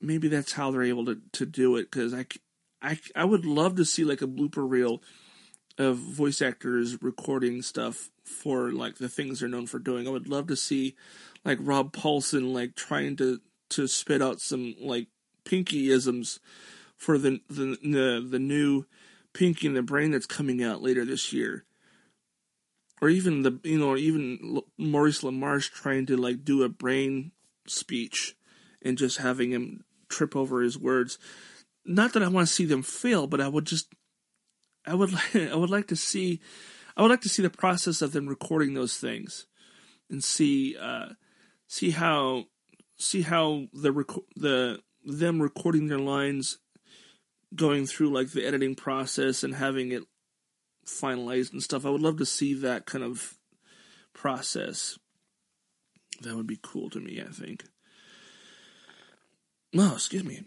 Maybe 0.00 0.28
that's 0.28 0.52
how 0.52 0.70
they're 0.70 0.82
able 0.82 1.04
to, 1.06 1.20
to 1.32 1.46
do 1.46 1.76
it 1.76 1.90
because 1.90 2.12
I, 2.12 2.26
I, 2.82 2.98
I 3.14 3.24
would 3.24 3.44
love 3.44 3.76
to 3.76 3.84
see 3.84 4.04
like 4.04 4.22
a 4.22 4.26
blooper 4.26 4.68
reel 4.68 5.02
of 5.78 5.96
voice 5.96 6.42
actors 6.42 7.00
recording 7.02 7.62
stuff 7.62 8.10
for 8.24 8.72
like 8.72 8.96
the 8.96 9.08
things 9.08 9.40
they're 9.40 9.48
known 9.48 9.66
for 9.66 9.78
doing. 9.78 10.06
I 10.06 10.10
would 10.10 10.28
love 10.28 10.48
to 10.48 10.56
see 10.56 10.96
like 11.44 11.58
Rob 11.60 11.92
Paulsen 11.92 12.52
like 12.52 12.74
trying 12.74 13.16
to 13.16 13.40
to 13.70 13.86
spit 13.86 14.20
out 14.20 14.40
some 14.40 14.74
like 14.80 15.08
Pinkyisms 15.44 16.38
for 16.96 17.18
the 17.18 17.40
the 17.48 17.78
the, 17.82 18.26
the 18.28 18.38
new 18.38 18.86
Pinky 19.32 19.66
and 19.66 19.76
the 19.76 19.82
Brain 19.82 20.10
that's 20.10 20.26
coming 20.26 20.62
out 20.62 20.82
later 20.82 21.04
this 21.04 21.32
year. 21.32 21.64
Or 23.02 23.10
even 23.10 23.42
the 23.42 23.58
you 23.64 23.78
know 23.78 23.96
even 23.96 24.62
Maurice 24.78 25.22
LaMarche 25.22 25.72
trying 25.72 26.06
to 26.06 26.16
like 26.16 26.44
do 26.44 26.62
a 26.62 26.68
brain 26.68 27.32
speech 27.66 28.36
and 28.80 28.96
just 28.96 29.18
having 29.18 29.50
him 29.50 29.84
trip 30.08 30.36
over 30.36 30.62
his 30.62 30.78
words. 30.78 31.18
Not 31.84 32.12
that 32.12 32.22
I 32.22 32.28
want 32.28 32.46
to 32.46 32.54
see 32.54 32.64
them 32.64 32.82
fail, 32.82 33.26
but 33.26 33.40
I 33.40 33.48
would 33.48 33.66
just 33.66 33.92
I 34.86 34.94
would 34.94 35.12
I 35.34 35.56
would 35.56 35.70
like 35.70 35.88
to 35.88 35.96
see 35.96 36.40
I 36.96 37.02
would 37.02 37.10
like 37.10 37.22
to 37.22 37.28
see 37.28 37.42
the 37.42 37.50
process 37.50 38.02
of 38.02 38.12
them 38.12 38.28
recording 38.28 38.74
those 38.74 38.96
things 38.96 39.46
and 40.08 40.22
see 40.22 40.76
uh, 40.80 41.10
see 41.66 41.90
how 41.90 42.44
see 42.96 43.22
how 43.22 43.66
the 43.72 43.92
rec- 43.92 44.28
the 44.36 44.80
them 45.04 45.42
recording 45.42 45.88
their 45.88 45.98
lines 45.98 46.58
going 47.54 47.86
through 47.86 48.12
like 48.12 48.30
the 48.30 48.46
editing 48.46 48.74
process 48.74 49.42
and 49.42 49.54
having 49.56 49.90
it 49.90 50.04
finalized 50.86 51.52
and 51.52 51.62
stuff. 51.62 51.86
I 51.86 51.90
would 51.90 52.02
love 52.02 52.18
to 52.18 52.26
see 52.26 52.54
that 52.54 52.86
kind 52.86 53.04
of 53.04 53.38
process. 54.12 54.98
That 56.20 56.36
would 56.36 56.46
be 56.46 56.58
cool 56.62 56.90
to 56.90 57.00
me, 57.00 57.20
I 57.20 57.30
think. 57.30 57.64
No, 59.72 59.94
excuse 59.94 60.24
me. 60.24 60.42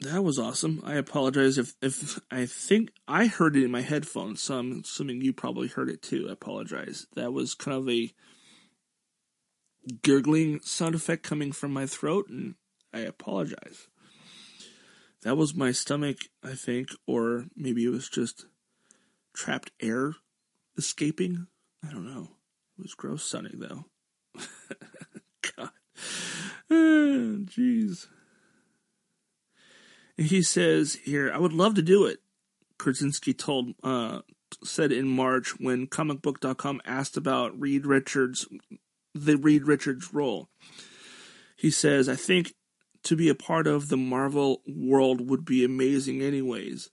That 0.00 0.24
was 0.24 0.38
awesome. 0.38 0.82
I 0.84 0.94
apologize 0.94 1.58
if 1.58 1.74
if 1.80 2.18
I 2.28 2.46
think 2.46 2.90
I 3.06 3.26
heard 3.26 3.56
it 3.56 3.62
in 3.62 3.70
my 3.70 3.82
headphones, 3.82 4.42
so 4.42 4.58
I'm 4.58 4.80
assuming 4.80 5.20
you 5.20 5.32
probably 5.32 5.68
heard 5.68 5.88
it 5.88 6.02
too. 6.02 6.26
I 6.28 6.32
apologize. 6.32 7.06
That 7.14 7.32
was 7.32 7.54
kind 7.54 7.76
of 7.76 7.88
a 7.88 8.12
gurgling 10.02 10.60
sound 10.62 10.96
effect 10.96 11.22
coming 11.22 11.52
from 11.52 11.72
my 11.72 11.86
throat, 11.86 12.28
and 12.28 12.56
I 12.92 13.00
apologize. 13.00 13.86
That 15.22 15.36
was 15.36 15.54
my 15.54 15.72
stomach, 15.72 16.18
I 16.42 16.54
think, 16.54 16.88
or 17.06 17.46
maybe 17.56 17.84
it 17.84 17.90
was 17.90 18.08
just 18.08 18.46
trapped 19.34 19.70
air 19.80 20.14
escaping. 20.76 21.46
I 21.86 21.92
don't 21.92 22.06
know. 22.06 22.28
It 22.78 22.82
was 22.82 22.94
gross 22.94 23.24
sounding 23.24 23.60
though. 23.60 23.84
God. 25.56 25.70
Jeez. 26.70 28.06
And 30.18 30.26
he 30.26 30.42
says 30.42 30.98
here, 31.04 31.32
I 31.32 31.38
would 31.38 31.52
love 31.52 31.74
to 31.74 31.82
do 31.82 32.04
it. 32.04 32.18
Krasinski 32.78 33.32
told 33.32 33.74
uh, 33.84 34.20
said 34.64 34.90
in 34.90 35.08
March 35.08 35.58
when 35.58 35.86
comicbook.com 35.86 36.80
asked 36.84 37.16
about 37.16 37.58
Reed 37.58 37.86
Richards 37.86 38.46
the 39.14 39.36
Reed 39.36 39.66
Richards 39.66 40.12
role. 40.12 40.48
He 41.56 41.70
says, 41.70 42.08
I 42.08 42.16
think 42.16 42.54
to 43.04 43.16
be 43.16 43.28
a 43.28 43.34
part 43.34 43.66
of 43.66 43.88
the 43.88 43.96
Marvel 43.96 44.62
world 44.66 45.28
would 45.28 45.44
be 45.44 45.64
amazing 45.64 46.22
anyways. 46.22 46.90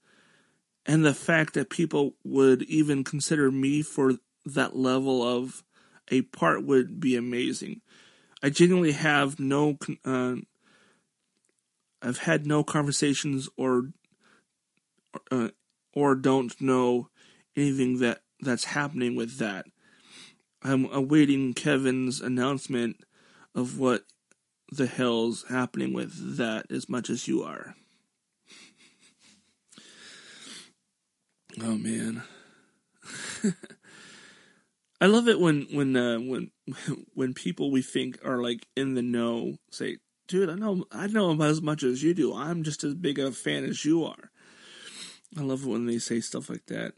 And 0.85 1.05
the 1.05 1.13
fact 1.13 1.53
that 1.53 1.69
people 1.69 2.15
would 2.23 2.63
even 2.63 3.03
consider 3.03 3.51
me 3.51 3.81
for 3.81 4.13
that 4.45 4.75
level 4.75 5.21
of 5.21 5.63
a 6.09 6.23
part 6.23 6.65
would 6.65 6.99
be 6.99 7.15
amazing. 7.15 7.81
I 8.41 8.49
genuinely 8.49 8.93
have 8.93 9.39
no 9.39 9.77
uh, 10.05 10.35
I've 12.01 12.19
had 12.19 12.45
no 12.45 12.63
conversations 12.63 13.49
or 13.57 13.91
uh, 15.31 15.49
or 15.93 16.15
don't 16.15 16.59
know 16.61 17.09
anything 17.55 17.99
that 17.99 18.21
that's 18.39 18.65
happening 18.65 19.15
with 19.15 19.37
that. 19.37 19.65
I'm 20.63 20.85
awaiting 20.91 21.53
Kevin's 21.53 22.21
announcement 22.21 23.03
of 23.53 23.79
what 23.79 24.03
the 24.71 24.87
hell's 24.87 25.45
happening 25.49 25.93
with 25.93 26.37
that 26.37 26.71
as 26.71 26.89
much 26.89 27.09
as 27.09 27.27
you 27.27 27.43
are. 27.43 27.75
oh 31.61 31.77
man. 31.77 32.23
I 35.01 35.05
love 35.05 35.27
it 35.27 35.39
when 35.39 35.67
when 35.71 35.95
uh, 35.95 36.19
when 36.19 36.51
when 37.13 37.33
people 37.33 37.71
we 37.71 37.81
think 37.81 38.19
are 38.23 38.41
like 38.41 38.67
in 38.75 38.95
the 38.95 39.01
know 39.01 39.55
say, 39.71 39.97
"Dude, 40.27 40.49
I 40.49 40.55
know 40.55 40.85
I 40.91 41.07
know 41.07 41.31
about 41.31 41.49
as 41.49 41.61
much 41.61 41.83
as 41.83 42.03
you 42.03 42.13
do. 42.13 42.33
I'm 42.33 42.63
just 42.63 42.83
as 42.83 42.95
big 42.95 43.17
a 43.19 43.31
fan 43.31 43.63
as 43.63 43.85
you 43.85 44.03
are." 44.03 44.31
I 45.37 45.41
love 45.41 45.63
it 45.63 45.69
when 45.69 45.85
they 45.85 45.99
say 45.99 46.19
stuff 46.21 46.49
like 46.49 46.65
that. 46.67 46.93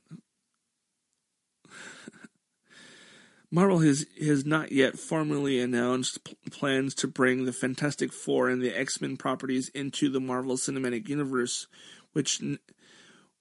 Marvel 3.54 3.80
has 3.80 4.06
has 4.20 4.46
not 4.46 4.72
yet 4.72 4.98
formally 4.98 5.60
announced 5.60 6.20
plans 6.52 6.96
to 6.96 7.08
bring 7.08 7.44
the 7.44 7.52
Fantastic 7.52 8.14
Four 8.14 8.50
and 8.50 8.62
the 8.62 8.74
X 8.74 9.02
Men 9.02 9.18
properties 9.18 9.68
into 9.70 10.10
the 10.10 10.22
Marvel 10.22 10.56
Cinematic 10.56 11.10
Universe, 11.10 11.68
which 12.14 12.42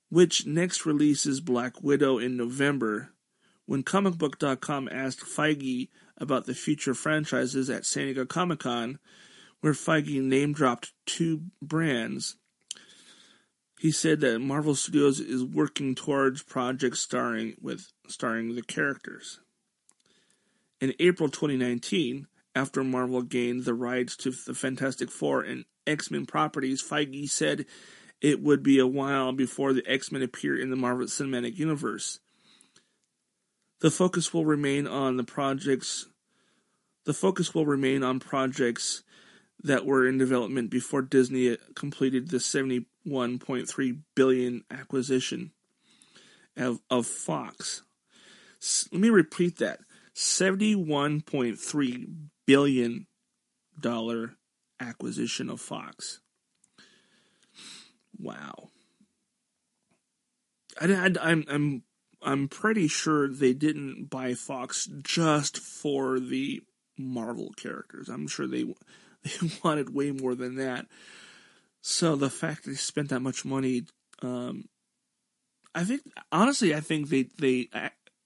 which 0.09 0.47
next 0.47 0.85
releases 0.85 1.41
Black 1.41 1.81
Widow 1.81 2.19
in 2.19 2.37
November. 2.37 3.13
When 3.67 3.85
ComicBook.com 3.85 4.89
asked 4.91 5.21
Feige 5.21 5.91
about 6.19 6.47
the 6.47 6.55
future 6.55 6.93
franchises 6.93 7.71
at 7.71 7.87
San 7.87 8.07
Diego 8.07 8.27
Comic 8.27 8.59
Con, 8.59 8.99
where 9.61 9.75
Feige 9.75 10.21
name 10.21 10.53
dropped 10.53 10.93
two 11.07 11.43
brands, 11.63 12.35
he 13.79 13.93
said 13.93 14.19
that 14.23 14.41
Marvel 14.41 14.75
Studios 14.75 15.21
is 15.21 15.45
working 15.45 15.95
towards 15.95 16.43
projects 16.43 16.99
starring 16.99 17.55
with 17.61 17.93
starring 18.09 18.57
the 18.57 18.63
characters. 18.63 19.39
In 20.81 20.95
April 20.99 21.29
2019, 21.29 22.27
after 22.55 22.83
Marvel 22.83 23.23
gained 23.23 23.65
the 23.65 23.75
rights 23.75 24.17
to 24.19 24.31
the 24.31 24.55
Fantastic 24.55 25.11
Four 25.11 25.43
and 25.43 25.65
X 25.87 26.11
Men 26.11 26.27
properties, 26.27 26.83
Feige 26.83 27.29
said 27.29 27.67
it 28.21 28.43
would 28.43 28.63
be 28.63 28.79
a 28.79 28.87
while 28.87 29.33
before 29.33 29.73
the 29.73 29.87
X 29.87 30.11
Men 30.11 30.23
appear 30.23 30.59
in 30.59 30.71
the 30.71 30.77
Marvel 30.77 31.07
Cinematic 31.07 31.57
Universe. 31.57 32.21
The 33.81 33.91
focus 33.91 34.33
will 34.33 34.45
remain 34.45 34.87
on 34.87 35.17
the 35.17 35.25
projects. 35.25 36.07
The 37.05 37.15
focus 37.15 37.55
will 37.55 37.67
remain 37.67 38.03
on 38.03 38.21
projects 38.21 39.03
that 39.63 39.85
were 39.85 40.07
in 40.07 40.19
development 40.19 40.71
before 40.71 41.03
Disney 41.03 41.57
completed 41.75 42.29
the 42.29 42.39
71.3 42.39 43.99
billion 44.15 44.65
acquisition 44.71 45.53
of, 46.57 46.81
of 46.91 47.07
Fox. 47.07 47.83
Let 48.93 49.01
me 49.01 49.11
repeat 49.11 49.59
that. 49.59 49.81
$71.3 50.15 52.07
billion 52.47 53.07
acquisition 54.81 55.51
of 55.51 55.61
Fox. 55.61 56.21
Wow. 58.19 58.69
I, 60.81 60.93
I, 60.93 61.11
I'm, 61.21 61.45
I'm, 61.49 61.83
I'm 62.23 62.49
pretty 62.49 62.89
sure 62.89 63.29
they 63.29 63.53
didn't 63.53 64.11
buy 64.11 64.35
Fox 64.35 64.89
just 65.03 65.59
for 65.59 66.21
the 66.21 66.63
Marvel 66.99 67.53
characters. 67.57 68.09
I'm 68.09 68.27
sure 68.27 68.47
they, 68.47 68.65
they 69.23 69.51
wanted 69.63 69.95
way 69.95 70.11
more 70.13 70.35
than 70.35 70.57
that. 70.57 70.87
So 71.83 72.17
the 72.17 72.31
fact 72.31 72.67
they 72.67 72.75
spent 72.75 73.09
that 73.09 73.21
much 73.21 73.45
money, 73.45 73.85
um, 74.23 74.65
I 75.75 75.85
think 75.85 76.03
honestly, 76.31 76.75
I 76.75 76.81
think 76.81 77.09
they 77.09 77.29
they 77.39 77.69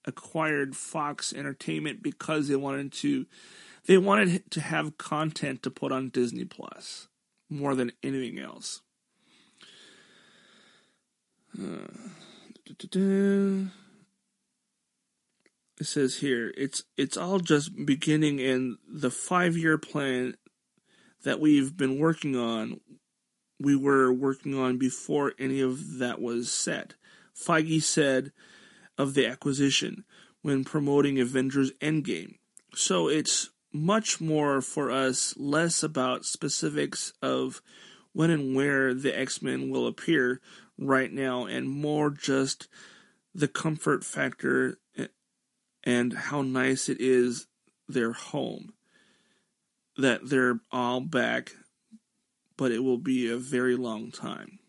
acquired 0.05 0.75
Fox 0.75 1.33
Entertainment 1.33 2.01
because 2.03 2.47
they 2.47 2.55
wanted 2.55 2.91
to 2.93 3.25
they 3.85 3.97
wanted 3.97 4.49
to 4.51 4.61
have 4.61 4.97
content 4.97 5.61
to 5.63 5.69
put 5.69 5.91
on 5.91 6.09
Disney 6.09 6.45
Plus 6.45 7.07
more 7.49 7.75
than 7.75 7.91
anything 8.01 8.39
else. 8.39 8.81
Uh, 11.57 11.87
it 15.79 15.85
says 15.85 16.17
here 16.17 16.53
it's 16.57 16.83
it's 16.97 17.17
all 17.17 17.39
just 17.39 17.85
beginning 17.85 18.39
in 18.39 18.77
the 18.87 19.11
five 19.11 19.55
year 19.55 19.77
plan 19.77 20.35
that 21.23 21.39
we've 21.39 21.75
been 21.75 21.99
working 21.99 22.35
on. 22.35 22.79
We 23.59 23.75
were 23.75 24.11
working 24.11 24.57
on 24.57 24.77
before 24.77 25.33
any 25.39 25.61
of 25.61 25.99
that 25.99 26.21
was 26.21 26.51
set. 26.51 26.95
Feige 27.35 27.83
said 27.83 28.31
of 28.97 29.13
the 29.13 29.27
acquisition 29.27 30.03
when 30.41 30.63
promoting 30.63 31.19
Avengers 31.19 31.71
Endgame. 31.81 32.35
So 32.73 33.07
it's 33.07 33.49
much 33.73 34.21
more 34.21 34.61
for 34.61 34.91
us, 34.91 35.33
less 35.37 35.83
about 35.83 36.25
specifics 36.25 37.13
of 37.21 37.61
when 38.13 38.29
and 38.29 38.55
where 38.55 38.93
the 38.93 39.17
X 39.17 39.41
Men 39.41 39.69
will 39.69 39.87
appear 39.87 40.39
right 40.77 41.11
now, 41.11 41.45
and 41.45 41.67
more 41.67 42.09
just 42.09 42.67
the 43.33 43.47
comfort 43.47 44.03
factor 44.03 44.77
and 45.83 46.13
how 46.13 46.41
nice 46.41 46.89
it 46.89 47.01
is 47.01 47.47
their 47.87 48.13
home. 48.13 48.73
That 49.97 50.29
they're 50.29 50.59
all 50.71 51.01
back, 51.01 51.53
but 52.57 52.71
it 52.71 52.79
will 52.79 52.97
be 52.97 53.29
a 53.29 53.37
very 53.37 53.75
long 53.75 54.11
time. 54.11 54.59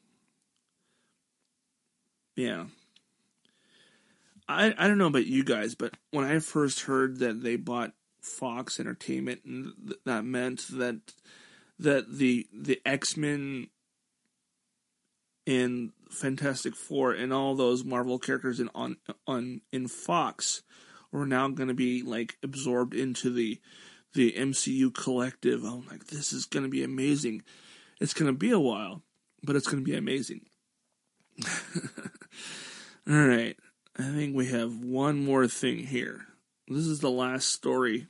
Yeah. 2.37 2.67
I, 4.49 4.75
I 4.79 4.87
don't 4.87 4.99
know 4.99 5.07
about 5.07 5.27
you 5.27 5.45
guys, 5.45 5.75
but 5.75 5.95
when 6.11 6.25
I 6.25 6.39
first 6.39 6.83
heard 6.83 7.19
that 7.19 7.43
they 7.43 7.57
bought 7.57 7.93
Fox 8.21 8.79
Entertainment, 8.79 9.41
and 9.45 9.73
th- 9.87 10.01
that 10.05 10.25
meant 10.25 10.67
that 10.73 11.01
that 11.79 12.17
the 12.17 12.47
the 12.53 12.81
X 12.85 13.17
Men 13.17 13.69
and 15.47 15.93
Fantastic 16.11 16.75
Four 16.77 17.13
and 17.13 17.33
all 17.33 17.55
those 17.55 17.85
Marvel 17.85 18.19
characters 18.19 18.61
in 18.61 18.69
on 18.75 18.97
on 19.27 19.63
in 19.73 19.89
Fox 19.89 20.63
were 21.13 21.27
now 21.27 21.49
going 21.49 21.69
to 21.69 21.75
be 21.75 22.03
like 22.03 22.37
absorbed 22.43 22.95
into 22.95 23.31
the 23.31 23.61
the 24.15 24.33
MCU 24.33 24.95
collective. 24.95 25.65
I'm 25.65 25.87
like, 25.87 26.07
this 26.07 26.33
is 26.33 26.47
going 26.47 26.65
to 26.65 26.71
be 26.71 26.83
amazing. 26.83 27.43
It's 28.01 28.15
going 28.15 28.27
to 28.27 28.37
be 28.37 28.51
a 28.51 28.61
while, 28.61 29.03
but 29.43 29.57
it's 29.57 29.67
going 29.67 29.85
to 29.85 29.91
be 29.91 29.97
amazing. 29.97 30.43
all 33.09 33.15
right, 33.15 33.57
I 33.99 34.03
think 34.03 34.37
we 34.37 34.47
have 34.49 34.85
one 34.85 35.25
more 35.25 35.49
thing 35.49 35.79
here. 35.79 36.27
This 36.69 36.87
is 36.87 37.01
the 37.01 37.11
last 37.11 37.49
story 37.49 38.09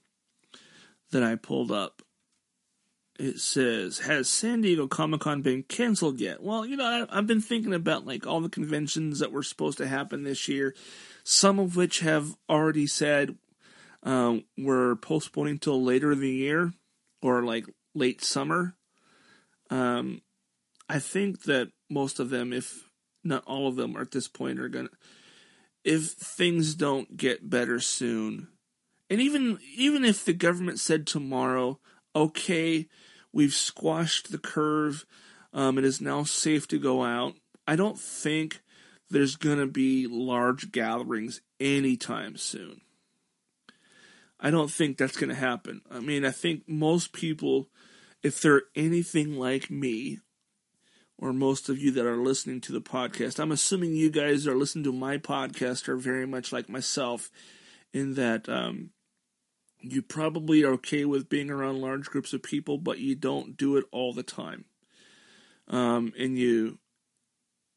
that 1.12 1.22
I 1.22 1.36
pulled 1.36 1.70
up. 1.70 2.02
It 3.18 3.38
says, 3.38 4.00
"Has 4.00 4.28
San 4.28 4.62
Diego 4.62 4.88
Comic 4.88 5.20
Con 5.20 5.42
been 5.42 5.62
canceled 5.62 6.20
yet?" 6.20 6.42
Well, 6.42 6.66
you 6.66 6.76
know, 6.76 7.06
I've 7.08 7.26
been 7.26 7.40
thinking 7.40 7.72
about 7.72 8.04
like 8.04 8.26
all 8.26 8.40
the 8.40 8.48
conventions 8.48 9.20
that 9.20 9.32
were 9.32 9.42
supposed 9.42 9.78
to 9.78 9.86
happen 9.86 10.24
this 10.24 10.48
year, 10.48 10.74
some 11.22 11.58
of 11.58 11.76
which 11.76 12.00
have 12.00 12.36
already 12.48 12.86
said 12.86 13.38
um, 14.02 14.44
we're 14.58 14.96
postponing 14.96 15.58
till 15.58 15.82
later 15.82 16.12
in 16.12 16.20
the 16.20 16.30
year 16.30 16.72
or 17.22 17.42
like 17.42 17.66
late 17.94 18.22
summer. 18.22 18.74
Um, 19.70 20.22
I 20.88 20.98
think 20.98 21.42
that 21.44 21.70
most 21.88 22.20
of 22.20 22.30
them, 22.30 22.52
if 22.52 22.88
not 23.24 23.44
all 23.46 23.66
of 23.66 23.76
them, 23.76 23.96
are 23.96 24.02
at 24.02 24.10
this 24.10 24.28
point 24.28 24.58
are 24.58 24.68
gonna. 24.68 24.90
If 25.86 26.14
things 26.14 26.74
don't 26.74 27.16
get 27.16 27.48
better 27.48 27.78
soon, 27.78 28.48
and 29.08 29.20
even 29.20 29.60
even 29.76 30.04
if 30.04 30.24
the 30.24 30.32
government 30.32 30.80
said 30.80 31.06
tomorrow, 31.06 31.78
okay, 32.14 32.88
we've 33.32 33.52
squashed 33.52 34.32
the 34.32 34.38
curve, 34.38 35.06
um, 35.52 35.78
it 35.78 35.84
is 35.84 36.00
now 36.00 36.24
safe 36.24 36.66
to 36.68 36.80
go 36.80 37.04
out. 37.04 37.34
I 37.68 37.76
don't 37.76 38.00
think 38.00 38.62
there's 39.10 39.36
gonna 39.36 39.68
be 39.68 40.08
large 40.08 40.72
gatherings 40.72 41.40
anytime 41.60 42.36
soon. 42.36 42.80
I 44.40 44.50
don't 44.50 44.72
think 44.72 44.98
that's 44.98 45.16
gonna 45.16 45.36
happen. 45.36 45.82
I 45.88 46.00
mean, 46.00 46.24
I 46.24 46.32
think 46.32 46.68
most 46.68 47.12
people, 47.12 47.68
if 48.24 48.40
they're 48.40 48.62
anything 48.74 49.38
like 49.38 49.70
me, 49.70 50.18
or 51.18 51.32
most 51.32 51.68
of 51.68 51.78
you 51.78 51.90
that 51.92 52.06
are 52.06 52.16
listening 52.16 52.60
to 52.62 52.72
the 52.72 52.80
podcast, 52.80 53.38
I'm 53.38 53.52
assuming 53.52 53.94
you 53.94 54.10
guys 54.10 54.46
are 54.46 54.56
listening 54.56 54.84
to 54.84 54.92
my 54.92 55.18
podcast 55.18 55.88
are 55.88 55.96
very 55.96 56.26
much 56.26 56.52
like 56.52 56.68
myself, 56.68 57.30
in 57.92 58.14
that 58.14 58.48
um, 58.48 58.90
you 59.80 60.02
probably 60.02 60.62
are 60.62 60.72
okay 60.72 61.04
with 61.04 61.28
being 61.28 61.50
around 61.50 61.80
large 61.80 62.06
groups 62.06 62.32
of 62.32 62.42
people, 62.42 62.78
but 62.78 62.98
you 62.98 63.14
don't 63.14 63.56
do 63.56 63.76
it 63.76 63.84
all 63.90 64.12
the 64.12 64.22
time. 64.22 64.66
Um, 65.68 66.12
and 66.18 66.38
you 66.38 66.78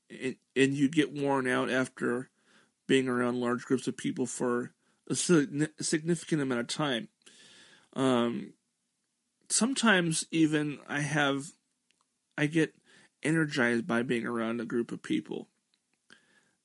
and, 0.10 0.36
and 0.56 0.74
you 0.74 0.90
get 0.90 1.14
worn 1.14 1.48
out 1.48 1.70
after 1.70 2.30
being 2.88 3.08
around 3.08 3.40
large 3.40 3.64
groups 3.66 3.88
of 3.88 3.96
people 3.96 4.26
for 4.26 4.74
a 5.10 5.16
significant 5.16 6.42
amount 6.42 6.62
of 6.62 6.68
time. 6.68 7.08
Um, 7.94 8.54
sometimes 9.50 10.26
even 10.32 10.80
I 10.88 11.00
have 11.00 11.46
I 12.38 12.46
get 12.46 12.74
energized 13.24 13.88
by 13.88 14.02
being 14.02 14.26
around 14.26 14.62
a 14.62 14.66
group 14.66 14.92
of 14.92 15.04
people. 15.04 15.48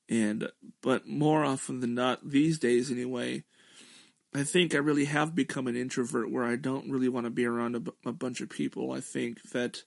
And 0.09 0.49
but 0.83 1.07
more 1.07 1.45
often 1.45 1.81
than 1.81 1.95
not 1.95 2.29
these 2.29 2.59
days 2.59 2.91
anyway, 2.91 3.45
I 4.35 4.43
think 4.43 4.75
I 4.75 4.79
really 4.79 5.07
have 5.07 5.35
become 5.35 5.67
an 5.67 5.77
introvert 5.77 6.31
where 6.31 6.45
I 6.45 6.57
don't 6.57 6.91
really 6.91 7.09
want 7.09 7.25
to 7.25 7.31
be 7.31 7.47
around 7.47 7.77
a, 7.77 7.81
b- 7.81 7.93
a 8.05 8.13
bunch 8.13 8.41
of 8.41 8.51
people. 8.51 8.93
I 8.93 9.01
think 9.01 9.43
that 9.53 9.85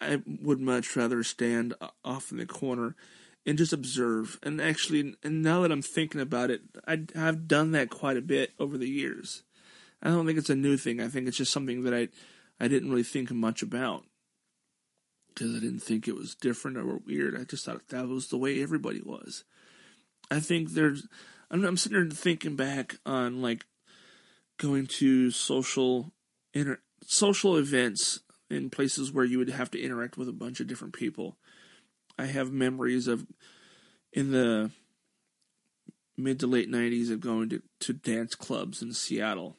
I 0.00 0.22
would 0.26 0.60
much 0.60 0.96
rather 0.96 1.22
stand 1.22 1.74
off 2.04 2.30
in 2.30 2.38
the 2.38 2.46
corner 2.46 2.96
and 3.44 3.58
just 3.58 3.72
observe. 3.72 4.38
And 4.42 4.60
actually, 4.60 5.16
and 5.22 5.42
now 5.42 5.62
that 5.62 5.72
I'm 5.72 5.82
thinking 5.82 6.20
about 6.20 6.50
it, 6.50 6.62
I, 6.86 7.02
I've 7.16 7.48
done 7.48 7.72
that 7.72 7.90
quite 7.90 8.16
a 8.16 8.22
bit 8.22 8.52
over 8.58 8.78
the 8.78 8.88
years. 8.88 9.42
I 10.02 10.08
don't 10.08 10.26
think 10.26 10.38
it's 10.38 10.48
a 10.48 10.56
new 10.56 10.76
thing. 10.76 11.00
I 11.00 11.08
think 11.08 11.28
it's 11.28 11.36
just 11.36 11.52
something 11.52 11.82
that 11.82 11.92
I, 11.92 12.08
I 12.58 12.68
didn't 12.68 12.90
really 12.90 13.02
think 13.02 13.30
much 13.30 13.62
about 13.62 14.04
because 15.40 15.56
I 15.56 15.60
didn't 15.60 15.80
think 15.80 16.06
it 16.06 16.14
was 16.14 16.34
different 16.34 16.76
or 16.76 16.98
weird. 16.98 17.34
I 17.34 17.44
just 17.44 17.64
thought 17.64 17.88
that 17.88 18.06
was 18.06 18.28
the 18.28 18.36
way 18.36 18.62
everybody 18.62 19.00
was. 19.00 19.44
I 20.30 20.38
think 20.38 20.70
there's 20.70 21.08
I'm, 21.50 21.64
I'm 21.64 21.78
sitting 21.78 21.98
there 21.98 22.10
thinking 22.10 22.56
back 22.56 22.96
on 23.06 23.40
like 23.40 23.64
going 24.58 24.86
to 24.86 25.30
social 25.30 26.12
inter 26.52 26.80
social 27.06 27.56
events 27.56 28.20
in 28.50 28.68
places 28.68 29.12
where 29.12 29.24
you 29.24 29.38
would 29.38 29.48
have 29.48 29.70
to 29.70 29.80
interact 29.80 30.18
with 30.18 30.28
a 30.28 30.32
bunch 30.32 30.60
of 30.60 30.66
different 30.66 30.92
people. 30.92 31.38
I 32.18 32.26
have 32.26 32.52
memories 32.52 33.08
of 33.08 33.26
in 34.12 34.32
the 34.32 34.70
mid 36.18 36.38
to 36.40 36.46
late 36.46 36.70
'90s 36.70 37.10
of 37.10 37.20
going 37.20 37.48
to, 37.48 37.62
to 37.80 37.94
dance 37.94 38.34
clubs 38.34 38.82
in 38.82 38.92
Seattle, 38.92 39.56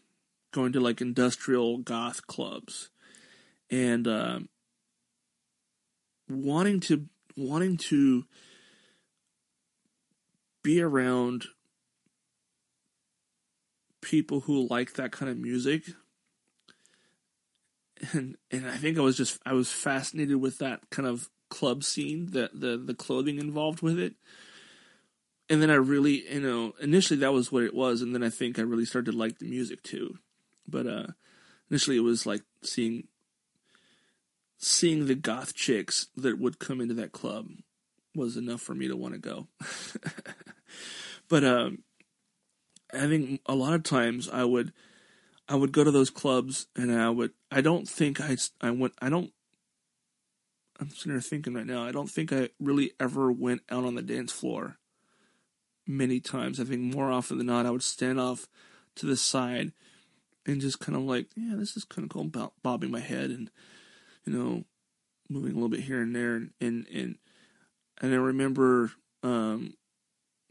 going 0.53 0.73
to 0.73 0.79
like 0.79 1.01
industrial 1.01 1.79
goth 1.79 2.27
clubs, 2.27 2.91
and 3.71 4.07
uh, 4.07 4.39
wanting 6.31 6.79
to 6.81 7.05
wanting 7.35 7.77
to 7.77 8.25
be 10.63 10.81
around 10.81 11.45
people 14.01 14.41
who 14.41 14.67
like 14.67 14.93
that 14.93 15.11
kind 15.11 15.31
of 15.31 15.37
music. 15.37 15.83
And 18.13 18.35
and 18.49 18.67
I 18.67 18.77
think 18.77 18.97
I 18.97 19.01
was 19.01 19.15
just 19.15 19.39
I 19.45 19.53
was 19.53 19.71
fascinated 19.71 20.37
with 20.37 20.57
that 20.57 20.89
kind 20.89 21.07
of 21.07 21.29
club 21.49 21.83
scene, 21.83 22.31
the 22.31 22.49
the 22.51 22.77
the 22.77 22.95
clothing 22.95 23.37
involved 23.37 23.81
with 23.81 23.99
it. 23.99 24.15
And 25.49 25.61
then 25.61 25.69
I 25.69 25.75
really, 25.75 26.23
you 26.33 26.39
know, 26.39 26.73
initially 26.81 27.19
that 27.19 27.33
was 27.33 27.51
what 27.51 27.63
it 27.63 27.75
was, 27.75 28.01
and 28.01 28.15
then 28.15 28.23
I 28.23 28.29
think 28.29 28.57
I 28.57 28.63
really 28.63 28.85
started 28.85 29.11
to 29.11 29.17
like 29.17 29.37
the 29.37 29.49
music 29.49 29.83
too. 29.83 30.15
But 30.67 30.87
uh 30.87 31.07
initially 31.69 31.97
it 31.97 32.01
was 32.01 32.25
like 32.25 32.41
seeing 32.63 33.07
seeing 34.61 35.07
the 35.07 35.15
goth 35.15 35.55
chicks 35.55 36.07
that 36.15 36.39
would 36.39 36.59
come 36.59 36.79
into 36.79 36.93
that 36.93 37.11
club 37.11 37.47
was 38.15 38.37
enough 38.37 38.61
for 38.61 38.75
me 38.75 38.87
to 38.87 38.95
want 38.95 39.13
to 39.13 39.19
go. 39.19 39.47
but 41.27 41.43
um 41.43 41.79
I 42.93 43.07
think 43.07 43.41
a 43.45 43.55
lot 43.55 43.73
of 43.73 43.83
times 43.83 44.29
I 44.29 44.43
would 44.43 44.71
I 45.47 45.55
would 45.55 45.71
go 45.71 45.83
to 45.83 45.91
those 45.91 46.11
clubs 46.11 46.67
and 46.75 46.91
I 46.91 47.09
would 47.09 47.31
I 47.49 47.61
don't 47.61 47.87
think 47.89 48.21
I 48.21 48.37
I 48.61 48.69
went 48.69 48.93
I 49.01 49.09
don't 49.09 49.31
I'm 50.79 50.89
sitting 50.89 51.13
there 51.13 51.21
thinking 51.21 51.55
right 51.55 51.65
now 51.65 51.83
I 51.83 51.91
don't 51.91 52.09
think 52.09 52.31
I 52.31 52.49
really 52.59 52.91
ever 52.99 53.31
went 53.31 53.61
out 53.71 53.83
on 53.83 53.95
the 53.95 54.01
dance 54.03 54.31
floor 54.31 54.77
many 55.87 56.19
times. 56.19 56.59
I 56.59 56.65
think 56.65 56.81
more 56.81 57.11
often 57.11 57.39
than 57.39 57.47
not 57.47 57.65
I 57.65 57.71
would 57.71 57.83
stand 57.83 58.19
off 58.19 58.47
to 58.95 59.07
the 59.07 59.17
side 59.17 59.71
and 60.45 60.61
just 60.61 60.79
kind 60.79 60.95
of 60.95 61.01
like 61.01 61.29
yeah 61.35 61.55
this 61.55 61.75
is 61.75 61.83
kind 61.83 62.03
of 62.03 62.11
cool 62.11 62.51
bobbing 62.61 62.91
my 62.91 62.99
head 62.99 63.31
and 63.31 63.49
you 64.25 64.33
know 64.33 64.63
moving 65.29 65.51
a 65.51 65.55
little 65.55 65.69
bit 65.69 65.81
here 65.81 66.01
and 66.01 66.15
there 66.15 66.35
and 66.35 66.51
and 66.59 66.87
and, 66.87 67.15
and 68.01 68.13
I 68.13 68.17
remember 68.17 68.91
um 69.23 69.73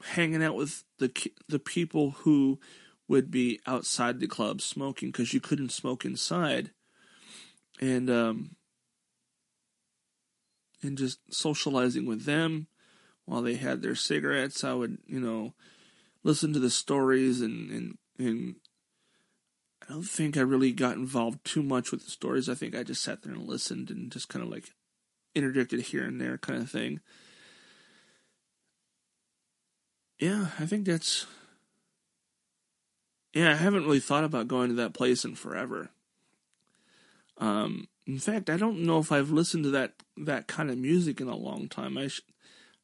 hanging 0.02 0.42
out 0.42 0.54
with 0.54 0.84
the 0.98 1.12
the 1.48 1.58
people 1.58 2.10
who 2.10 2.58
would 3.08 3.30
be 3.30 3.60
outside 3.66 4.20
the 4.20 4.28
club 4.28 4.60
smoking 4.60 5.10
because 5.10 5.34
you 5.34 5.40
couldn't 5.40 5.72
smoke 5.72 6.04
inside, 6.04 6.70
and 7.80 8.08
um, 8.08 8.56
and 10.82 10.96
just 10.96 11.18
socializing 11.30 12.06
with 12.06 12.24
them 12.24 12.68
while 13.24 13.42
they 13.42 13.56
had 13.56 13.82
their 13.82 13.96
cigarettes. 13.96 14.62
I 14.64 14.74
would, 14.74 14.98
you 15.06 15.20
know, 15.20 15.54
listen 16.22 16.52
to 16.52 16.60
the 16.60 16.70
stories 16.70 17.40
and 17.40 17.70
and 17.70 17.98
and 18.18 18.54
I 19.90 19.92
don't 19.92 20.04
think 20.04 20.36
I 20.36 20.42
really 20.42 20.70
got 20.70 20.94
involved 20.94 21.44
too 21.44 21.64
much 21.64 21.90
with 21.90 22.04
the 22.04 22.12
stories. 22.12 22.48
I 22.48 22.54
think 22.54 22.76
I 22.76 22.84
just 22.84 23.02
sat 23.02 23.22
there 23.22 23.32
and 23.32 23.48
listened 23.48 23.90
and 23.90 24.12
just 24.12 24.28
kind 24.28 24.44
of 24.44 24.48
like 24.48 24.70
interjected 25.34 25.80
here 25.80 26.04
and 26.04 26.20
there 26.20 26.38
kind 26.38 26.62
of 26.62 26.70
thing. 26.70 27.00
Yeah, 30.20 30.46
I 30.60 30.66
think 30.66 30.86
that's 30.86 31.26
yeah, 33.32 33.50
I 33.50 33.56
haven't 33.56 33.84
really 33.84 33.98
thought 33.98 34.22
about 34.22 34.46
going 34.46 34.68
to 34.68 34.76
that 34.76 34.94
place 34.94 35.24
in 35.24 35.34
forever. 35.34 35.88
Um, 37.38 37.88
in 38.06 38.20
fact, 38.20 38.48
I 38.48 38.56
don't 38.56 38.86
know 38.86 39.00
if 39.00 39.10
I've 39.10 39.32
listened 39.32 39.64
to 39.64 39.70
that 39.70 39.94
that 40.18 40.46
kind 40.46 40.70
of 40.70 40.78
music 40.78 41.20
in 41.20 41.26
a 41.26 41.34
long 41.34 41.68
time. 41.68 41.98
I 41.98 42.06
should 42.06 42.24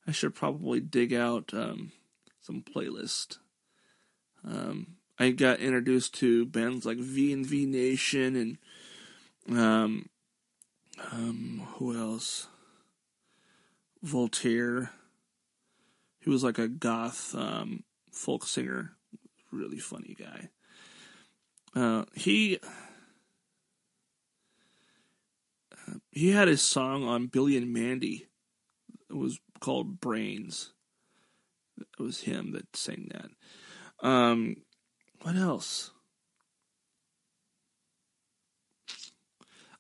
I 0.09 0.11
should 0.11 0.35
probably 0.35 0.81
dig 0.81 1.15
out 1.15 1.55
um, 1.55 1.93
some 2.41 2.63
playlist. 2.63 3.39
Um, 4.45 4.96
I 5.19 5.31
got 5.31 5.61
introduced 5.61 6.15
to 6.17 6.45
bands 6.45 6.85
like 6.85 6.99
VNV 6.99 7.67
Nation 7.69 8.37
and 8.37 9.59
um, 9.59 10.09
um, 11.13 11.67
who 11.75 11.97
else? 11.97 12.49
Voltaire. 14.03 14.91
He 16.21 16.31
was 16.31 16.45
like 16.45 16.59
a 16.59 16.69
goth 16.69 17.35
um, 17.35 17.85
folk 18.13 18.47
singer, 18.47 18.93
really 19.51 19.79
funny 19.79 20.17
guy. 20.19 20.49
Uh, 21.75 22.05
he 22.15 22.59
he 26.11 26.31
had 26.31 26.49
a 26.49 26.57
song 26.57 27.05
on 27.05 27.27
Billy 27.27 27.57
and 27.57 27.73
Mandy. 27.73 28.27
It 29.09 29.17
was 29.17 29.39
called 29.61 30.01
Brains. 30.01 30.73
It 31.79 32.03
was 32.03 32.23
him 32.23 32.53
that 32.53 32.75
sang 32.75 33.11
that. 33.13 34.07
Um, 34.07 34.57
what 35.27 35.35
else? 35.35 35.91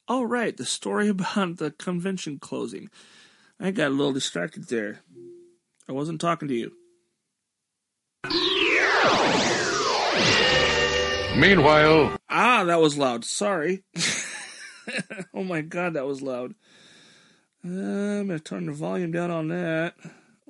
Oh, 0.09 0.25
right, 0.25 0.57
the 0.57 0.65
story 0.65 1.09
about 1.11 1.59
the 1.59 1.71
convention 1.71 2.41
closing. 2.41 2.91
I 3.61 3.71
got 3.71 3.93
a 3.93 3.95
little 3.95 4.13
distracted 4.13 4.67
there. 4.67 5.03
I 5.89 5.93
wasn't 5.93 6.21
talking 6.21 6.49
to 6.49 6.55
you. 6.55 6.73
Meanwhile, 11.37 12.17
Ah, 12.29 12.65
that 12.65 12.81
was 12.81 12.99
loud. 12.99 13.25
Sorry. 13.25 13.85
oh 15.33 15.45
my 15.45 15.61
god, 15.61 15.95
that 15.95 16.07
was 16.07 16.23
loud. 16.23 16.55
Uh, 17.65 17.69
I'm 17.69 18.27
gonna 18.27 18.41
turn 18.41 18.67
the 18.67 18.73
volume 18.73 19.13
down 19.13 19.31
on 19.31 19.47
that. 19.49 19.95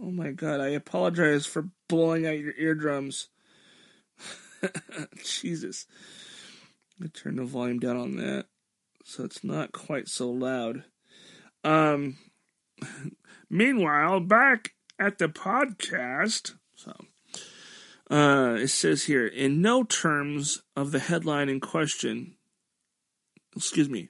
Oh 0.01 0.11
my 0.11 0.31
god, 0.31 0.61
I 0.61 0.69
apologize 0.69 1.45
for 1.45 1.69
blowing 1.87 2.27
out 2.27 2.39
your 2.39 2.55
eardrums. 2.57 3.29
Jesus. 5.25 5.87
I'm 7.01 7.09
turn 7.09 7.37
the 7.37 7.45
volume 7.45 7.79
down 7.79 7.97
on 7.97 8.17
that 8.17 8.47
so 9.05 9.25
it's 9.25 9.45
not 9.45 9.73
quite 9.73 10.09
so 10.09 10.31
loud. 10.31 10.85
Um 11.65 12.17
meanwhile, 13.51 14.21
back 14.21 14.75
at 14.99 15.19
the 15.19 15.29
podcast, 15.29 16.55
so 16.75 16.93
uh, 18.11 18.57
it 18.61 18.69
says 18.69 19.05
here, 19.05 19.27
in 19.27 19.61
no 19.61 19.83
terms 19.85 20.63
of 20.77 20.93
the 20.93 20.99
headline 20.99 21.49
in 21.49 21.61
question, 21.61 22.35
excuse 23.57 23.89
me. 23.89 24.09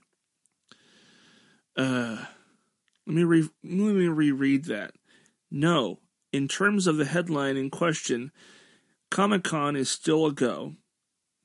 Uh, 1.76 2.24
let 3.07 3.14
me 3.14 3.24
re- 3.24 3.50
let 3.62 3.94
me 3.94 4.09
reread 4.09 4.64
that. 4.66 4.92
No, 5.50 6.00
in 6.32 6.48
terms 6.48 6.86
of 6.86 6.96
the 6.96 7.04
headline 7.04 7.57
in 7.57 7.70
question, 7.70 8.32
Comic 9.11 9.44
Con 9.44 9.76
is 9.76 9.90
still 9.90 10.26
a 10.26 10.32
go. 10.32 10.74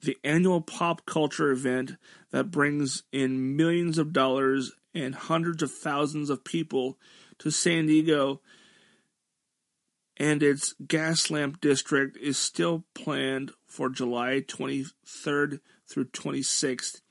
The 0.02 0.18
annual 0.24 0.62
pop 0.62 1.06
culture 1.06 1.52
event 1.52 1.94
that 2.32 2.52
brings 2.52 3.04
in 3.12 3.56
millions 3.56 3.98
of 3.98 4.14
dollars 4.14 4.72
and 4.94 5.14
hundreds 5.14 5.62
of 5.62 5.72
thousands 5.72 6.30
of 6.30 6.44
people 6.44 6.98
to 7.40 7.52
San 7.52 7.86
Diego 7.86 8.42
and 10.18 10.44
its 10.44 10.76
Gaslamp 10.86 11.60
district 11.62 12.18
is 12.18 12.38
still 12.38 12.86
planned 12.94 13.52
for 13.66 13.90
July 13.90 14.44
23rd 14.48 15.60
through 15.88 16.06
26th, 16.06 17.02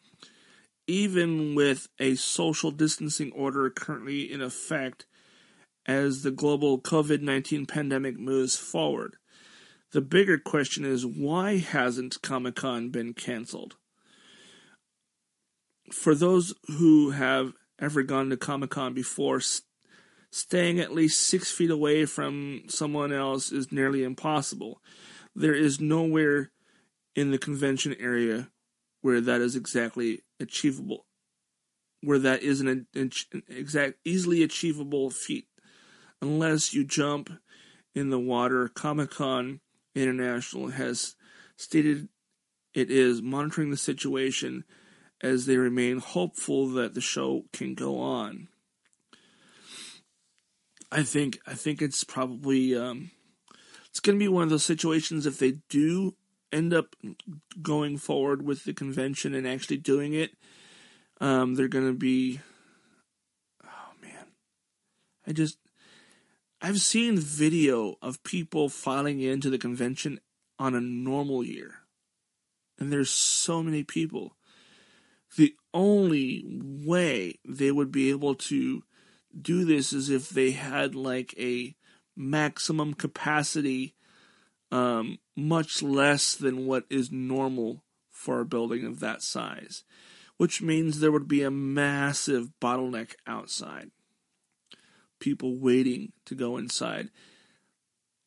even 0.86 1.55
with 1.55 1.88
a 1.98 2.14
social 2.14 2.70
distancing 2.70 3.32
order 3.32 3.68
currently 3.70 4.30
in 4.30 4.40
effect 4.40 5.07
as 5.86 6.22
the 6.22 6.30
global 6.30 6.80
COVID 6.80 7.20
19 7.20 7.66
pandemic 7.66 8.18
moves 8.18 8.57
forward. 8.57 9.16
The 9.93 10.01
bigger 10.01 10.38
question 10.38 10.84
is 10.84 11.05
why 11.05 11.59
hasn't 11.59 12.22
Comic 12.22 12.55
Con 12.57 12.91
been 12.91 13.12
canceled? 13.12 13.76
For 15.91 16.14
those 16.14 16.55
who 16.68 17.11
have 17.11 17.53
ever 17.80 18.05
gone 18.05 18.30
to 18.30 18.36
Comic 18.36 18.70
Con 18.70 18.95
before, 18.95 19.41
staying 20.30 20.78
at 20.78 20.95
least 20.95 21.26
six 21.26 21.51
feet 21.51 21.70
away 21.70 22.05
from 22.05 22.62
someone 22.68 23.12
else 23.12 23.51
is 23.51 23.72
nearly 23.72 24.05
impossible. 24.05 24.80
There 25.34 25.55
is 25.55 25.80
nowhere 25.80 26.53
in 27.16 27.32
the 27.32 27.38
convention 27.38 27.97
area 27.99 28.51
where 29.01 29.20
that 29.20 29.41
is 29.41 29.57
exactly 29.57 30.20
achievable, 30.38 31.07
where 32.01 32.18
that 32.20 32.43
is 32.45 32.61
an, 32.61 32.86
an 32.95 33.11
exact 33.49 33.95
easily 34.05 34.45
achievable 34.45 35.11
feat, 35.11 35.49
unless 36.22 36.72
you 36.72 36.84
jump 36.84 37.30
in 37.93 38.11
the 38.11 38.20
water. 38.20 38.68
Comic 38.68 39.11
Con 39.11 39.61
International 39.95 40.68
has 40.68 41.16
stated 41.57 42.09
it 42.74 42.91
is 42.91 43.20
monitoring 43.20 43.70
the 43.70 43.76
situation 43.76 44.64
as 45.20 45.47
they 45.47 45.57
remain 45.57 45.99
hopeful 45.99 46.68
that 46.68 46.95
the 46.95 47.01
show 47.01 47.45
can 47.53 47.74
go 47.74 48.01
on. 48.01 48.49
I 50.93 51.03
think 51.03 51.38
I 51.47 51.55
think 51.55 51.82
it's 51.82 52.05
probably 52.05 52.76
um, 52.76 53.11
it's 53.88 54.01
going 54.01 54.18
to 54.18 54.22
be 54.22 54.28
one 54.28 54.45
of 54.45 54.51
those 54.51 54.64
situations 54.64 55.26
if 55.26 55.38
they 55.38 55.59
do 55.68 56.14
end 56.53 56.74
up 56.74 56.97
going 57.62 57.97
forward 57.97 58.43
with 58.43 58.64
the 58.64 58.72
convention 58.72 59.34
and 59.34 59.47
actually 59.47 59.76
doing 59.76 60.14
it, 60.14 60.32
um, 61.20 61.55
they're 61.55 61.68
going 61.68 61.86
to 61.86 61.97
be. 61.97 62.41
Oh 63.64 63.93
man, 64.03 64.26
I 65.26 65.32
just 65.32 65.59
I've 66.62 66.80
seen 66.82 67.18
video 67.18 67.96
of 68.02 68.22
people 68.22 68.68
filing 68.68 69.20
into 69.20 69.48
the 69.48 69.56
convention 69.56 70.20
on 70.58 70.74
a 70.74 70.80
normal 70.80 71.42
year, 71.42 71.86
and 72.78 72.92
there's 72.92 73.08
so 73.08 73.62
many 73.62 73.82
people. 73.82 74.36
The 75.38 75.54
only 75.72 76.44
way 76.46 77.38
they 77.48 77.70
would 77.70 77.90
be 77.90 78.11
able 78.11 78.34
to 78.34 78.82
do 79.40 79.64
this 79.64 79.94
is 79.94 80.11
if 80.11 80.28
they 80.28 80.50
had 80.50 80.94
like 80.94 81.34
a 81.38 81.74
maximum 82.14 82.92
capacity, 82.92 83.94
um, 84.70 85.18
much 85.34 85.82
less 85.82 86.34
than 86.34 86.66
what 86.66 86.84
is 86.90 87.11
normal 87.11 87.84
for 88.11 88.40
a 88.40 88.44
building 88.44 88.84
of 88.84 89.00
that 89.00 89.22
size, 89.22 89.82
which 90.36 90.61
means 90.61 91.00
there 91.00 91.12
would 91.12 91.28
be 91.28 91.42
a 91.42 91.50
massive 91.50 92.50
bottleneck 92.61 93.14
outside. 93.26 93.90
People 95.20 95.56
waiting 95.56 96.12
to 96.24 96.34
go 96.34 96.56
inside. 96.56 97.10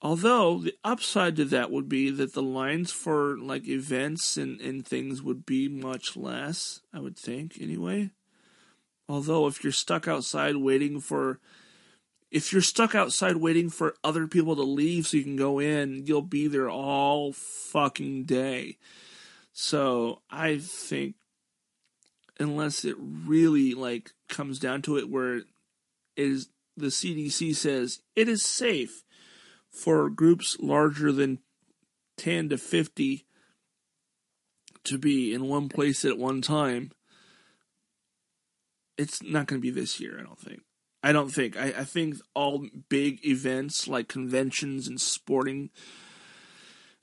Although 0.01 0.59
the 0.59 0.75
upside 0.83 1.37
to 1.37 1.45
that 1.45 1.71
would 1.71 1.87
be 1.87 2.09
that 2.09 2.33
the 2.33 2.43
lines 2.43 2.91
for 2.91 3.37
like 3.37 3.67
events 3.67 4.35
and, 4.35 4.59
and 4.59 4.85
things 4.85 5.21
would 5.21 5.45
be 5.45 5.69
much 5.69 6.17
less, 6.17 6.81
I 6.93 6.99
would 6.99 7.17
think, 7.17 7.57
anyway. 7.59 8.11
Although, 9.07 9.47
if 9.47 9.63
you're 9.63 9.71
stuck 9.71 10.07
outside 10.07 10.57
waiting 10.57 10.99
for, 10.99 11.39
if 12.31 12.51
you're 12.51 12.61
stuck 12.61 12.95
outside 12.95 13.37
waiting 13.37 13.69
for 13.69 13.95
other 14.03 14.27
people 14.27 14.57
to 14.57 14.63
leave 14.63 15.07
so 15.07 15.17
you 15.17 15.23
can 15.23 15.37
go 15.37 15.59
in, 15.59 16.05
you'll 16.05 16.21
be 16.21 16.47
there 16.47 16.69
all 16.69 17.31
fucking 17.31 18.23
day. 18.23 18.77
So 19.53 20.21
I 20.29 20.57
think, 20.57 21.15
unless 22.39 22.83
it 22.83 22.95
really 22.99 23.73
like 23.73 24.11
comes 24.27 24.59
down 24.59 24.81
to 24.83 24.97
it, 24.97 25.09
where 25.09 25.37
it 25.37 25.45
is 26.17 26.49
the 26.75 26.87
CDC 26.87 27.55
says 27.55 28.01
it 28.15 28.27
is 28.27 28.43
safe 28.43 29.03
for 29.69 30.09
groups 30.09 30.57
larger 30.59 31.11
than 31.11 31.39
ten 32.17 32.49
to 32.49 32.57
fifty 32.57 33.25
to 34.83 34.97
be 34.97 35.33
in 35.33 35.47
one 35.47 35.69
place 35.69 36.03
at 36.03 36.17
one 36.17 36.41
time 36.41 36.91
it's 38.97 39.23
not 39.23 39.47
going 39.47 39.61
to 39.61 39.65
be 39.65 39.71
this 39.71 39.99
year. 39.99 40.17
I 40.19 40.23
don't 40.23 40.39
think. 40.39 40.61
I 41.01 41.11
don't 41.11 41.29
think. 41.29 41.57
I, 41.57 41.73
I 41.79 41.83
think 41.83 42.17
all 42.33 42.67
big 42.89 43.25
events 43.25 43.87
like 43.87 44.07
conventions 44.07 44.87
and 44.87 44.99
sporting 44.99 45.69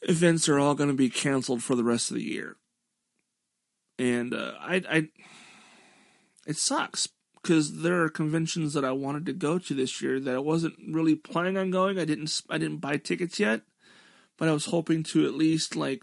events 0.02 0.48
are 0.48 0.58
all 0.58 0.74
going 0.74 0.88
to 0.88 0.96
be 0.96 1.10
canceled 1.10 1.62
for 1.62 1.74
the 1.74 1.84
rest 1.84 2.10
of 2.10 2.16
the 2.16 2.24
year. 2.24 2.56
And 3.98 4.32
uh, 4.32 4.52
I, 4.58 4.82
I, 4.88 5.08
it 6.46 6.56
sucks 6.56 7.08
because 7.42 7.82
there 7.82 8.02
are 8.02 8.08
conventions 8.08 8.74
that 8.74 8.84
I 8.84 8.92
wanted 8.92 9.26
to 9.26 9.32
go 9.32 9.58
to 9.58 9.74
this 9.74 10.02
year 10.02 10.20
that 10.20 10.34
I 10.34 10.38
wasn't 10.38 10.74
really 10.86 11.14
planning 11.14 11.56
on 11.56 11.70
going. 11.70 11.98
I 11.98 12.04
didn't. 12.04 12.42
I 12.50 12.58
didn't 12.58 12.78
buy 12.78 12.96
tickets 12.96 13.40
yet, 13.40 13.62
but 14.36 14.48
I 14.48 14.52
was 14.52 14.66
hoping 14.66 15.02
to 15.04 15.26
at 15.26 15.34
least 15.34 15.76
like 15.76 16.02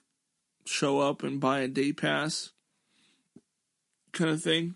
show 0.66 1.00
up 1.00 1.24
and 1.24 1.40
buy 1.40 1.60
a 1.60 1.68
day 1.68 1.94
pass 1.94 2.52
kind 4.12 4.32
of 4.32 4.42
thing. 4.42 4.76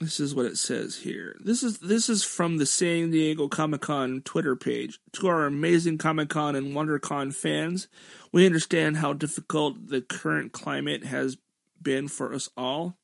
This 0.00 0.20
is 0.20 0.32
what 0.32 0.46
it 0.46 0.56
says 0.56 0.98
here. 0.98 1.36
This 1.40 1.64
is 1.64 1.80
this 1.80 2.08
is 2.08 2.22
from 2.22 2.58
the 2.58 2.66
San 2.66 3.10
Diego 3.10 3.48
Comic 3.48 3.80
Con 3.80 4.22
Twitter 4.24 4.54
page. 4.54 5.00
To 5.14 5.26
our 5.26 5.44
amazing 5.44 5.98
Comic 5.98 6.28
Con 6.28 6.54
and 6.54 6.68
WonderCon 6.68 7.34
fans, 7.34 7.88
we 8.30 8.46
understand 8.46 8.98
how 8.98 9.12
difficult 9.12 9.88
the 9.88 10.00
current 10.00 10.52
climate 10.52 11.04
has 11.04 11.36
been 11.82 12.06
for 12.06 12.32
us 12.32 12.48
all 12.56 12.97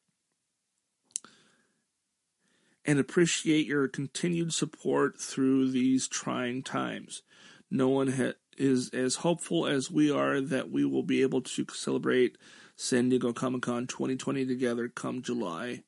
and 2.85 2.99
appreciate 2.99 3.66
your 3.66 3.89
continued 3.89 4.53
support 4.53 5.20
through 5.20 5.70
these 5.70 6.09
trying 6.09 6.62
times. 6.62 7.22
No 7.70 7.89
one 7.89 8.09
ha- 8.09 8.35
is 8.57 8.91
as 8.91 9.16
hopeful 9.16 9.66
as 9.66 9.91
we 9.91 10.11
are 10.11 10.41
that 10.41 10.70
we 10.70 10.85
will 10.85 11.03
be 11.03 11.22
able 11.22 11.41
to 11.41 11.66
celebrate 11.72 12.37
San 12.76 13.09
Diego 13.09 13.32
Comic 13.32 13.62
Con 13.62 13.87
2020 13.87 14.47
together 14.47 14.89
come 14.89 15.22
July. 15.22 15.82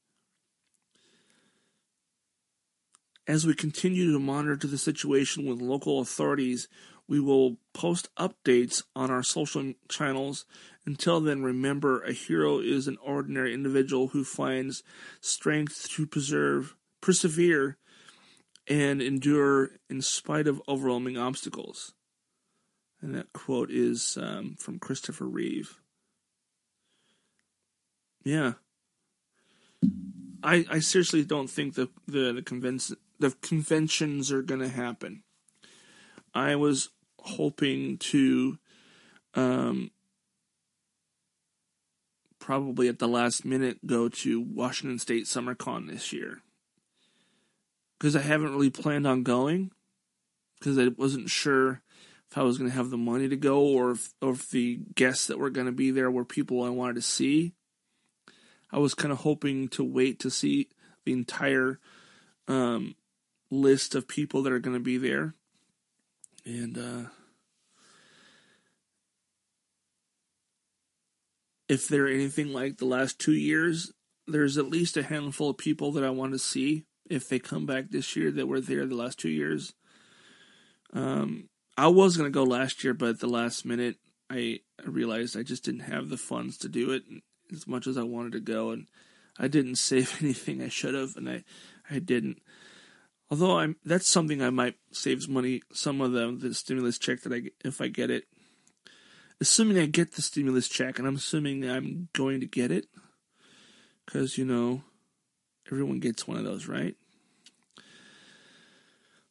As 3.28 3.44
we 3.44 3.54
continue 3.54 4.12
to 4.12 4.20
monitor 4.20 4.68
the 4.68 4.78
situation 4.78 5.46
with 5.46 5.60
local 5.60 6.00
authorities, 6.00 6.68
we 7.08 7.18
will 7.20 7.56
post 7.72 8.08
updates 8.16 8.82
on 8.94 9.10
our 9.10 9.22
social 9.22 9.74
channels. 9.88 10.44
Until 10.84 11.20
then, 11.20 11.42
remember 11.42 12.02
a 12.02 12.12
hero 12.12 12.60
is 12.60 12.86
an 12.86 12.98
ordinary 13.02 13.52
individual 13.52 14.08
who 14.08 14.22
finds 14.22 14.84
strength 15.20 15.88
to 15.90 16.06
preserve, 16.06 16.75
persevere, 17.00 17.78
and 18.68 19.00
endure 19.00 19.70
in 19.88 20.02
spite 20.02 20.46
of 20.46 20.62
overwhelming 20.68 21.16
obstacles. 21.16 21.94
And 23.00 23.14
that 23.14 23.32
quote 23.32 23.70
is 23.70 24.18
um, 24.20 24.56
from 24.58 24.78
Christopher 24.78 25.26
Reeve. 25.26 25.80
Yeah. 28.24 28.54
I, 30.42 30.64
I 30.70 30.78
seriously 30.80 31.24
don't 31.24 31.50
think 31.50 31.74
the 31.74 31.88
the 32.06 32.32
the, 32.32 32.42
convention, 32.42 32.96
the 33.18 33.30
conventions 33.42 34.32
are 34.32 34.42
going 34.42 34.60
to 34.60 34.68
happen. 34.68 35.22
I 36.34 36.56
was 36.56 36.90
hoping 37.20 37.98
to 37.98 38.58
um, 39.34 39.90
probably 42.38 42.88
at 42.88 42.98
the 42.98 43.08
last 43.08 43.44
minute 43.44 43.86
go 43.86 44.08
to 44.08 44.40
Washington 44.40 44.98
State 44.98 45.26
Summer 45.26 45.54
Con 45.54 45.86
this 45.86 46.12
year 46.12 46.42
because 47.98 48.16
I 48.16 48.20
haven't 48.20 48.52
really 48.52 48.70
planned 48.70 49.06
on 49.06 49.22
going 49.22 49.70
because 50.58 50.78
I 50.78 50.88
wasn't 50.88 51.30
sure 51.30 51.82
if 52.30 52.38
I 52.38 52.42
was 52.42 52.58
going 52.58 52.70
to 52.70 52.76
have 52.76 52.90
the 52.90 52.96
money 52.96 53.28
to 53.28 53.36
go 53.36 53.60
or 53.60 53.92
if, 53.92 54.12
or 54.20 54.32
if 54.32 54.50
the 54.50 54.80
guests 54.94 55.28
that 55.28 55.38
were 55.38 55.50
going 55.50 55.66
to 55.66 55.72
be 55.72 55.90
there 55.90 56.10
were 56.10 56.24
people 56.24 56.62
I 56.62 56.70
wanted 56.70 56.96
to 56.96 57.02
see. 57.02 57.52
I 58.70 58.78
was 58.78 58.94
kind 58.94 59.12
of 59.12 59.18
hoping 59.18 59.68
to 59.68 59.84
wait 59.84 60.20
to 60.20 60.30
see 60.30 60.68
the 61.04 61.12
entire 61.12 61.78
um, 62.48 62.96
list 63.50 63.94
of 63.94 64.08
people 64.08 64.42
that 64.42 64.52
are 64.52 64.58
going 64.58 64.76
to 64.76 64.82
be 64.82 64.98
there. 64.98 65.34
And 66.44 66.76
uh, 66.76 67.08
if 71.68 71.88
they're 71.88 72.08
anything 72.08 72.52
like 72.52 72.78
the 72.78 72.86
last 72.86 73.18
two 73.20 73.34
years, 73.34 73.92
there's 74.26 74.58
at 74.58 74.68
least 74.68 74.96
a 74.96 75.04
handful 75.04 75.50
of 75.50 75.58
people 75.58 75.92
that 75.92 76.04
I 76.04 76.10
want 76.10 76.32
to 76.32 76.38
see 76.38 76.84
if 77.10 77.28
they 77.28 77.38
come 77.38 77.66
back 77.66 77.90
this 77.90 78.16
year 78.16 78.30
that 78.30 78.46
were 78.46 78.60
there 78.60 78.86
the 78.86 78.94
last 78.94 79.18
two 79.18 79.30
years. 79.30 79.74
Um, 80.92 81.48
I 81.76 81.88
was 81.88 82.16
to 82.16 82.30
go 82.30 82.44
last 82.44 82.82
year, 82.84 82.94
but 82.94 83.10
at 83.10 83.20
the 83.20 83.28
last 83.28 83.64
minute, 83.64 83.96
I 84.30 84.60
realized 84.84 85.36
I 85.36 85.42
just 85.42 85.64
didn't 85.64 85.80
have 85.80 86.08
the 86.08 86.16
funds 86.16 86.56
to 86.58 86.68
do 86.68 86.90
it 86.90 87.02
as 87.52 87.66
much 87.66 87.86
as 87.86 87.96
I 87.96 88.02
wanted 88.02 88.32
to 88.32 88.40
go, 88.40 88.70
and 88.70 88.86
I 89.38 89.48
didn't 89.48 89.76
save 89.76 90.22
anything 90.22 90.62
I 90.62 90.68
should 90.68 90.94
have, 90.94 91.16
and 91.16 91.28
I, 91.28 91.44
I 91.90 91.98
didn't. 91.98 92.40
Although 93.30 93.58
I'm, 93.58 93.76
that's 93.84 94.08
something 94.08 94.40
I 94.40 94.50
might 94.50 94.76
save 94.92 95.28
money. 95.28 95.62
Some 95.72 96.00
of 96.00 96.12
the 96.12 96.36
the 96.38 96.54
stimulus 96.54 96.98
check 96.98 97.22
that 97.22 97.32
I 97.32 97.50
if 97.64 97.80
I 97.80 97.88
get 97.88 98.10
it, 98.10 98.24
assuming 99.40 99.78
I 99.78 99.86
get 99.86 100.14
the 100.14 100.22
stimulus 100.22 100.68
check, 100.68 100.98
and 100.98 101.06
I'm 101.06 101.16
assuming 101.16 101.68
I'm 101.68 102.08
going 102.12 102.40
to 102.40 102.46
get 102.46 102.70
it, 102.70 102.86
because 104.04 104.38
you 104.38 104.44
know, 104.44 104.82
everyone 105.70 106.00
gets 106.00 106.26
one 106.26 106.36
of 106.36 106.44
those, 106.44 106.66
right? 106.66 106.94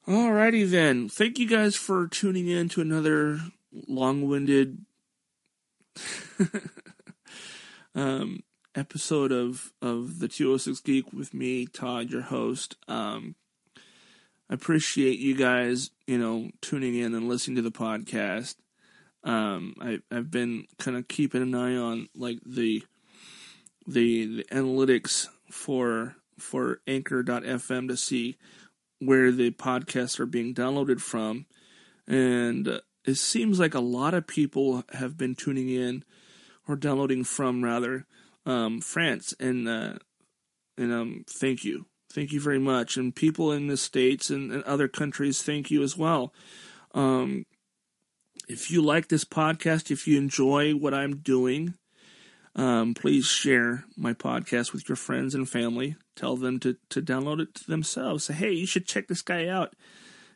Alrighty 0.08 0.70
then. 0.70 1.10
Thank 1.10 1.40
you 1.40 1.48
guys 1.48 1.76
for 1.76 2.08
tuning 2.08 2.48
in 2.48 2.70
to 2.70 2.82
another 2.82 3.40
long-winded 3.88 4.86
um, 7.96 8.44
episode 8.76 9.32
of 9.32 9.72
of 9.82 10.20
the 10.20 10.28
206 10.28 10.80
Geek 10.82 11.12
with 11.12 11.34
me, 11.34 11.66
Todd, 11.66 12.12
your 12.12 12.22
host. 12.22 12.76
Um, 12.88 13.36
I 14.50 14.54
appreciate 14.54 15.18
you 15.18 15.36
guys, 15.36 15.90
you 16.06 16.20
know, 16.20 16.52
tuning 16.62 16.96
in 16.96 17.16
and 17.16 17.28
listening 17.28 17.56
to 17.56 17.62
the 17.64 17.72
podcast. 17.72 18.56
Um, 19.24 19.74
I 19.82 20.00
I've 20.12 20.30
been 20.30 20.68
kind 20.78 20.98
of 20.98 21.08
keeping 21.08 21.42
an 21.42 21.56
eye 21.56 21.76
on 21.76 22.10
like 22.16 22.40
the 22.46 22.84
the 23.88 24.38
the 24.38 24.44
analytics 24.52 25.28
for 25.50 26.16
for 26.40 26.80
Anchor.fm 26.88 27.88
to 27.88 27.98
see 27.98 28.38
where 29.00 29.32
the 29.32 29.52
podcasts 29.52 30.20
are 30.20 30.26
being 30.26 30.54
downloaded 30.54 31.02
from, 31.02 31.46
and 32.08 32.82
it 33.06 33.16
seems 33.16 33.60
like 33.60 33.74
a 33.74 33.80
lot 33.80 34.14
of 34.14 34.28
people 34.28 34.84
have 34.94 35.18
been 35.18 35.36
tuning 35.36 35.70
in 35.70 36.04
or 36.68 36.76
downloading 36.76 37.24
from 37.24 37.64
rather 37.64 38.06
um, 38.46 38.82
France, 38.82 39.34
and 39.40 39.68
uh, 39.68 39.94
and 40.78 40.94
um, 40.94 41.26
thank 41.30 41.64
you, 41.64 41.86
thank 42.12 42.32
you 42.32 42.40
very 42.40 42.60
much, 42.60 42.98
and 42.98 43.16
people 43.16 43.52
in 43.52 43.68
the 43.68 43.78
states 43.78 44.30
and, 44.30 44.52
and 44.52 44.64
other 44.64 44.88
countries, 44.88 45.42
thank 45.42 45.72
you 45.72 45.84
as 45.84 45.98
well. 45.98 46.34
Um, 46.94 47.46
if 48.48 48.72
you 48.72 48.82
like 48.82 49.08
this 49.08 49.26
podcast, 49.26 49.92
if 49.92 50.08
you 50.08 50.18
enjoy 50.18 50.74
what 50.74 50.94
I'm 50.94 51.18
doing, 51.18 51.76
um, 52.56 52.94
please 52.94 53.26
share 53.26 53.84
my 53.98 54.14
podcast 54.14 54.72
with 54.72 54.88
your 54.88 54.96
friends 54.96 55.36
and 55.36 55.50
family. 55.50 55.96
Tell 56.16 56.38
them 56.38 56.60
to, 56.62 56.78
to 56.90 57.02
download 57.02 57.42
it 57.42 57.54
to 57.56 57.68
themselves. 57.68 58.26
Say, 58.26 58.34
hey, 58.34 58.52
you 58.52 58.66
should 58.66 58.88
check 58.88 59.08
this 59.08 59.22
guy 59.22 59.48
out. 59.48 59.76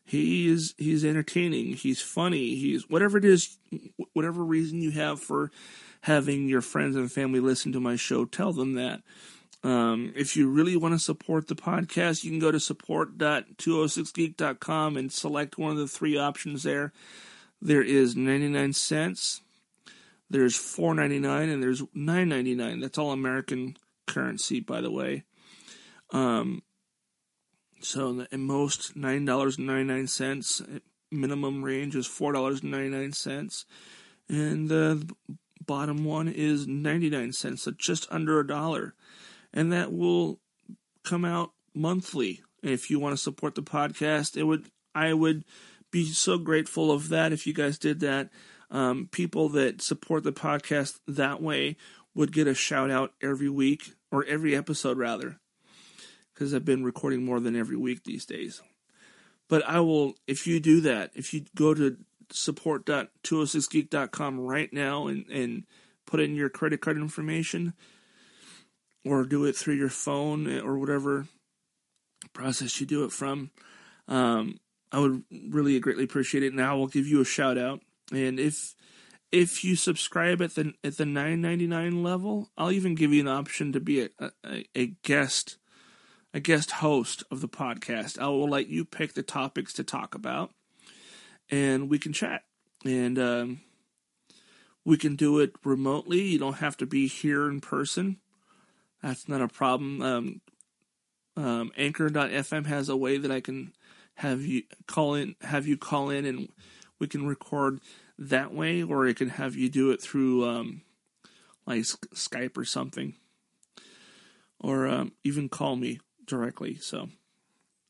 He 0.04 0.50
is 0.50 0.74
he's 0.78 1.06
entertaining. 1.06 1.74
He's 1.74 2.02
funny. 2.02 2.56
He's 2.56 2.90
whatever 2.90 3.20
it 3.20 3.26
is, 3.26 3.58
whatever 4.14 4.44
reason 4.44 4.82
you 4.82 4.92
have 4.92 5.22
for 5.22 5.52
having 6.02 6.48
your 6.48 6.62
friends 6.62 6.96
and 6.96 7.12
family 7.12 7.40
listen 7.40 7.72
to 7.74 7.80
my 7.80 7.96
show, 7.96 8.26
tell 8.26 8.52
them 8.52 8.74
that. 8.74 9.02
Um, 9.62 10.14
if 10.16 10.38
you 10.38 10.50
really 10.50 10.78
want 10.78 10.96
to 10.96 11.00
support 11.00 11.48
the 11.48 11.56
podcast, 11.56 12.24
you 12.24 12.32
can 12.32 12.40
go 12.40 12.52
to 12.52 12.60
support.206geek.com 12.60 14.98
and 14.98 15.12
select 15.12 15.58
one 15.58 15.72
of 15.72 15.78
the 15.78 15.88
three 15.88 16.18
options 16.18 16.64
there. 16.64 16.94
There 17.62 17.84
is 17.84 18.16
99 18.16 18.72
cents, 18.74 19.42
there's 20.30 20.58
4.99 20.58 21.54
and 21.54 21.64
there's 21.64 21.82
9.99. 21.82 22.82
That's 22.82 22.98
all 22.98 23.12
American 23.12 23.78
currency, 24.08 24.60
by 24.60 24.82
the 24.82 24.92
way. 24.92 25.24
Um, 26.12 26.64
so 27.82 28.26
in 28.32 28.42
most 28.42 28.98
$9.99. 28.98 30.82
Minimum 31.12 31.64
range 31.64 31.96
is 31.96 32.08
$4.99. 32.08 33.66
And 34.30 34.70
the 34.70 35.10
bottom 35.66 36.04
one 36.04 36.28
is 36.28 36.68
99 36.68 37.34
cents, 37.34 37.64
so 37.64 37.72
just 37.72 38.08
under 38.12 38.40
a 38.40 38.48
dollar. 38.48 38.94
And 39.54 39.72
that 39.72 39.92
will 39.92 40.40
come 41.04 41.26
out 41.26 41.54
monthly. 41.74 42.42
If 42.62 42.90
you 42.92 43.00
want 43.00 43.14
to 43.14 43.22
support 43.22 43.56
the 43.56 43.64
podcast, 43.64 44.38
it 44.38 44.44
would 44.44 44.70
I 44.94 45.14
would 45.14 45.46
be 45.92 46.06
so 46.06 46.38
grateful 46.38 46.92
of 46.92 47.10
that 47.10 47.32
if 47.32 47.48
you 47.48 47.54
guys 47.54 47.78
did 47.78 48.00
that. 48.02 48.30
Um, 48.72 49.10
people 49.12 49.50
that 49.50 49.82
support 49.82 50.24
the 50.24 50.32
podcast 50.32 51.00
that 51.08 51.42
way 51.42 51.76
would 52.14 52.32
get 52.32 52.48
a 52.48 52.54
shout 52.54 52.92
out 52.92 53.14
every 53.22 53.50
week 53.50 53.94
or 54.12 54.24
every 54.26 54.56
episode 54.56 54.98
rather 54.98 55.38
because 56.34 56.54
I've 56.54 56.66
been 56.66 56.84
recording 56.84 57.26
more 57.26 57.40
than 57.40 57.56
every 57.56 57.76
week 57.76 58.04
these 58.04 58.26
days. 58.26 58.62
But 59.50 59.68
I 59.68 59.80
will, 59.82 60.14
if 60.28 60.48
you 60.48 60.60
do 60.60 60.82
that, 60.82 61.12
if 61.16 61.34
you 61.34 61.46
go 61.56 61.74
to 61.74 61.98
support.206geek.com 62.32 64.40
right 64.40 64.72
now 64.72 65.08
and, 65.08 65.26
and 65.30 65.64
put 66.06 66.20
in 66.20 66.36
your 66.36 66.50
credit 66.50 66.82
card 66.82 66.98
information 66.98 67.74
or 69.04 69.26
do 69.26 69.46
it 69.46 69.56
through 69.56 69.74
your 69.76 69.90
phone 69.90 70.48
or 70.62 70.78
whatever 70.78 71.26
process 72.32 72.80
you 72.80 72.86
do 72.88 73.04
it 73.04 73.12
from, 73.12 73.50
um, 74.08 74.60
I 74.92 75.00
would 75.00 75.24
really 75.50 75.80
greatly 75.80 76.06
appreciate 76.06 76.44
it. 76.44 76.54
Now 76.54 76.74
I 76.74 76.76
will 76.78 76.88
give 76.88 77.08
you 77.08 77.22
a 77.22 77.26
shout 77.26 77.58
out. 77.58 77.82
And 78.12 78.40
if 78.40 78.76
if 79.32 79.64
you 79.64 79.76
subscribe 79.76 80.42
at 80.42 80.56
the 80.56 80.74
at 80.84 80.98
the 80.98 81.06
nine 81.06 81.42
ninety 81.42 81.68
nine 81.68 82.04
level, 82.04 82.50
I'll 82.58 82.72
even 82.72 82.96
give 82.96 83.14
you 83.14 83.22
an 83.22 83.28
option 83.28 83.72
to 83.74 83.80
be 83.80 84.02
a, 84.02 84.10
a, 84.44 84.66
a 84.76 84.86
guest 85.04 85.58
a 86.34 86.40
guest 86.40 86.72
host 86.72 87.24
of 87.32 87.42
the 87.42 87.50
podcast. 87.50 88.20
I 88.20 88.28
will 88.28 88.50
let 88.50 88.68
you 88.68 88.86
pick 88.86 89.14
the 89.14 89.24
topics 89.24 89.74
to 89.74 89.84
talk 89.84 90.14
about 90.16 90.52
and 91.50 91.90
we 91.90 92.00
can 92.00 92.14
chat. 92.14 92.44
And 92.86 93.20
um, 93.20 93.62
we 94.86 94.98
can 94.98 95.16
do 95.16 95.40
it 95.40 95.54
remotely. 95.64 96.22
You 96.22 96.40
don't 96.40 96.58
have 96.58 96.78
to 96.78 96.86
be 96.86 97.08
here 97.08 97.50
in 97.50 97.62
person. 97.62 98.18
That's 99.02 99.28
not 99.28 99.42
a 99.42 99.48
problem. 99.48 100.02
Um, 100.02 100.42
um, 101.36 101.72
Anchor.fm 101.78 102.66
has 102.66 102.90
a 102.90 102.98
way 102.98 103.18
that 103.18 103.32
I 103.32 103.42
can 103.42 103.74
have 104.16 104.42
you 104.42 104.64
call 104.88 105.16
in, 105.16 105.36
have 105.42 105.66
you 105.68 105.78
call 105.78 106.10
in, 106.10 106.26
and 106.26 106.50
we 107.00 107.08
can 107.08 107.26
record 107.26 107.80
that 108.18 108.54
way, 108.54 108.84
or 108.84 109.08
I 109.08 109.14
can 109.14 109.30
have 109.30 109.56
you 109.56 109.70
do 109.70 109.92
it 109.92 110.02
through 110.02 110.48
um, 110.48 110.82
like 111.66 111.82
Skype 111.82 112.58
or 112.58 112.66
something, 112.66 113.16
or 114.60 114.88
um, 114.88 115.14
even 115.24 115.50
call 115.50 115.76
me 115.76 116.00
directly. 116.26 116.76
So, 116.76 117.10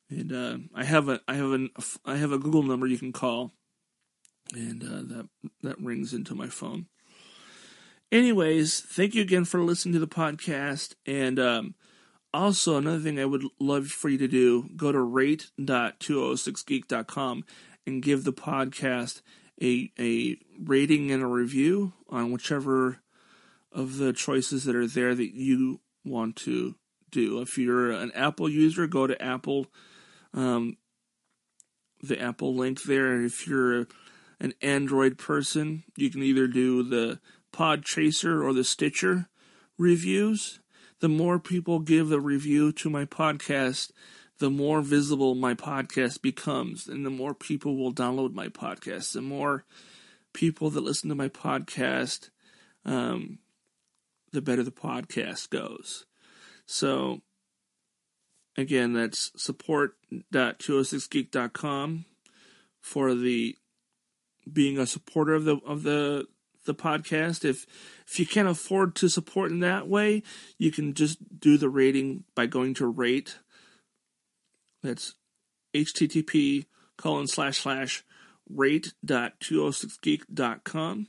and 0.09 0.31
uh, 0.31 0.57
I 0.75 0.83
have 0.83 1.09
a 1.09 1.21
I 1.27 1.35
have 1.35 1.51
an 1.51 1.69
I 2.05 2.17
have 2.17 2.31
a 2.31 2.37
Google 2.37 2.63
number 2.63 2.87
you 2.87 2.97
can 2.97 3.11
call, 3.11 3.51
and 4.53 4.83
uh, 4.83 5.15
that 5.15 5.29
that 5.63 5.81
rings 5.81 6.13
into 6.13 6.35
my 6.35 6.47
phone. 6.47 6.85
Anyways, 8.11 8.79
thank 8.79 9.13
you 9.13 9.21
again 9.21 9.45
for 9.45 9.61
listening 9.61 9.93
to 9.93 9.99
the 9.99 10.07
podcast, 10.07 10.95
and 11.05 11.39
um, 11.39 11.75
also 12.33 12.77
another 12.77 12.99
thing 12.99 13.19
I 13.19 13.25
would 13.25 13.43
love 13.59 13.87
for 13.87 14.09
you 14.09 14.17
to 14.17 14.27
do: 14.27 14.69
go 14.75 14.91
to 14.91 14.99
rate.206geek.com 14.99 17.43
and 17.89 18.03
give 18.03 18.23
the 18.23 18.33
podcast 18.33 19.21
a 19.61 19.91
a 19.99 20.37
rating 20.63 21.11
and 21.11 21.23
a 21.23 21.27
review 21.27 21.93
on 22.07 22.31
whichever 22.31 22.99
of 23.71 23.97
the 23.97 24.13
choices 24.13 24.63
that 24.63 24.75
are 24.75 24.87
there 24.87 25.13
that 25.15 25.33
you 25.33 25.79
want 26.05 26.35
to 26.35 26.75
do. 27.11 27.41
If 27.41 27.57
you're 27.57 27.91
an 27.91 28.11
Apple 28.13 28.49
user, 28.49 28.87
go 28.87 29.07
to 29.07 29.21
Apple, 29.21 29.67
um, 30.33 30.77
the 32.01 32.19
Apple 32.19 32.55
link 32.55 32.83
there. 32.83 33.13
And 33.13 33.25
If 33.25 33.47
you're 33.47 33.87
an 34.39 34.53
Android 34.61 35.17
person, 35.17 35.83
you 35.97 36.09
can 36.09 36.23
either 36.23 36.47
do 36.47 36.83
the 36.83 37.19
Podchaser 37.51 38.43
or 38.43 38.53
the 38.53 38.63
Stitcher 38.63 39.27
reviews. 39.77 40.59
The 40.99 41.09
more 41.09 41.39
people 41.39 41.79
give 41.79 42.09
the 42.09 42.21
review 42.21 42.71
to 42.73 42.89
my 42.89 43.05
podcast, 43.05 43.91
the 44.39 44.49
more 44.49 44.81
visible 44.81 45.35
my 45.35 45.53
podcast 45.53 46.21
becomes, 46.21 46.87
and 46.87 47.05
the 47.05 47.09
more 47.09 47.33
people 47.33 47.75
will 47.77 47.93
download 47.93 48.33
my 48.33 48.47
podcast. 48.47 49.11
The 49.13 49.21
more 49.21 49.65
people 50.33 50.69
that 50.69 50.79
listen 50.81 51.09
to 51.09 51.15
my 51.15 51.27
podcast, 51.27 52.29
um, 52.85 53.39
the 54.31 54.41
better 54.41 54.63
the 54.63 54.71
podcast 54.71 55.49
goes. 55.49 56.05
So, 56.65 57.19
again, 58.57 58.93
that's 58.93 59.33
support.206geek.com 59.35 62.05
for 62.81 63.13
the 63.13 63.57
being 64.51 64.79
a 64.79 64.87
supporter 64.87 65.33
of 65.33 65.43
the 65.43 65.57
of 65.65 65.83
the 65.83 66.27
the 66.65 66.73
podcast. 66.73 67.43
If 67.43 67.67
if 68.07 68.17
you 68.19 68.25
can't 68.25 68.47
afford 68.47 68.95
to 68.95 69.09
support 69.09 69.51
in 69.51 69.59
that 69.59 69.89
way, 69.89 70.23
you 70.57 70.71
can 70.71 70.93
just 70.93 71.17
do 71.39 71.57
the 71.57 71.69
rating 71.69 72.23
by 72.35 72.45
going 72.45 72.73
to 72.75 72.87
rate. 72.87 73.39
That's 74.81 75.13
http 75.75 76.65
colon 76.97 77.27
slash 77.27 77.59
slash 77.59 78.03
rate.206geek.com 78.49 81.07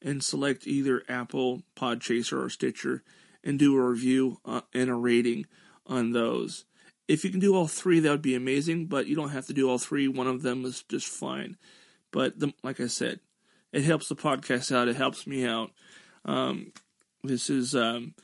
and 0.00 0.22
select 0.22 0.66
either 0.66 1.02
Apple, 1.08 1.62
Podchaser, 1.76 2.44
or 2.44 2.48
Stitcher 2.48 3.02
and 3.42 3.58
do 3.58 3.76
a 3.76 3.82
review 3.82 4.38
uh, 4.44 4.60
and 4.72 4.90
a 4.90 4.94
rating 4.94 5.46
on 5.86 6.12
those. 6.12 6.64
If 7.08 7.24
you 7.24 7.30
can 7.30 7.40
do 7.40 7.56
all 7.56 7.66
three, 7.66 8.00
that 8.00 8.10
would 8.10 8.22
be 8.22 8.34
amazing, 8.34 8.86
but 8.86 9.06
you 9.06 9.16
don't 9.16 9.30
have 9.30 9.46
to 9.46 9.54
do 9.54 9.68
all 9.68 9.78
three. 9.78 10.06
One 10.06 10.26
of 10.26 10.42
them 10.42 10.64
is 10.64 10.84
just 10.88 11.08
fine. 11.08 11.56
But 12.12 12.38
the, 12.38 12.52
like 12.62 12.80
I 12.80 12.86
said, 12.86 13.20
it 13.72 13.84
helps 13.84 14.08
the 14.08 14.16
podcast 14.16 14.74
out. 14.74 14.88
It 14.88 14.96
helps 14.96 15.26
me 15.26 15.46
out. 15.46 15.70
Um, 16.24 16.72
this 17.24 17.50
is 17.50 17.74
um, 17.74 18.14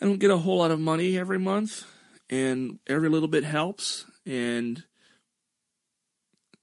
I 0.00 0.06
don't 0.06 0.18
get 0.18 0.30
a 0.30 0.36
whole 0.36 0.58
lot 0.58 0.70
of 0.70 0.80
money 0.80 1.16
every 1.16 1.38
month, 1.38 1.84
and 2.30 2.78
every 2.86 3.10
little 3.10 3.28
bit 3.28 3.44
helps. 3.44 4.06
And 4.24 4.84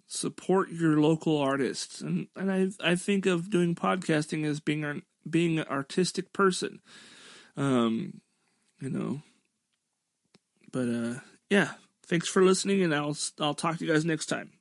support 0.07 0.71
your 0.71 0.99
local 0.99 1.37
artists. 1.37 2.01
And 2.01 2.27
and 2.35 2.51
I 2.51 2.91
I 2.91 2.95
think 2.95 3.25
of 3.25 3.49
doing 3.49 3.75
podcasting 3.75 4.45
as 4.45 4.59
being 4.59 4.83
an, 4.83 5.03
being 5.29 5.59
an 5.59 5.67
artistic 5.67 6.33
person. 6.33 6.79
Um, 7.55 8.21
you 8.79 8.89
know. 8.89 9.21
But 10.71 10.89
uh, 10.89 11.19
yeah, 11.49 11.71
thanks 12.05 12.27
for 12.27 12.43
listening, 12.43 12.83
and 12.83 12.95
I'll 12.95 13.17
I'll 13.39 13.53
talk 13.53 13.77
to 13.77 13.85
you 13.85 13.91
guys 13.91 14.05
next 14.05 14.27
time. 14.27 14.51